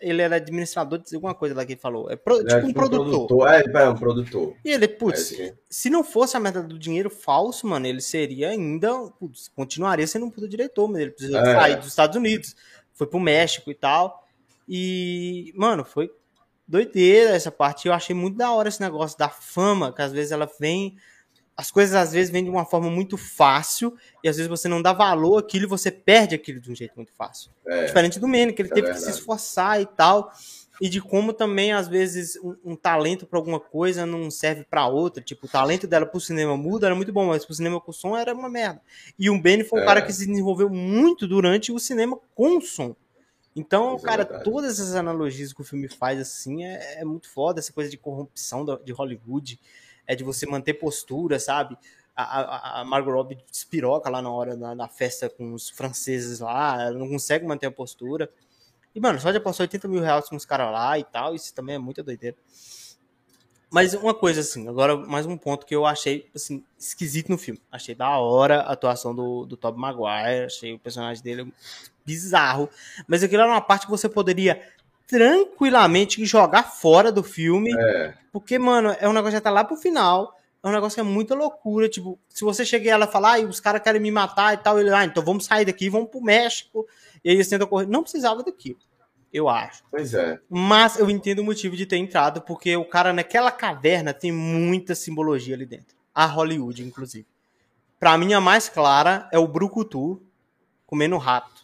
Ele 0.00 0.20
era 0.20 0.36
administrador 0.36 0.98
de 0.98 1.14
alguma 1.14 1.34
coisa 1.34 1.54
lá 1.54 1.64
que 1.64 1.72
ele 1.72 1.80
falou. 1.80 2.10
É 2.10 2.16
pro, 2.16 2.44
tipo 2.44 2.66
um, 2.66 2.72
produtor. 2.72 3.26
produtor. 3.26 3.48
É, 3.48 3.82
é, 3.84 3.88
um 3.88 3.94
produtor. 3.94 4.56
E 4.64 4.70
ele, 4.70 4.88
putz, 4.88 5.32
é, 5.38 5.54
se 5.70 5.88
não 5.88 6.02
fosse 6.02 6.36
a 6.36 6.40
meta 6.40 6.62
do 6.62 6.78
dinheiro 6.78 7.08
falso, 7.08 7.66
mano, 7.66 7.86
ele 7.86 8.00
seria 8.00 8.50
ainda. 8.50 8.92
Putz, 9.18 9.48
continuaria 9.48 10.06
sendo 10.06 10.26
um 10.26 10.30
puta 10.30 10.48
diretor, 10.48 10.88
mas 10.88 11.00
ele 11.00 11.10
precisa 11.12 11.38
é. 11.38 11.54
sair 11.54 11.76
dos 11.76 11.86
Estados 11.86 12.16
Unidos. 12.16 12.56
Foi 12.92 13.06
pro 13.06 13.20
México 13.20 13.70
e 13.70 13.74
tal. 13.74 14.26
E, 14.68 15.52
mano, 15.56 15.84
foi 15.84 16.10
doideira 16.66 17.30
essa 17.30 17.50
parte. 17.50 17.86
Eu 17.86 17.94
achei 17.94 18.14
muito 18.14 18.36
da 18.36 18.50
hora 18.50 18.68
esse 18.68 18.80
negócio 18.80 19.16
da 19.18 19.28
fama, 19.28 19.92
que 19.92 20.02
às 20.02 20.12
vezes 20.12 20.32
ela 20.32 20.50
vem. 20.58 20.96
As 21.56 21.70
coisas 21.70 21.94
às 21.94 22.12
vezes 22.12 22.30
vêm 22.30 22.44
de 22.44 22.50
uma 22.50 22.66
forma 22.66 22.90
muito 22.90 23.16
fácil 23.16 23.96
e 24.22 24.28
às 24.28 24.36
vezes 24.36 24.48
você 24.48 24.68
não 24.68 24.82
dá 24.82 24.92
valor 24.92 25.38
àquilo 25.38 25.64
e 25.64 25.68
você 25.68 25.90
perde 25.90 26.34
aquilo 26.34 26.60
de 26.60 26.70
um 26.70 26.74
jeito 26.74 26.94
muito 26.96 27.12
fácil. 27.14 27.50
É, 27.66 27.86
Diferente 27.86 28.20
do 28.20 28.28
Manny, 28.28 28.52
que 28.52 28.60
ele 28.60 28.68
é 28.68 28.74
teve 28.74 28.88
verdade. 28.88 29.06
que 29.06 29.10
se 29.10 29.18
esforçar 29.18 29.80
e 29.80 29.86
tal. 29.86 30.30
E 30.78 30.88
de 30.88 31.00
como 31.00 31.32
também, 31.32 31.72
às 31.72 31.88
vezes, 31.88 32.36
um, 32.42 32.56
um 32.72 32.76
talento 32.76 33.26
para 33.26 33.38
alguma 33.38 33.58
coisa 33.58 34.04
não 34.04 34.30
serve 34.30 34.64
para 34.64 34.86
outra. 34.86 35.22
Tipo, 35.22 35.46
o 35.46 35.48
talento 35.48 35.86
dela 35.86 36.04
pro 36.04 36.20
cinema 36.20 36.56
muda 36.56 36.86
era 36.86 36.94
muito 36.94 37.12
bom, 37.12 37.26
mas 37.26 37.46
pro 37.46 37.54
cinema 37.54 37.80
com 37.80 37.92
som 37.92 38.14
era 38.14 38.34
uma 38.34 38.48
merda. 38.48 38.82
E 39.18 39.30
o 39.30 39.40
Benny 39.40 39.64
foi 39.64 39.80
um 39.80 39.82
é. 39.82 39.86
cara 39.86 40.02
que 40.02 40.12
se 40.12 40.26
desenvolveu 40.26 40.68
muito 40.68 41.26
durante 41.26 41.72
o 41.72 41.78
cinema 41.78 42.18
com 42.34 42.60
som. 42.60 42.94
Então, 43.56 43.98
cara, 43.98 44.22
é 44.22 44.38
todas 44.40 44.78
essas 44.78 44.94
analogias 44.94 45.52
que 45.52 45.62
o 45.62 45.64
filme 45.64 45.88
faz, 45.88 46.20
assim, 46.20 46.64
é, 46.64 47.00
é 47.00 47.04
muito 47.04 47.28
foda. 47.28 47.58
Essa 47.58 47.72
coisa 47.72 47.90
de 47.90 47.96
corrupção 47.96 48.64
de 48.84 48.92
Hollywood, 48.92 49.58
é 50.06 50.14
de 50.14 50.22
você 50.22 50.46
manter 50.46 50.74
postura, 50.74 51.40
sabe? 51.40 51.76
a, 52.16 52.22
a, 52.22 52.80
a 52.80 52.84
Margot 52.84 53.12
Robbie 53.12 53.38
despiroca 53.50 54.08
lá 54.08 54.22
na 54.22 54.30
hora 54.30 54.56
da, 54.56 54.74
da, 54.74 54.88
festa 54.88 55.28
com 55.28 55.52
os 55.52 55.68
franceses 55.68 56.40
lá, 56.40 56.82
ela 56.84 56.98
não 56.98 57.08
consegue 57.08 57.46
manter 57.46 57.66
a 57.66 57.70
postura. 57.70 58.30
E, 58.94 59.00
mano, 59.00 59.20
só 59.20 59.30
já 59.30 59.38
passou 59.38 59.64
80 59.64 59.86
mil 59.86 60.00
reais 60.00 60.26
com 60.26 60.36
os 60.36 60.46
caras 60.46 60.72
lá 60.72 60.98
e 60.98 61.04
tal, 61.04 61.34
isso 61.34 61.54
também 61.54 61.74
é 61.74 61.78
muita 61.78 62.02
doideira. 62.02 62.34
Mas 63.70 63.92
uma 63.92 64.14
coisa 64.14 64.40
assim, 64.40 64.66
agora 64.68 64.96
mais 64.96 65.26
um 65.26 65.36
ponto 65.36 65.66
que 65.66 65.74
eu 65.74 65.84
achei 65.84 66.30
assim, 66.34 66.64
esquisito 66.78 67.28
no 67.28 67.36
filme. 67.36 67.60
Achei 67.70 67.94
da 67.94 68.08
hora 68.18 68.62
a 68.62 68.72
atuação 68.72 69.14
do, 69.14 69.44
do 69.44 69.56
Tobey 69.56 69.78
Maguire, 69.78 70.46
achei 70.46 70.72
o 70.72 70.78
personagem 70.78 71.22
dele 71.22 71.52
bizarro. 72.06 72.70
Mas 73.06 73.22
aquilo 73.22 73.42
era 73.42 73.50
uma 73.50 73.60
parte 73.60 73.84
que 73.84 73.90
você 73.90 74.08
poderia 74.08 74.62
tranquilamente 75.06 76.24
jogar 76.24 76.62
fora 76.62 77.12
do 77.12 77.22
filme. 77.22 77.70
É. 77.76 78.14
Porque, 78.32 78.58
mano, 78.58 78.96
é 78.98 79.08
um 79.08 79.12
negócio 79.12 79.32
que 79.32 79.36
já 79.36 79.40
tá 79.40 79.50
lá 79.50 79.64
pro 79.64 79.76
final 79.76 80.36
é 80.66 80.68
um 80.68 80.72
negócio 80.72 80.96
que 80.96 81.00
é 81.00 81.04
muita 81.04 81.34
loucura. 81.34 81.88
Tipo, 81.88 82.18
se 82.28 82.44
você 82.44 82.64
chegar 82.64 82.84
e 82.84 82.88
ela 82.88 83.06
falar, 83.06 83.38
ah, 83.38 83.44
os 83.44 83.60
caras 83.60 83.80
querem 83.80 84.00
me 84.00 84.10
matar 84.10 84.52
e 84.52 84.56
tal, 84.56 84.80
ele, 84.80 84.92
ah, 84.92 85.04
então 85.04 85.22
vamos 85.22 85.44
sair 85.44 85.64
daqui, 85.64 85.88
vamos 85.88 86.10
pro 86.10 86.20
México. 86.20 86.86
E 87.24 87.30
aí 87.30 87.36
eles 87.36 87.48
tentam 87.48 87.68
correr. 87.68 87.86
Não 87.86 88.02
precisava 88.02 88.42
daquilo, 88.42 88.78
eu 89.32 89.48
acho. 89.48 89.84
Pois 89.90 90.12
é. 90.12 90.40
Mas 90.50 90.98
eu 90.98 91.08
entendo 91.08 91.38
o 91.38 91.44
motivo 91.44 91.76
de 91.76 91.86
ter 91.86 91.98
entrado, 91.98 92.42
porque 92.42 92.76
o 92.76 92.84
cara 92.84 93.12
naquela 93.12 93.52
caverna 93.52 94.12
tem 94.12 94.32
muita 94.32 94.94
simbologia 94.96 95.54
ali 95.54 95.66
dentro. 95.66 95.94
A 96.12 96.26
Hollywood, 96.26 96.82
inclusive. 96.82 97.26
Pra 98.00 98.18
mim, 98.18 98.34
a 98.34 98.40
mais 98.40 98.68
clara 98.68 99.28
é 99.30 99.38
o 99.38 99.46
Brucutu 99.46 100.20
comendo 100.84 101.16
rato. 101.16 101.55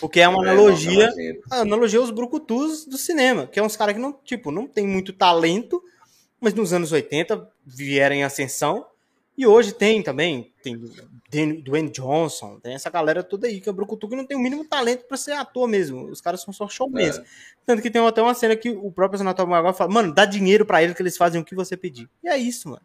Porque 0.00 0.20
é 0.20 0.28
uma 0.28 0.44
é, 0.46 0.50
analogia, 0.50 1.12
a 1.50 1.60
analogia 1.60 2.00
aos 2.00 2.10
brucutus 2.10 2.84
do 2.86 2.98
cinema, 2.98 3.46
que 3.46 3.58
é 3.58 3.62
uns 3.62 3.76
caras 3.76 3.94
que 3.94 4.00
não, 4.00 4.12
tipo, 4.24 4.50
não 4.50 4.66
tem 4.66 4.86
muito 4.86 5.12
talento, 5.12 5.82
mas 6.40 6.54
nos 6.54 6.72
anos 6.72 6.92
80 6.92 7.48
vieram 7.64 8.16
em 8.16 8.24
ascensão. 8.24 8.86
E 9.38 9.46
hoje 9.46 9.72
tem 9.72 10.02
também, 10.02 10.50
tem 11.30 11.60
Dwayne 11.60 11.90
Johnson, 11.90 12.58
tem 12.58 12.74
essa 12.74 12.88
galera 12.88 13.22
toda 13.22 13.46
aí, 13.46 13.60
que 13.60 13.68
é 13.68 13.72
Brucutu, 13.72 14.08
que 14.08 14.16
não 14.16 14.24
tem 14.24 14.36
o 14.36 14.40
mínimo 14.40 14.64
talento 14.64 15.04
para 15.04 15.18
ser 15.18 15.32
ator 15.32 15.68
mesmo. 15.68 16.08
Os 16.10 16.22
caras 16.22 16.40
são 16.40 16.54
só 16.54 16.66
showmans. 16.66 17.18
É. 17.18 17.24
Tanto 17.66 17.82
que 17.82 17.90
tem 17.90 18.04
até 18.06 18.22
uma 18.22 18.32
cena 18.32 18.56
que 18.56 18.70
o 18.70 18.90
próprio 18.90 19.18
Senator 19.18 19.46
Maguire 19.46 19.76
fala, 19.76 19.92
mano, 19.92 20.14
dá 20.14 20.24
dinheiro 20.24 20.64
para 20.64 20.82
eles 20.82 20.96
que 20.96 21.02
eles 21.02 21.18
fazem 21.18 21.40
o 21.40 21.44
que 21.44 21.54
você 21.54 21.76
pedir. 21.76 22.08
E 22.24 22.28
é 22.28 22.38
isso, 22.38 22.70
mano. 22.70 22.82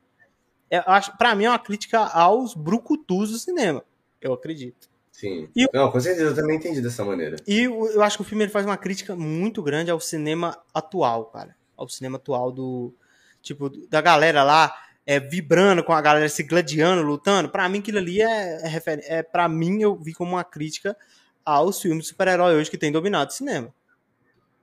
É, 0.69 0.83
acho, 0.85 1.17
pra 1.17 1.35
mim 1.35 1.45
é 1.45 1.49
uma 1.49 1.59
crítica 1.59 1.99
aos 1.99 2.53
brucutus 2.53 3.31
do 3.31 3.37
cinema. 3.37 3.83
Eu 4.19 4.33
acredito. 4.33 4.90
Sim. 5.11 5.49
E, 5.55 5.67
não, 5.73 5.91
com 5.91 5.99
certeza, 5.99 6.29
eu 6.29 6.35
também 6.35 6.57
entendi 6.57 6.81
dessa 6.81 7.03
maneira. 7.03 7.35
E 7.47 7.63
eu 7.63 8.01
acho 8.01 8.17
que 8.17 8.21
o 8.21 8.25
filme 8.25 8.45
ele 8.45 8.51
faz 8.51 8.65
uma 8.65 8.77
crítica 8.77 9.15
muito 9.15 9.61
grande 9.61 9.91
ao 9.91 9.99
cinema 9.99 10.57
atual, 10.73 11.25
cara. 11.25 11.55
Ao 11.77 11.87
cinema 11.87 12.17
atual 12.17 12.51
do, 12.51 12.93
tipo, 13.41 13.69
da 13.87 14.01
galera 14.01 14.43
lá 14.43 14.73
é, 15.05 15.19
vibrando 15.19 15.83
com 15.83 15.93
a 15.93 16.01
galera 16.01 16.29
se 16.29 16.43
gladiando, 16.43 17.01
lutando, 17.01 17.49
para 17.49 17.67
mim 17.67 17.79
aquilo 17.79 17.97
ali 17.97 18.21
é, 18.21 18.61
é, 18.63 18.67
refer... 18.67 18.99
é 19.03 19.23
para 19.23 19.49
mim 19.49 19.81
eu 19.81 19.95
vi 19.95 20.13
como 20.13 20.33
uma 20.33 20.43
crítica 20.43 20.95
aos 21.43 21.81
filmes 21.81 22.03
de 22.03 22.09
super-herói 22.09 22.55
hoje 22.55 22.69
que 22.69 22.77
tem 22.77 22.91
dominado 22.91 23.31
o 23.31 23.33
cinema. 23.33 23.73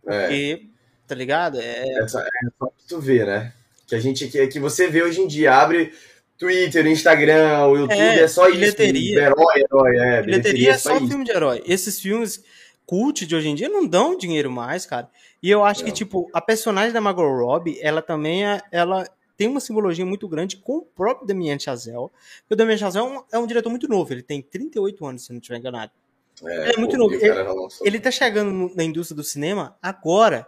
É. 0.07 0.21
Porque, 0.23 0.69
tá 1.07 1.15
ligado? 1.15 1.61
É, 1.61 1.83
é 1.99 2.09
só, 2.09 2.21
é 2.21 2.29
só 2.59 2.67
pra 2.67 2.71
tu 2.89 3.01
ver, 3.01 3.27
né? 3.27 3.53
Que 3.87 3.95
a 3.95 4.01
gente 4.01 4.29
que, 4.29 4.47
que 4.47 4.61
você 4.61 4.89
vê 4.89 5.03
hoje 5.03 5.21
em 5.21 5.27
dia, 5.27 5.55
abre 5.55 5.93
Twitter, 6.39 6.87
Instagram, 6.87 7.67
o 7.67 7.77
YouTube, 7.77 7.99
é, 7.99 8.21
é 8.21 8.29
só 8.29 8.49
bilheteria. 8.51 9.11
isso. 9.11 9.19
Herói, 9.19 9.61
herói, 9.61 9.97
é. 9.97 10.23
Bilheteria, 10.23 10.23
bilheteria 10.23 10.71
é 10.71 10.79
só, 10.79 10.99
só 10.99 11.07
filme 11.07 11.25
de 11.25 11.33
herói. 11.33 11.63
Esses 11.67 12.01
filmes 12.01 12.45
cult 12.87 13.27
de 13.27 13.35
hoje 13.35 13.49
em 13.49 13.55
dia 13.55 13.69
não 13.69 13.87
dão 13.87 14.17
dinheiro 14.17 14.51
mais, 14.51 14.87
cara. 14.87 15.11
E 15.43 15.51
eu 15.51 15.65
acho 15.65 15.85
que, 15.85 15.93
tipo, 15.93 16.31
a 16.33 16.41
personagem 16.41 16.93
da 16.93 17.01
Margot 17.01 17.29
Robbie, 17.29 17.79
ela 17.83 18.01
também 18.01 18.47
é, 18.47 18.61
ela 18.73 19.05
tem 19.37 19.47
uma 19.47 19.61
simbologia 19.61 20.07
muito 20.07 20.27
grande 20.29 20.57
com 20.57 20.79
o 20.79 20.83
próprio 20.83 21.27
Damien 21.27 21.59
Chazelle. 21.59 22.09
Porque 22.41 22.55
o 22.55 22.57
Damien 22.57 22.79
Chazelle 22.79 23.07
é 23.07 23.09
um, 23.09 23.23
é 23.33 23.39
um 23.39 23.47
diretor 23.47 23.71
muito 23.71 23.89
novo, 23.89 24.13
ele 24.13 24.23
tem 24.23 24.41
38 24.41 25.07
anos, 25.07 25.25
se 25.25 25.33
não 25.33 25.39
estiver 25.39 25.59
enganado. 25.59 25.93
É, 26.45 26.63
ele 26.63 26.73
é 26.73 26.77
muito 26.77 26.97
novo. 26.97 27.15
Ele, 27.15 27.33
ele 27.83 28.01
tá 28.01 28.11
chegando 28.11 28.73
na 28.75 28.85
indústria 28.85 29.17
do 29.17 29.25
cinema 29.25 29.77
agora. 29.83 30.47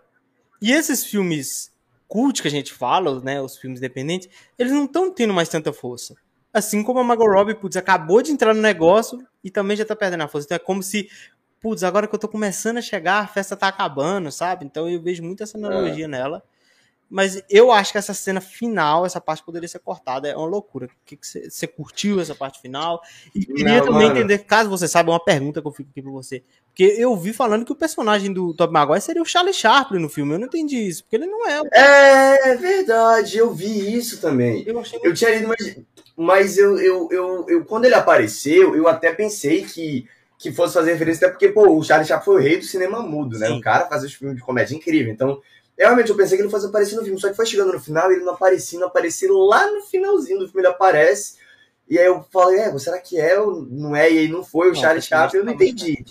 E 0.63 0.73
esses 0.73 1.05
filmes 1.05 1.73
cult 2.11 2.43
que 2.43 2.49
a 2.49 2.51
gente 2.51 2.75
fala, 2.75 3.21
né, 3.21 3.41
os 3.41 3.57
filmes 3.57 3.79
independentes, 3.79 4.29
eles 4.59 4.73
não 4.73 4.85
estão 4.85 5.15
tendo 5.15 5.33
mais 5.33 5.49
tanta 5.49 5.73
força. 5.73 6.17
Assim 6.53 6.83
como 6.83 6.99
a 6.99 7.05
Margot 7.05 7.31
Robbie, 7.31 7.55
putz, 7.55 7.77
acabou 7.77 8.21
de 8.21 8.33
entrar 8.33 8.53
no 8.53 8.61
negócio 8.61 9.25
e 9.45 9.51
também 9.51 9.77
já 9.77 9.85
tá 9.85 9.95
perdendo 9.95 10.25
a 10.25 10.29
força. 10.29 10.47
Então 10.47 10.57
é 10.57 10.59
como 10.59 10.83
se 10.83 11.09
putz, 11.61 11.85
agora 11.85 12.09
que 12.09 12.15
eu 12.15 12.19
tô 12.19 12.27
começando 12.27 12.79
a 12.79 12.83
chegar, 12.83 13.21
a 13.21 13.27
festa 13.29 13.57
tá 13.57 13.69
acabando, 13.69 14.33
sabe? 14.33 14.65
Então 14.65 14.89
eu 14.89 15.01
vejo 15.01 15.23
muito 15.23 15.45
essa 15.45 15.57
analogia 15.57 16.07
é. 16.07 16.09
nela. 16.09 16.43
Mas 17.11 17.43
eu 17.51 17.73
acho 17.73 17.91
que 17.91 17.99
essa 17.99 18.15
cena 18.15 18.41
final, 18.41 19.05
essa 19.05 19.21
parte 19.21 19.43
poderia 19.43 19.69
ser 19.69 19.81
cortada. 19.81 20.29
É 20.29 20.37
uma 20.37 20.47
loucura. 20.47 20.89
que 21.05 21.19
você 21.21 21.67
curtiu 21.67 22.21
essa 22.21 22.37
parte 22.37 22.61
final? 22.61 23.03
E 23.35 23.45
queria 23.45 23.79
Não, 23.79 23.87
também 23.87 24.07
mano. 24.07 24.19
entender, 24.21 24.39
caso 24.39 24.71
você 24.71 24.87
saiba, 24.87 25.11
uma 25.11 25.19
pergunta 25.23 25.61
que 25.61 25.67
eu 25.67 25.73
fico 25.73 25.91
aqui 25.91 26.01
pra 26.01 26.13
você. 26.13 26.45
Porque 26.67 26.85
eu 26.85 27.17
vi 27.17 27.33
falando 27.33 27.65
que 27.65 27.73
o 27.73 27.77
personagem 27.77 28.33
do 28.33 28.55
Tobey 28.55 28.73
Maguire 28.73 29.01
seria 29.01 29.21
o 29.21 29.27
Charlie 29.27 29.53
Chaplin 29.53 29.99
no 29.99 30.09
filme. 30.09 30.35
Eu 30.35 30.39
não 30.39 30.47
entendi 30.47 30.77
isso, 30.77 31.03
porque 31.03 31.17
ele 31.17 31.27
não 31.27 31.49
é. 31.49 31.61
É 31.73 32.55
verdade, 32.55 33.39
eu 33.39 33.53
vi 33.53 33.93
isso 33.97 34.21
também. 34.21 34.63
Eu, 34.65 34.79
achei 34.79 35.01
eu 35.03 35.13
tinha 35.13 35.35
lido, 35.35 35.49
mas, 35.49 35.79
mas 36.17 36.59
eu, 36.59 36.79
eu, 36.79 37.09
eu, 37.11 37.47
eu, 37.49 37.65
quando 37.65 37.87
ele 37.87 37.95
apareceu, 37.97 38.77
eu 38.77 38.87
até 38.87 39.13
pensei 39.13 39.65
que 39.65 40.07
que 40.41 40.51
fosse 40.51 40.73
fazer 40.73 40.93
referência, 40.93 41.27
até 41.27 41.33
porque, 41.33 41.51
pô, 41.51 41.77
o 41.77 41.85
Charlie 41.85 42.09
Chaplin 42.09 42.25
foi 42.25 42.35
o 42.37 42.39
rei 42.43 42.57
do 42.57 42.65
cinema 42.65 43.03
mudo, 43.03 43.39
né? 43.39 43.49
Sim. 43.49 43.59
O 43.59 43.61
cara 43.61 43.87
fazia 43.87 44.09
os 44.09 44.15
filmes 44.15 44.39
de 44.39 44.43
comédia 44.43 44.75
incrível. 44.75 45.13
Então, 45.13 45.39
realmente 45.85 46.11
eu 46.11 46.17
pensei 46.17 46.37
que 46.37 46.43
ele 46.43 46.51
fosse 46.51 46.67
aparecer 46.67 46.97
no 46.97 47.03
filme, 47.03 47.19
só 47.19 47.29
que 47.29 47.35
foi 47.35 47.47
chegando 47.47 47.73
no 47.73 47.81
final 47.81 48.13
ele 48.13 48.25
não 48.25 48.35
aparecia, 48.35 48.79
não 48.79 48.89
aparecia 48.89 49.33
lá 49.33 49.71
no 49.71 49.83
finalzinho 49.83 50.39
do 50.39 50.47
filme 50.47 50.61
ele 50.61 50.75
aparece. 50.75 51.39
E 51.89 51.99
aí 51.99 52.07
eu 52.07 52.23
falei, 52.31 52.61
é, 52.61 52.79
será 52.79 52.99
que 52.99 53.19
é 53.19 53.39
ou 53.41 53.63
não 53.63 53.97
é? 53.97 54.13
E 54.13 54.19
aí 54.19 54.29
não 54.29 54.45
foi 54.45 54.69
o 54.69 54.75
não, 54.75 54.81
Charlie 54.81 55.03
Chaplin, 55.03 55.41
eu 55.41 55.45
não 55.45 55.55
entendi. 55.55 56.05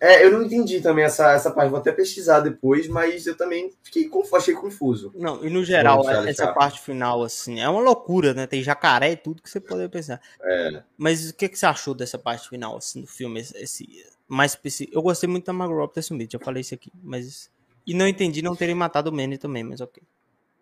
É, 0.00 0.24
eu 0.24 0.30
não 0.30 0.42
entendi 0.42 0.80
também 0.80 1.04
essa, 1.04 1.32
essa 1.32 1.50
parte, 1.50 1.70
vou 1.70 1.78
até 1.78 1.92
pesquisar 1.92 2.40
depois, 2.40 2.88
mas 2.88 3.26
eu 3.26 3.36
também 3.36 3.72
fiquei 3.82 4.08
confuso, 4.08 4.36
achei 4.36 4.54
confuso. 4.54 5.12
Não, 5.14 5.44
e 5.44 5.50
no 5.50 5.64
geral, 5.64 6.08
essa 6.26 6.52
parte 6.52 6.80
final, 6.80 7.22
assim, 7.22 7.60
é 7.60 7.68
uma 7.68 7.80
loucura, 7.80 8.32
né? 8.32 8.46
Tem 8.46 8.62
jacaré 8.62 9.12
e 9.12 9.16
tudo 9.16 9.42
que 9.42 9.50
você 9.50 9.60
poderia 9.60 9.88
pensar. 9.88 10.20
É. 10.40 10.82
Mas 10.96 11.30
o 11.30 11.34
que, 11.34 11.48
que 11.48 11.58
você 11.58 11.66
achou 11.66 11.94
dessa 11.94 12.18
parte 12.18 12.48
final, 12.48 12.76
assim, 12.76 13.02
do 13.02 13.06
filme? 13.06 13.40
Esse, 13.40 13.86
mais 14.26 14.52
específico? 14.52 14.96
Eu 14.96 15.02
gostei 15.02 15.28
muito 15.28 15.44
da 15.44 15.52
Margot 15.52 15.74
Robbie 15.74 15.94
ter 15.94 16.02
sumido, 16.02 16.32
já 16.32 16.38
falei 16.38 16.62
isso 16.62 16.74
aqui, 16.74 16.90
mas... 17.02 17.50
E 17.86 17.94
não 17.94 18.06
entendi 18.06 18.42
não 18.42 18.56
terem 18.56 18.74
matado 18.74 19.10
o 19.10 19.12
Manny 19.12 19.38
também, 19.38 19.64
mas 19.64 19.80
ok. 19.80 20.02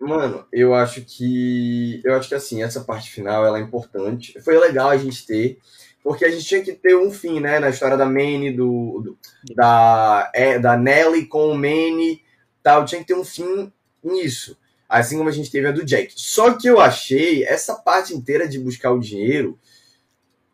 Mano, 0.01 0.47
eu 0.53 0.75
acho 0.75 1.03
que... 1.03 2.01
Eu 2.05 2.15
acho 2.15 2.29
que, 2.29 2.35
assim, 2.35 2.63
essa 2.63 2.81
parte 2.81 3.11
final, 3.11 3.45
ela 3.45 3.59
é 3.59 3.63
importante. 3.63 4.41
Foi 4.41 4.59
legal 4.59 4.89
a 4.89 4.97
gente 4.97 5.27
ter 5.27 5.59
porque 6.03 6.25
a 6.25 6.31
gente 6.31 6.45
tinha 6.45 6.63
que 6.63 6.73
ter 6.73 6.97
um 6.97 7.11
fim, 7.11 7.41
né? 7.41 7.59
Na 7.59 7.69
história 7.69 7.97
da 7.97 8.07
Manny, 8.07 8.53
do, 8.53 9.01
do 9.03 9.19
da, 9.55 10.31
é, 10.35 10.59
da 10.59 10.77
Nelly 10.77 11.27
com 11.27 11.51
o 11.51 11.55
Manny, 11.55 12.23
tal, 12.63 12.85
tinha 12.85 13.01
que 13.01 13.07
ter 13.07 13.15
um 13.15 13.25
fim 13.25 13.71
nisso. 14.03 14.57
Assim 14.89 15.17
como 15.17 15.29
a 15.29 15.33
gente 15.33 15.51
teve 15.51 15.69
a 15.69 15.73
do 15.73 15.85
Jack. 15.85 16.13
Só 16.17 16.55
que 16.55 16.69
eu 16.69 16.81
achei 16.81 17.45
essa 17.45 17.75
parte 17.75 18.15
inteira 18.15 18.49
de 18.49 18.59
buscar 18.59 18.91
o 18.91 18.99
dinheiro, 18.99 19.59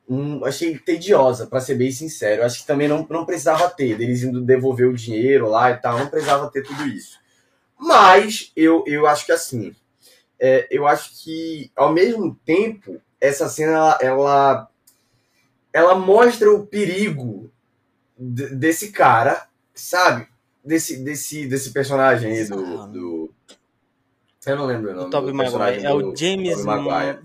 um, 0.08 0.44
achei 0.44 0.78
tediosa, 0.78 1.46
para 1.46 1.60
ser 1.60 1.74
bem 1.76 1.90
sincero. 1.90 2.44
Acho 2.44 2.60
que 2.60 2.66
também 2.66 2.88
não, 2.88 3.06
não 3.08 3.26
precisava 3.26 3.68
ter, 3.68 3.96
deles 3.96 4.22
indo 4.22 4.40
devolver 4.40 4.88
o 4.88 4.94
dinheiro 4.94 5.48
lá 5.48 5.70
e 5.70 5.76
tal, 5.76 5.98
não 5.98 6.08
precisava 6.08 6.50
ter 6.50 6.62
tudo 6.62 6.86
isso. 6.86 7.18
Mas 7.78 8.52
eu, 8.56 8.84
eu 8.86 9.06
acho 9.06 9.26
que 9.26 9.32
assim, 9.32 9.74
é, 10.40 10.66
eu 10.70 10.86
acho 10.86 11.22
que 11.22 11.70
ao 11.76 11.92
mesmo 11.92 12.34
tempo, 12.44 13.00
essa 13.20 13.48
cena 13.48 13.72
ela, 13.72 13.98
ela 14.00 14.70
ela 15.76 15.94
mostra 15.94 16.50
o 16.50 16.66
perigo 16.66 17.50
desse 18.18 18.92
cara, 18.92 19.46
sabe? 19.74 20.26
Desse, 20.64 21.04
desse, 21.04 21.46
desse 21.46 21.70
personagem 21.70 22.32
aí 22.32 22.48
do, 22.48 22.86
do. 22.86 23.30
Eu 24.46 24.56
não 24.56 24.64
lembro 24.64 24.90
o 24.90 24.94
nome. 24.94 25.06
O 25.08 25.10
Tobey 25.10 25.32
Maguire. 25.34 25.84
É 25.84 25.92
o 25.92 26.16
James. 26.16 26.64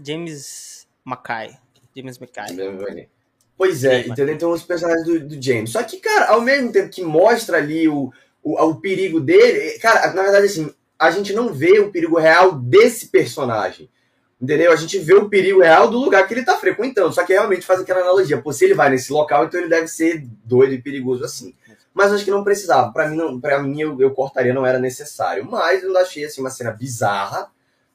James 0.04 0.88
Mackay. 1.06 1.58
James 1.96 2.20
Mackay. 2.20 3.10
Pois 3.58 3.84
é, 3.84 4.08
entendeu? 4.08 4.34
Então 4.34 4.52
os 4.52 4.64
personagens 4.64 5.06
do, 5.06 5.20
do, 5.20 5.42
James. 5.42 5.72
Só 5.72 5.84
que, 5.84 5.98
cara, 5.98 6.30
ao 6.30 6.42
mesmo 6.42 6.72
tempo 6.72 6.90
que 6.90 7.04
mostra 7.04 7.58
ali 7.58 7.88
o, 7.88 8.12
o, 8.42 8.60
o 8.60 8.76
perigo 8.76 9.20
dele, 9.20 9.78
cara, 9.80 10.12
na 10.14 10.24
verdade, 10.24 10.46
assim, 10.48 10.74
a 10.98 11.12
gente 11.12 11.32
não 11.34 11.54
vê 11.54 11.80
o 11.80 11.92
perigo 11.92 12.18
real 12.18 12.54
desse 12.54 13.08
personagem. 13.08 13.90
Entendeu? 14.42 14.72
A 14.72 14.76
gente 14.76 14.98
vê 14.98 15.14
o 15.14 15.30
perigo 15.30 15.62
real 15.62 15.88
do 15.88 16.00
lugar 16.00 16.28
que 16.28 16.34
ele 16.34 16.42
está 16.42 16.58
frequentando. 16.58 17.14
Só 17.14 17.24
que 17.24 17.34
realmente 17.34 17.64
faz 17.64 17.80
aquela 17.80 18.02
analogia. 18.02 18.42
Pô, 18.42 18.52
se 18.52 18.66
ele 18.66 18.74
vai 18.74 18.90
nesse 18.90 19.14
local, 19.14 19.46
então 19.46 19.60
ele 19.60 19.70
deve 19.70 19.88
ser 19.88 20.26
doido 20.44 20.74
e 20.74 20.82
perigoso 20.82 21.24
assim. 21.24 21.54
Mas 21.94 22.12
acho 22.12 22.26
que 22.26 22.32
não 22.32 22.44
precisava. 22.44 22.92
Para 22.92 23.08
mim, 23.08 23.16
não, 23.16 23.40
pra 23.40 23.62
mim 23.62 23.80
eu, 23.80 24.02
eu 24.02 24.10
cortaria, 24.12 24.54
não 24.54 24.66
era 24.66 24.80
necessário. 24.80 25.46
Mas 25.46 25.84
eu 25.84 25.96
achei 25.96 26.26
assim, 26.26 26.42
uma 26.42 26.50
cena 26.50 26.72
bizarra. 26.72 27.52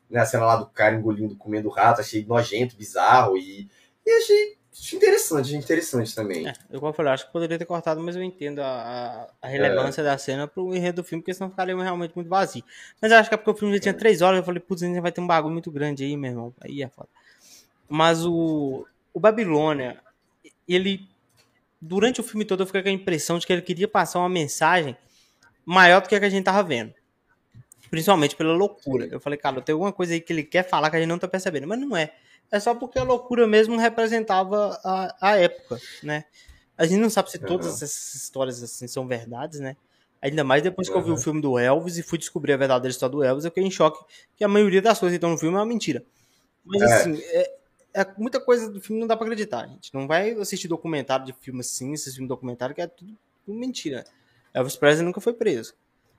Né? 0.09 0.21
A 0.21 0.27
cena 0.27 0.45
lá 0.47 0.55
do 0.55 0.67
cara 0.67 0.95
engolindo, 0.95 1.35
comendo 1.35 1.69
rato. 1.69 2.01
Achei 2.01 2.25
nojento, 2.25 2.77
bizarro. 2.77 3.37
E, 3.37 3.69
e 4.07 4.11
achei 4.11 4.57
interessante, 4.95 5.57
interessante 5.57 6.15
também. 6.15 6.47
É, 6.47 6.53
eu 6.71 6.79
como 6.79 6.91
eu 6.91 6.95
falei, 6.95 7.13
acho 7.13 7.27
que 7.27 7.33
poderia 7.33 7.59
ter 7.59 7.65
cortado, 7.65 8.01
mas 8.01 8.15
eu 8.15 8.23
entendo 8.23 8.61
a, 8.61 9.29
a 9.41 9.49
relevância 9.49 10.01
é. 10.03 10.05
da 10.05 10.19
cena 10.19 10.47
pro 10.47 10.75
enredo 10.75 11.03
do 11.03 11.05
filme, 11.05 11.23
porque 11.23 11.35
senão 11.35 11.51
ficaria 11.51 11.75
realmente 11.77 12.13
muito 12.15 12.29
vazio. 12.29 12.63
Mas 13.01 13.11
acho 13.11 13.29
que 13.29 13.35
é 13.35 13.39
porque 13.39 13.51
o 13.51 13.55
filme 13.55 13.75
já 13.75 13.81
tinha 13.81 13.95
três 13.95 14.23
horas, 14.23 14.39
eu 14.39 14.45
falei, 14.45 14.61
putz, 14.61 14.83
ainda 14.83 15.01
vai 15.01 15.11
ter 15.11 15.21
um 15.21 15.27
bagulho 15.27 15.53
muito 15.53 15.71
grande 15.71 16.05
aí, 16.05 16.17
meu 16.17 16.31
irmão. 16.31 16.55
Aí 16.61 16.83
é 16.83 16.89
foda. 16.89 17.09
Mas 17.89 18.25
o, 18.25 18.87
o 19.13 19.21
Babilônia, 19.21 20.01
ele. 20.69 21.09
Durante 21.81 22.21
o 22.21 22.25
filme 22.25 22.45
todo 22.45 22.63
eu 22.63 22.67
fiquei 22.67 22.83
com 22.83 22.89
a 22.89 22.93
impressão 22.93 23.39
de 23.39 23.47
que 23.47 23.53
ele 23.53 23.63
queria 23.63 23.87
passar 23.87 24.19
uma 24.19 24.29
mensagem 24.29 24.97
maior 25.65 26.01
do 26.01 26.09
que 26.09 26.15
a 26.15 26.21
que 26.21 26.25
a 26.25 26.31
gente 26.31 26.45
tava 26.45 26.63
vendo. 26.63 26.93
Principalmente 27.91 28.35
pela 28.35 28.55
loucura. 28.55 29.07
Eu 29.11 29.21
falei, 29.21 29.39
cara, 29.39 29.61
tem 29.61 29.73
alguma 29.73 29.93
coisa 29.93 30.15
aí 30.15 30.21
que 30.21 30.33
ele 30.33 30.43
quer 30.43 30.69
falar 30.69 30.91
que 30.91 30.97
a 30.97 30.99
gente 30.99 31.09
não 31.09 31.19
tá 31.19 31.29
percebendo. 31.29 31.67
Mas 31.67 31.79
não 31.79 31.97
é. 31.97 32.13
É 32.51 32.61
só 32.61 32.75
porque 32.75 32.99
a 32.99 33.03
loucura 33.03 33.47
mesmo 33.47 33.77
representava 33.77 34.79
a, 34.85 35.17
a 35.21 35.37
época, 35.37 35.81
né? 36.03 36.25
A 36.79 36.87
gente 36.87 37.01
não 37.01 37.11
sabe 37.11 37.31
se 37.31 37.39
todas 37.39 37.67
uhum. 37.67 37.73
essas 37.73 38.15
histórias 38.15 38.63
assim 38.63 38.87
são 38.87 39.07
verdades, 39.07 39.61
né? 39.61 39.77
Ainda 40.21 40.45
mais 40.45 40.63
depois 40.63 40.89
que 40.89 40.95
uhum. 40.95 41.01
eu 41.01 41.07
vi 41.07 41.11
o 41.13 41.17
filme 41.17 41.41
do 41.41 41.59
Elvis 41.59 41.99
e 41.99 42.03
fui 42.03 42.19
descobrir 42.19 42.53
a 42.53 42.57
verdadeira 42.57 42.91
história 42.91 43.13
do 43.13 43.23
Elvis, 43.23 43.45
eu 43.45 43.51
fiquei 43.51 43.65
em 43.65 43.71
choque 43.71 44.05
que 44.37 44.45
a 44.45 44.49
maioria 44.49 44.83
das 44.83 44.99
coisas 44.99 45.15
que 45.15 45.17
estão 45.17 45.31
no 45.31 45.39
filme 45.39 45.57
é 45.57 45.61
uma 45.61 45.67
mentira. 45.67 46.05
Mas 46.65 46.83
é. 46.83 46.95
assim, 46.95 47.21
é, 47.23 47.57
é, 47.95 48.07
muita 48.19 48.41
coisa 48.41 48.71
do 48.71 48.81
filme 48.81 49.01
não 49.01 49.07
dá 49.07 49.17
pra 49.17 49.25
acreditar, 49.25 49.67
gente. 49.67 49.93
Não 49.95 50.07
vai 50.07 50.33
assistir 50.33 50.69
documentário 50.69 51.25
de 51.25 51.33
filme 51.33 51.61
assim, 51.61 51.93
esse 51.93 52.13
filme 52.13 52.29
documentário 52.29 52.75
que 52.75 52.83
é 52.83 52.87
tudo, 52.87 53.17
tudo 53.45 53.59
mentira. 53.59 54.05
Elvis 54.53 54.77
Presley 54.77 55.05
nunca 55.05 55.21
foi 55.21 55.33
preso. 55.33 55.75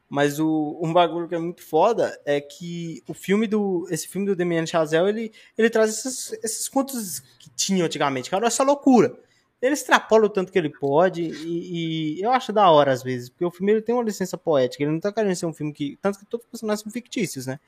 Mas 0.09 0.39
o, 0.39 0.79
um 0.81 0.93
bagulho 0.93 1.27
que 1.27 1.35
é 1.35 1.39
muito 1.39 1.61
foda 1.61 2.17
é 2.25 2.39
que 2.39 3.03
o 3.07 3.13
filme 3.13 3.45
do. 3.45 3.85
Esse 3.89 4.07
filme 4.07 4.25
do 4.25 4.35
Damien 4.35 4.65
Chazelle, 4.65 5.09
ele, 5.09 5.33
ele 5.57 5.69
traz 5.69 5.89
esses, 5.89 6.31
esses 6.43 6.69
contos 6.69 7.19
que 7.37 7.49
tinham 7.49 7.85
antigamente, 7.85 8.29
cara, 8.29 8.47
essa 8.47 8.63
loucura. 8.63 9.13
Ele 9.61 9.73
extrapola 9.73 10.27
o 10.27 10.29
tanto 10.29 10.51
que 10.51 10.57
ele 10.57 10.69
pode 10.69 11.23
e, 11.23 12.19
e, 12.19 12.21
eu 12.21 12.31
acho 12.31 12.53
da 12.53 12.69
hora 12.69 12.91
às 12.91 13.01
vezes, 13.01 13.27
porque 13.27 13.43
o 13.43 13.49
filme 13.49 13.71
ele 13.71 13.81
tem 13.81 13.93
uma 13.93 14.03
licença 14.03 14.37
poética, 14.37 14.83
ele 14.83 14.91
não 14.91 14.99
tá 14.99 15.11
querendo 15.11 15.35
ser 15.35 15.45
um 15.45 15.53
filme 15.53 15.73
que. 15.73 15.97
Tanto 16.01 16.19
que 16.19 16.25
todos 16.25 16.45
os 16.45 16.51
personagens 16.51 16.83
são 16.83 16.91
fictícios, 16.91 17.45
né? 17.45 17.59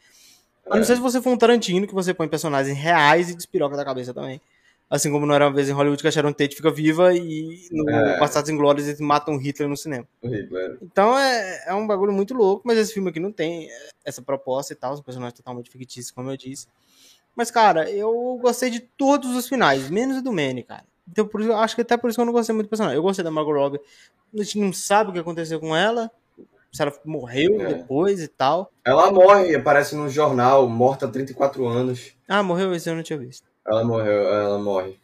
Eu 0.65 0.77
não 0.77 0.83
sei 0.83 0.95
se 0.95 1.01
você 1.01 1.19
for 1.21 1.31
um 1.31 1.37
Tarantino 1.37 1.87
que 1.87 1.93
você 1.93 2.13
põe 2.13 2.27
personagens 2.27 2.77
reais 2.77 3.29
e 3.29 3.35
despiroca 3.35 3.75
da 3.75 3.83
cabeça 3.83 4.13
também. 4.13 4.39
Assim 4.89 5.11
como 5.11 5.25
não 5.25 5.35
era 5.35 5.45
uma 5.45 5.53
vez 5.53 5.69
em 5.69 5.71
Hollywood 5.71 6.01
que 6.01 6.07
a 6.07 6.11
Sharon 6.11 6.33
Tate 6.33 6.55
fica 6.55 6.71
viva 6.71 7.13
e 7.13 7.67
no 7.71 7.87
é. 7.89 8.17
Passados 8.17 8.49
Inglórios 8.49 8.87
eles 8.87 8.99
matam 8.99 9.37
Hitler 9.37 9.69
no 9.69 9.77
cinema. 9.77 10.07
Hitler. 10.23 10.79
Então 10.81 11.17
é, 11.17 11.65
é 11.67 11.73
um 11.75 11.85
bagulho 11.85 12.11
muito 12.11 12.33
louco, 12.33 12.63
mas 12.65 12.77
esse 12.77 12.93
filme 12.93 13.09
aqui 13.09 13.19
não 13.19 13.31
tem 13.31 13.69
essa 14.03 14.21
proposta 14.21 14.73
e 14.73 14.75
tal, 14.75 14.93
os 14.93 15.01
personagens 15.01 15.37
totalmente 15.37 15.69
fictícios, 15.69 16.09
como 16.09 16.31
eu 16.31 16.37
disse. 16.37 16.67
Mas, 17.35 17.51
cara, 17.51 17.89
eu 17.89 18.37
gostei 18.41 18.69
de 18.69 18.79
todos 18.79 19.35
os 19.35 19.47
finais, 19.47 19.89
menos 19.89 20.17
o 20.17 20.21
do 20.21 20.33
Manny, 20.33 20.63
cara. 20.63 20.83
Então, 21.09 21.25
por 21.25 21.41
isso, 21.41 21.53
acho 21.53 21.75
que 21.75 21.81
até 21.81 21.97
por 21.97 22.09
isso 22.09 22.17
que 22.17 22.21
eu 22.21 22.25
não 22.25 22.33
gostei 22.33 22.53
muito 22.53 22.67
do 22.67 22.69
personagem. 22.69 22.97
Eu 22.97 23.01
gostei 23.01 23.23
da 23.23 23.31
Margot 23.31 23.53
Robbie. 23.53 23.79
A 24.33 24.43
gente 24.43 24.59
não 24.59 24.73
sabe 24.73 25.09
o 25.09 25.13
que 25.13 25.19
aconteceu 25.19 25.59
com 25.59 25.75
ela. 25.75 26.11
Se 26.71 26.83
ela 26.83 26.93
morreu 27.03 27.61
é. 27.61 27.73
depois 27.73 28.21
e 28.21 28.27
tal. 28.27 28.71
Ela 28.85 29.11
morre, 29.11 29.55
aparece 29.55 29.95
no 29.95 30.07
jornal, 30.07 30.67
morta 30.69 31.07
há 31.07 31.09
34 31.09 31.65
anos. 31.65 32.11
Ah, 32.27 32.43
morreu? 32.43 32.75
Esse 32.75 32.89
eu 32.89 32.95
não 32.95 33.01
tinha 33.01 33.17
visto. 33.17 33.48
Ela 33.69 33.83
morreu, 33.83 34.27
ela 34.27 34.57
morre. 34.57 34.99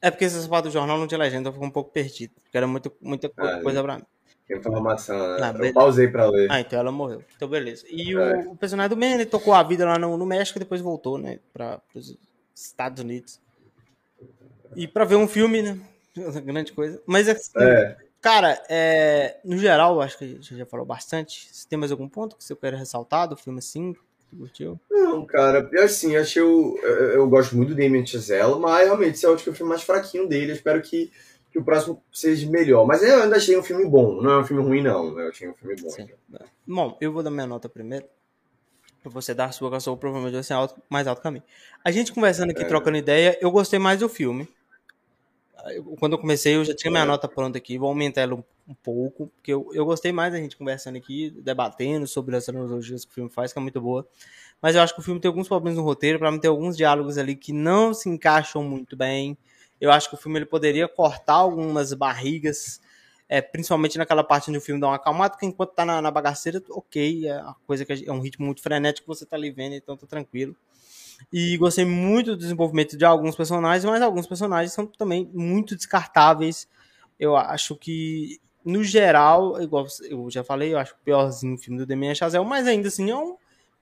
É 0.00 0.10
porque 0.10 0.26
essa 0.26 0.46
parte 0.46 0.66
do 0.66 0.70
jornal 0.70 0.98
não 0.98 1.06
tinha 1.06 1.18
legenda, 1.18 1.48
eu 1.48 1.52
fico 1.54 1.64
um 1.64 1.70
pouco 1.70 1.90
perdido. 1.90 2.34
Porque 2.42 2.56
era 2.56 2.66
muito, 2.66 2.92
muita 3.00 3.32
ah, 3.38 3.60
coisa 3.62 3.82
pra 3.82 3.96
mim. 3.96 4.04
Informação, 4.50 5.16
né? 5.38 5.38
Ah, 5.40 5.64
eu 5.64 5.72
pausei 5.72 6.06
pra 6.08 6.26
ler. 6.26 6.50
Ah, 6.50 6.60
então 6.60 6.78
ela 6.78 6.92
morreu. 6.92 7.24
Então, 7.34 7.48
beleza. 7.48 7.86
E 7.88 8.12
é. 8.12 8.16
o, 8.16 8.52
o, 8.52 8.56
personagem 8.56 8.90
do 8.90 8.96
Man, 8.96 9.14
ele 9.14 9.24
tocou 9.24 9.54
a 9.54 9.62
vida 9.62 9.86
lá 9.86 9.98
no, 9.98 10.18
no 10.18 10.26
México 10.26 10.58
e 10.58 10.60
depois 10.60 10.82
voltou, 10.82 11.16
né? 11.16 11.38
Pra, 11.54 11.78
pros 11.90 12.14
Estados 12.54 13.02
Unidos. 13.02 13.40
E 14.76 14.86
pra 14.86 15.06
ver 15.06 15.16
um 15.16 15.26
filme, 15.26 15.62
né? 15.62 15.80
Grande 16.44 16.74
coisa. 16.74 17.02
Mas, 17.06 17.26
assim, 17.26 17.52
é. 17.58 17.96
cara, 18.20 18.62
é, 18.68 19.38
no 19.42 19.56
geral, 19.56 20.02
acho 20.02 20.18
que 20.18 20.24
a 20.24 20.28
gente 20.28 20.54
já 20.54 20.66
falou 20.66 20.84
bastante. 20.84 21.48
Se 21.50 21.66
tem 21.66 21.78
mais 21.78 21.90
algum 21.90 22.10
ponto 22.10 22.36
que 22.36 22.44
você 22.44 22.54
queira 22.54 22.76
ressaltar 22.76 23.26
do 23.26 23.38
filme 23.38 23.60
assim? 23.60 23.96
Curtiu? 24.36 24.80
Não, 24.90 25.24
cara, 25.24 25.68
eu 25.72 25.84
assim, 25.84 26.16
achei 26.16 26.42
o, 26.42 26.78
eu, 26.82 26.90
eu 27.12 27.28
gosto 27.28 27.56
muito 27.56 27.70
do 27.70 27.74
Damien 27.74 28.06
Chazelle, 28.06 28.58
mas 28.58 28.86
realmente 28.86 29.14
esse 29.14 29.26
é 29.26 29.28
o 29.28 29.38
filme 29.38 29.70
mais 29.70 29.82
fraquinho 29.82 30.28
dele. 30.28 30.52
Eu 30.52 30.56
espero 30.56 30.80
que, 30.82 31.10
que 31.52 31.58
o 31.58 31.64
próximo 31.64 32.02
seja 32.12 32.48
melhor. 32.50 32.86
Mas 32.86 33.02
eu 33.02 33.22
ainda 33.22 33.36
achei 33.36 33.56
um 33.56 33.62
filme 33.62 33.84
bom, 33.86 34.20
não 34.20 34.30
é 34.32 34.38
um 34.40 34.44
filme 34.44 34.62
ruim, 34.62 34.82
não. 34.82 35.18
Eu 35.18 35.28
achei 35.28 35.48
um 35.48 35.54
filme 35.54 35.76
bom. 35.80 35.90
Sim. 35.90 36.08
Bom, 36.66 36.96
eu 37.00 37.12
vou 37.12 37.22
dar 37.22 37.30
minha 37.30 37.46
nota 37.46 37.68
primeiro. 37.68 38.06
Pra 39.02 39.12
você 39.12 39.34
dar 39.34 39.46
a 39.46 39.52
sua, 39.52 39.68
que 39.68 39.76
a 39.76 39.80
sua 39.80 39.96
provavelmente 39.96 40.32
vai 40.32 40.42
ser 40.42 40.54
alto, 40.54 40.80
mais 40.88 41.06
alto 41.06 41.20
que 41.20 41.28
a 41.28 41.30
minha. 41.30 41.44
A 41.84 41.90
gente 41.90 42.12
conversando 42.12 42.50
aqui, 42.50 42.62
é. 42.62 42.64
trocando 42.64 42.96
ideia, 42.96 43.38
eu 43.40 43.50
gostei 43.50 43.78
mais 43.78 44.00
do 44.00 44.08
filme. 44.08 44.48
Quando 45.98 46.12
eu 46.12 46.18
comecei, 46.18 46.56
eu 46.56 46.64
já 46.64 46.74
tinha 46.74 46.90
minha 46.90 47.04
é. 47.04 47.06
nota 47.06 47.26
pronta 47.26 47.56
aqui, 47.56 47.78
vou 47.78 47.88
aumentar 47.88 48.20
ela 48.20 48.34
um, 48.34 48.44
um 48.68 48.74
pouco, 48.74 49.28
porque 49.28 49.52
eu, 49.52 49.70
eu 49.72 49.84
gostei 49.84 50.12
mais 50.12 50.32
da 50.32 50.38
gente 50.38 50.56
conversando 50.56 50.96
aqui, 50.96 51.30
debatendo 51.42 52.06
sobre 52.06 52.36
as 52.36 52.48
analogias 52.48 53.04
que 53.04 53.10
o 53.12 53.14
filme 53.14 53.30
faz, 53.30 53.52
que 53.52 53.58
é 53.58 53.62
muito 53.62 53.80
boa. 53.80 54.06
Mas 54.60 54.76
eu 54.76 54.82
acho 54.82 54.94
que 54.94 55.00
o 55.00 55.02
filme 55.02 55.20
tem 55.20 55.28
alguns 55.28 55.48
problemas 55.48 55.78
no 55.78 55.84
roteiro, 55.84 56.18
para 56.18 56.30
mim 56.30 56.38
tem 56.38 56.48
alguns 56.48 56.76
diálogos 56.76 57.18
ali 57.18 57.34
que 57.34 57.52
não 57.52 57.94
se 57.94 58.08
encaixam 58.08 58.62
muito 58.62 58.96
bem. 58.96 59.36
Eu 59.80 59.90
acho 59.90 60.08
que 60.08 60.14
o 60.14 60.18
filme 60.18 60.38
ele 60.38 60.46
poderia 60.46 60.86
cortar 60.86 61.34
algumas 61.34 61.92
barrigas, 61.94 62.80
é, 63.28 63.40
principalmente 63.40 63.96
naquela 63.98 64.22
parte 64.22 64.50
onde 64.50 64.58
o 64.58 64.62
filme 64.62 64.80
dá 64.80 64.88
uma 64.88 64.96
acalmada, 64.96 65.30
porque 65.30 65.46
enquanto 65.46 65.72
tá 65.72 65.84
na, 65.84 66.00
na 66.00 66.10
bagaceira, 66.10 66.62
ok, 66.70 67.28
é 67.28 67.42
coisa 67.66 67.84
que 67.84 68.04
é 68.06 68.12
um 68.12 68.20
ritmo 68.20 68.44
muito 68.44 68.62
frenético 68.62 69.10
que 69.10 69.18
você 69.18 69.26
tá 69.26 69.36
ali 69.36 69.50
vendo, 69.50 69.74
então 69.74 69.96
tá 69.96 70.06
tranquilo. 70.06 70.54
E 71.32 71.56
gostei 71.56 71.84
muito 71.84 72.32
do 72.32 72.36
desenvolvimento 72.36 72.96
de 72.96 73.04
alguns 73.04 73.34
personagens, 73.36 73.84
mas 73.84 74.02
alguns 74.02 74.26
personagens 74.26 74.72
são 74.72 74.86
também 74.86 75.28
muito 75.32 75.76
descartáveis. 75.76 76.68
Eu 77.18 77.36
acho 77.36 77.76
que, 77.76 78.40
no 78.64 78.82
geral, 78.84 79.60
igual 79.60 79.86
eu 80.08 80.30
já 80.30 80.44
falei, 80.44 80.72
eu 80.72 80.78
acho 80.78 80.94
o 80.94 81.04
piorzinho 81.04 81.54
o 81.54 81.58
filme 81.58 81.78
do 81.78 81.86
Damien 81.86 82.14
Chazelle, 82.14 82.44
mas 82.44 82.66
ainda 82.66 82.88
assim 82.88 83.10
é 83.10 83.16
um, 83.16 83.36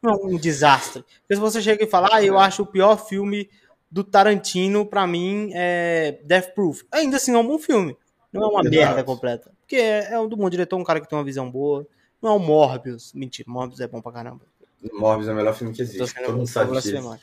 é 0.04 0.10
um 0.10 0.36
desastre. 0.36 1.02
Porque 1.02 1.34
se 1.34 1.40
você 1.40 1.60
chega 1.60 1.84
e 1.84 1.86
fala, 1.86 2.08
ah, 2.12 2.24
eu 2.24 2.38
acho 2.38 2.62
o 2.62 2.66
pior 2.66 2.96
filme 2.96 3.48
do 3.90 4.02
Tarantino, 4.02 4.86
para 4.86 5.06
mim, 5.06 5.50
é 5.52 6.20
Death 6.24 6.54
Proof. 6.54 6.82
Ainda 6.90 7.18
assim 7.18 7.34
é 7.34 7.38
um 7.38 7.46
bom 7.46 7.58
filme. 7.58 7.96
Não 8.32 8.44
é 8.44 8.46
uma 8.46 8.60
Exato. 8.62 8.74
merda 8.74 9.04
completa. 9.04 9.52
Porque 9.60 9.76
é, 9.76 10.14
é 10.14 10.18
um 10.18 10.26
do 10.26 10.36
bom 10.36 10.48
diretor, 10.48 10.78
um 10.78 10.84
cara 10.84 11.00
que 11.00 11.08
tem 11.08 11.18
uma 11.18 11.24
visão 11.24 11.50
boa. 11.50 11.86
Não 12.22 12.30
é 12.30 12.34
o 12.34 12.38
Morbius. 12.38 13.12
Mentira, 13.12 13.50
Morbius 13.50 13.80
é 13.80 13.86
bom 13.86 14.00
pra 14.00 14.12
caramba. 14.12 14.46
Morbius 14.92 15.28
é 15.28 15.32
o 15.32 15.36
melhor 15.36 15.54
filme 15.54 15.72
que 15.74 15.82
existe. 15.82 16.14
Todo 16.24 16.36
mundo 16.36 16.46
sabe 16.46 16.72
disso. 16.80 17.18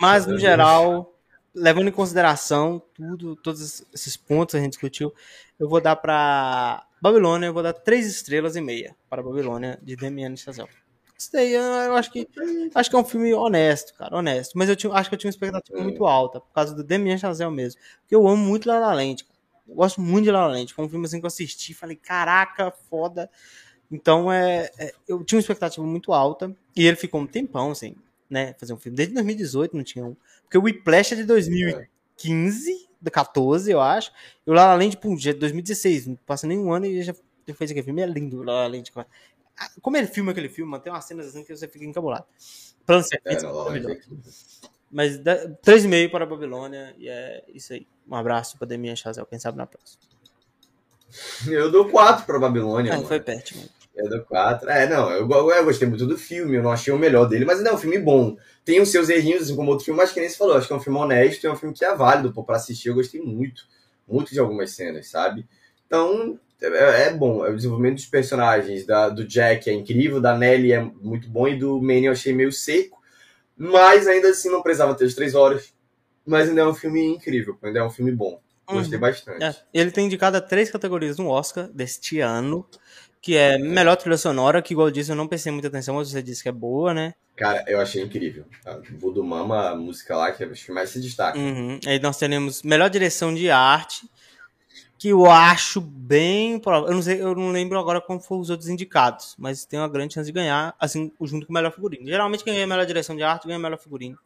Mas, 0.00 0.26
no 0.26 0.38
geral, 0.38 1.14
levando 1.54 1.88
em 1.88 1.92
consideração 1.92 2.82
tudo, 2.94 3.36
todos 3.36 3.84
esses 3.92 4.16
pontos 4.16 4.52
que 4.52 4.58
a 4.58 4.60
gente 4.60 4.72
discutiu, 4.72 5.12
eu 5.58 5.68
vou 5.68 5.80
dar 5.80 5.96
para 5.96 6.86
Babilônia, 7.00 7.46
eu 7.46 7.52
vou 7.54 7.62
dar 7.62 7.72
três 7.72 8.06
estrelas 8.06 8.56
e 8.56 8.60
meia 8.60 8.96
para 9.08 9.22
Babilônia, 9.22 9.78
de 9.82 9.94
Damien 9.94 10.36
Chazelle. 10.36 10.68
Gostei, 11.14 11.56
eu 11.56 11.94
acho 11.94 12.10
que 12.10 12.28
acho 12.74 12.90
que 12.90 12.96
é 12.96 12.98
um 12.98 13.04
filme 13.04 13.32
honesto, 13.32 13.94
cara, 13.94 14.16
honesto. 14.16 14.58
Mas 14.58 14.68
eu 14.68 14.74
tinha, 14.74 14.92
acho 14.92 15.08
que 15.08 15.14
eu 15.14 15.18
tinha 15.18 15.28
uma 15.28 15.32
expectativa 15.32 15.80
muito 15.80 16.04
alta, 16.04 16.40
por 16.40 16.52
causa 16.52 16.74
do 16.74 16.82
Damien 16.82 17.16
Chazelle 17.16 17.54
mesmo. 17.54 17.80
Porque 18.00 18.16
eu 18.16 18.26
amo 18.26 18.44
muito 18.44 18.68
La 18.68 18.80
La 18.80 18.92
Land, 18.92 19.24
cara. 19.24 19.38
Eu 19.66 19.76
gosto 19.76 20.00
muito 20.00 20.24
de 20.24 20.32
La 20.32 20.46
La 20.46 20.54
Land. 20.54 20.74
Foi 20.74 20.84
um 20.84 20.88
filme 20.88 21.06
assim 21.06 21.20
que 21.20 21.24
eu 21.24 21.28
assisti 21.28 21.72
falei, 21.72 21.96
caraca, 21.96 22.72
foda. 22.90 23.30
Então, 23.90 24.32
é, 24.32 24.70
é, 24.78 24.92
eu 25.06 25.22
tinha 25.24 25.36
uma 25.36 25.40
expectativa 25.40 25.86
muito 25.86 26.12
alta. 26.12 26.54
E 26.74 26.86
ele 26.86 26.96
ficou 26.96 27.20
um 27.20 27.26
tempão, 27.26 27.70
assim, 27.70 27.94
né? 28.28 28.54
Fazer 28.58 28.72
um 28.72 28.76
filme. 28.76 28.96
Desde 28.96 29.14
2018 29.14 29.76
não 29.76 29.84
tinha 29.84 30.04
um. 30.04 30.16
Porque 30.42 30.58
o 30.58 30.62
Whiplash 30.62 31.12
é 31.12 31.16
de 31.16 31.24
2015, 31.24 32.88
de 33.00 33.10
14, 33.10 33.70
eu 33.70 33.80
acho. 33.80 34.10
E 34.46 34.50
o 34.50 34.54
La 34.54 34.66
La 34.66 34.74
Land, 34.74 34.90
tipo, 34.90 35.16
já 35.18 35.30
é 35.30 35.34
de 35.34 35.40
2016. 35.40 36.06
Não 36.08 36.16
passa 36.26 36.46
nem 36.46 36.58
um 36.58 36.72
ano 36.72 36.86
e 36.86 37.02
já, 37.02 37.14
já 37.46 37.54
fez 37.54 37.70
aquele 37.70 37.84
filme. 37.84 38.02
É 38.02 38.06
lindo 38.06 38.40
o 38.40 38.42
La 38.42 38.52
La 38.62 38.66
Land. 38.66 38.90
Ah, 39.56 39.70
como 39.80 39.96
ele 39.96 40.08
filma 40.08 40.32
aquele 40.32 40.48
filme, 40.48 40.78
tem 40.80 40.92
umas 40.92 41.04
cenas 41.04 41.26
assim 41.28 41.44
que 41.44 41.54
você 41.54 41.68
fica 41.68 41.84
encabulado. 41.84 42.26
Plano 42.84 43.04
certeza, 43.04 43.46
é, 43.46 43.50
Mas 44.90 45.18
3,5 45.18 46.10
para 46.10 46.24
a 46.24 46.26
Babilônia. 46.26 46.94
E 46.98 47.08
é 47.08 47.44
isso 47.48 47.72
aí. 47.72 47.86
Um 48.08 48.14
abraço 48.14 48.58
para 48.58 48.66
Demian 48.66 48.96
Chazelle. 48.96 49.26
Quem 49.28 49.38
sabe 49.38 49.56
na 49.56 49.66
próxima. 49.66 50.13
Eu 51.46 51.70
dou 51.70 51.88
4 51.88 52.26
para 52.26 52.38
Babilônia. 52.38 52.94
Ah, 52.94 53.02
foi 53.02 53.20
perto, 53.20 53.56
mano. 53.56 53.68
Eu 53.94 54.08
dou 54.08 54.20
4. 54.22 54.68
É, 54.68 54.88
não, 54.88 55.10
eu, 55.10 55.28
eu 55.28 55.64
gostei 55.64 55.86
muito 55.86 56.06
do 56.06 56.18
filme, 56.18 56.56
eu 56.56 56.62
não 56.62 56.72
achei 56.72 56.92
o 56.92 56.98
melhor 56.98 57.26
dele, 57.26 57.44
mas 57.44 57.58
ainda 57.58 57.70
é 57.70 57.74
um 57.74 57.78
filme 57.78 57.98
bom. 57.98 58.36
Tem 58.64 58.80
os 58.80 58.88
seus 58.88 59.08
errinhos, 59.08 59.42
assim 59.42 59.56
como 59.56 59.70
outro 59.70 59.84
filme, 59.84 59.98
mas 59.98 60.10
que 60.10 60.18
nem 60.18 60.28
se 60.28 60.36
falou, 60.36 60.56
acho 60.56 60.66
que 60.66 60.72
é 60.72 60.76
um 60.76 60.80
filme 60.80 60.98
honesto, 60.98 61.46
é 61.46 61.52
um 61.52 61.56
filme 61.56 61.74
que 61.74 61.84
é 61.84 61.94
válido 61.94 62.32
pô, 62.32 62.42
pra 62.42 62.56
assistir, 62.56 62.88
eu 62.88 62.94
gostei 62.94 63.20
muito, 63.20 63.62
muito 64.08 64.32
de 64.32 64.40
algumas 64.40 64.72
cenas, 64.72 65.08
sabe? 65.08 65.46
Então, 65.86 66.38
é, 66.60 67.08
é 67.08 67.12
bom, 67.12 67.46
é 67.46 67.50
o 67.50 67.56
desenvolvimento 67.56 67.96
dos 67.96 68.06
personagens, 68.06 68.84
da, 68.84 69.08
do 69.08 69.24
Jack 69.24 69.70
é 69.70 69.72
incrível, 69.72 70.20
da 70.20 70.36
Nelly 70.36 70.72
é 70.72 70.80
muito 70.80 71.28
bom, 71.28 71.46
e 71.46 71.56
do 71.56 71.80
Manny 71.80 72.06
eu 72.06 72.12
achei 72.12 72.32
meio 72.32 72.50
seco, 72.50 73.00
mas 73.56 74.08
ainda 74.08 74.28
assim 74.28 74.50
não 74.50 74.62
precisava 74.62 74.94
ter 74.94 75.04
as 75.04 75.14
três 75.14 75.36
horas, 75.36 75.72
mas 76.26 76.48
ainda 76.48 76.62
é 76.62 76.66
um 76.66 76.74
filme 76.74 77.04
incrível, 77.04 77.56
ainda 77.62 77.78
é 77.78 77.84
um 77.84 77.90
filme 77.90 78.10
bom. 78.10 78.40
Gostei 78.66 78.94
uhum. 78.94 79.00
bastante. 79.00 79.44
É. 79.44 79.54
Ele 79.72 79.90
tem 79.90 80.06
indicado 80.06 80.36
a 80.36 80.40
três 80.40 80.70
categorias 80.70 81.18
no 81.18 81.28
Oscar 81.28 81.68
deste 81.68 82.20
ano 82.20 82.66
que 83.24 83.38
é 83.38 83.56
melhor 83.56 83.96
trilha 83.96 84.18
sonora, 84.18 84.60
que 84.60 84.74
igual 84.74 84.88
eu 84.88 84.92
disse, 84.92 85.10
eu 85.10 85.16
não 85.16 85.26
pensei 85.26 85.50
muita 85.50 85.68
atenção, 85.68 85.94
mas 85.94 86.10
você 86.10 86.22
disse 86.22 86.42
que 86.42 86.48
é 86.50 86.52
boa, 86.52 86.92
né? 86.92 87.14
Cara, 87.34 87.64
eu 87.66 87.80
achei 87.80 88.02
incrível. 88.02 88.44
Voodoo 88.98 89.24
Mama, 89.24 89.70
a 89.70 89.74
música 89.74 90.14
lá, 90.14 90.30
que 90.30 90.44
é 90.44 90.46
que 90.46 90.70
mais 90.70 90.90
se 90.90 91.00
destaca. 91.00 91.38
Uhum. 91.38 91.80
Aí 91.86 91.98
nós 92.00 92.18
teremos 92.18 92.62
melhor 92.62 92.90
direção 92.90 93.34
de 93.34 93.48
arte, 93.48 94.06
que 94.98 95.08
eu 95.08 95.24
acho 95.24 95.80
bem 95.80 96.58
provável. 96.58 96.88
Eu 96.88 96.94
não 96.94 97.02
sei, 97.02 97.22
eu 97.22 97.34
não 97.34 97.50
lembro 97.50 97.78
agora 97.78 97.98
como 97.98 98.20
foram 98.20 98.42
os 98.42 98.50
outros 98.50 98.68
indicados, 98.68 99.34
mas 99.38 99.64
tem 99.64 99.80
uma 99.80 99.88
grande 99.88 100.12
chance 100.12 100.26
de 100.26 100.32
ganhar, 100.32 100.74
assim, 100.78 101.10
junto 101.22 101.46
com 101.46 101.52
o 101.52 101.54
melhor 101.54 101.72
figurino. 101.72 102.06
Geralmente 102.06 102.44
quem 102.44 102.52
ganha 102.52 102.66
melhor 102.66 102.84
direção 102.84 103.16
de 103.16 103.22
arte 103.22 103.46
ganha 103.46 103.58
melhor 103.58 103.78
figurino. 103.78 104.18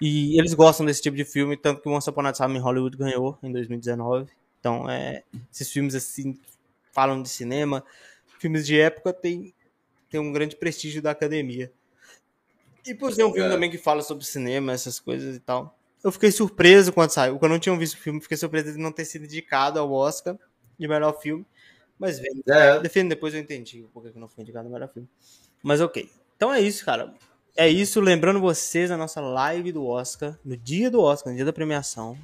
E 0.00 0.38
eles 0.38 0.54
gostam 0.54 0.86
desse 0.86 1.02
tipo 1.02 1.16
de 1.16 1.24
filme, 1.24 1.56
tanto 1.56 1.82
que 1.82 1.88
o 1.88 1.92
Once 1.92 2.08
Upon 2.08 2.26
a 2.26 2.32
Time 2.32 2.56
em 2.56 2.60
Hollywood 2.60 2.96
ganhou 2.96 3.38
em 3.42 3.52
2019. 3.52 4.30
Então, 4.58 4.88
é, 4.88 5.22
esses 5.52 5.70
filmes 5.70 5.94
assim 5.94 6.38
falam 6.92 7.22
de 7.22 7.28
cinema, 7.28 7.84
filmes 8.38 8.66
de 8.66 8.78
época 8.78 9.12
tem, 9.12 9.54
tem 10.08 10.18
um 10.18 10.32
grande 10.32 10.56
prestígio 10.56 11.02
da 11.02 11.10
academia. 11.10 11.70
E 12.86 12.94
por 12.94 13.12
ser 13.12 13.24
um 13.24 13.32
filme 13.32 13.48
é. 13.48 13.50
também 13.50 13.70
que 13.70 13.78
fala 13.78 14.02
sobre 14.02 14.24
cinema, 14.24 14.72
essas 14.72 14.98
coisas 14.98 15.36
e 15.36 15.40
tal. 15.40 15.76
Eu 16.02 16.10
fiquei 16.10 16.32
surpreso 16.32 16.92
quando 16.92 17.10
saiu. 17.10 17.38
Quando 17.38 17.52
eu 17.52 17.56
não 17.56 17.60
tinha 17.60 17.76
visto 17.76 17.94
o 17.94 17.98
filme, 17.98 18.20
fiquei 18.20 18.36
surpreso 18.36 18.72
de 18.72 18.78
não 18.78 18.90
ter 18.90 19.04
sido 19.04 19.26
indicado 19.26 19.78
ao 19.78 19.92
Oscar 19.92 20.38
de 20.78 20.88
melhor 20.88 21.20
filme. 21.20 21.44
Mas 21.98 22.18
vem. 22.18 22.42
É. 22.48 22.80
Defendo 22.80 23.10
depois 23.10 23.34
eu 23.34 23.40
entendi 23.40 23.86
por 23.92 24.02
que 24.02 24.18
não 24.18 24.26
foi 24.26 24.42
indicado 24.42 24.66
ao 24.66 24.72
melhor 24.72 24.90
filme. 24.90 25.06
Mas 25.62 25.82
ok. 25.82 26.10
Então 26.36 26.52
é 26.52 26.60
isso, 26.60 26.82
cara. 26.84 27.12
É 27.60 27.68
isso. 27.68 28.00
Lembrando 28.00 28.40
vocês 28.40 28.90
a 28.90 28.96
nossa 28.96 29.20
live 29.20 29.70
do 29.70 29.86
Oscar, 29.86 30.34
no 30.42 30.56
dia 30.56 30.90
do 30.90 31.02
Oscar, 31.02 31.30
no 31.30 31.36
dia 31.36 31.44
da 31.44 31.52
premiação. 31.52 32.16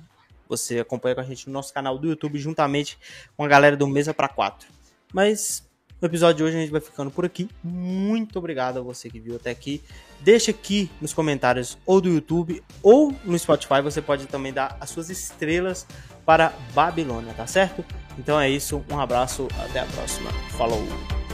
Você 0.48 0.78
acompanha 0.78 1.14
com 1.14 1.20
a 1.20 1.24
gente 1.24 1.46
no 1.46 1.52
nosso 1.52 1.74
canal 1.74 1.98
do 1.98 2.08
YouTube, 2.08 2.38
juntamente 2.38 2.98
com 3.36 3.44
a 3.44 3.46
galera 3.46 3.76
do 3.76 3.86
Mesa 3.86 4.14
para 4.14 4.28
Quatro. 4.28 4.66
Mas 5.12 5.62
no 6.00 6.08
episódio 6.08 6.38
de 6.38 6.42
hoje 6.44 6.56
a 6.56 6.60
gente 6.60 6.72
vai 6.72 6.80
ficando 6.80 7.10
por 7.10 7.26
aqui. 7.26 7.50
Muito 7.62 8.38
obrigado 8.38 8.78
a 8.78 8.82
você 8.82 9.10
que 9.10 9.20
viu 9.20 9.36
até 9.36 9.50
aqui. 9.50 9.82
Deixa 10.20 10.52
aqui 10.52 10.90
nos 11.02 11.12
comentários 11.12 11.76
ou 11.84 12.00
do 12.00 12.08
YouTube 12.08 12.62
ou 12.82 13.14
no 13.22 13.38
Spotify. 13.38 13.82
Você 13.82 14.00
pode 14.00 14.24
também 14.28 14.54
dar 14.54 14.78
as 14.80 14.88
suas 14.88 15.10
estrelas 15.10 15.86
para 16.24 16.54
Babilônia, 16.72 17.34
tá 17.34 17.46
certo? 17.46 17.84
Então 18.18 18.40
é 18.40 18.48
isso. 18.48 18.82
Um 18.90 18.98
abraço. 18.98 19.48
Até 19.62 19.80
a 19.80 19.84
próxima. 19.84 20.32
Falou! 20.56 21.25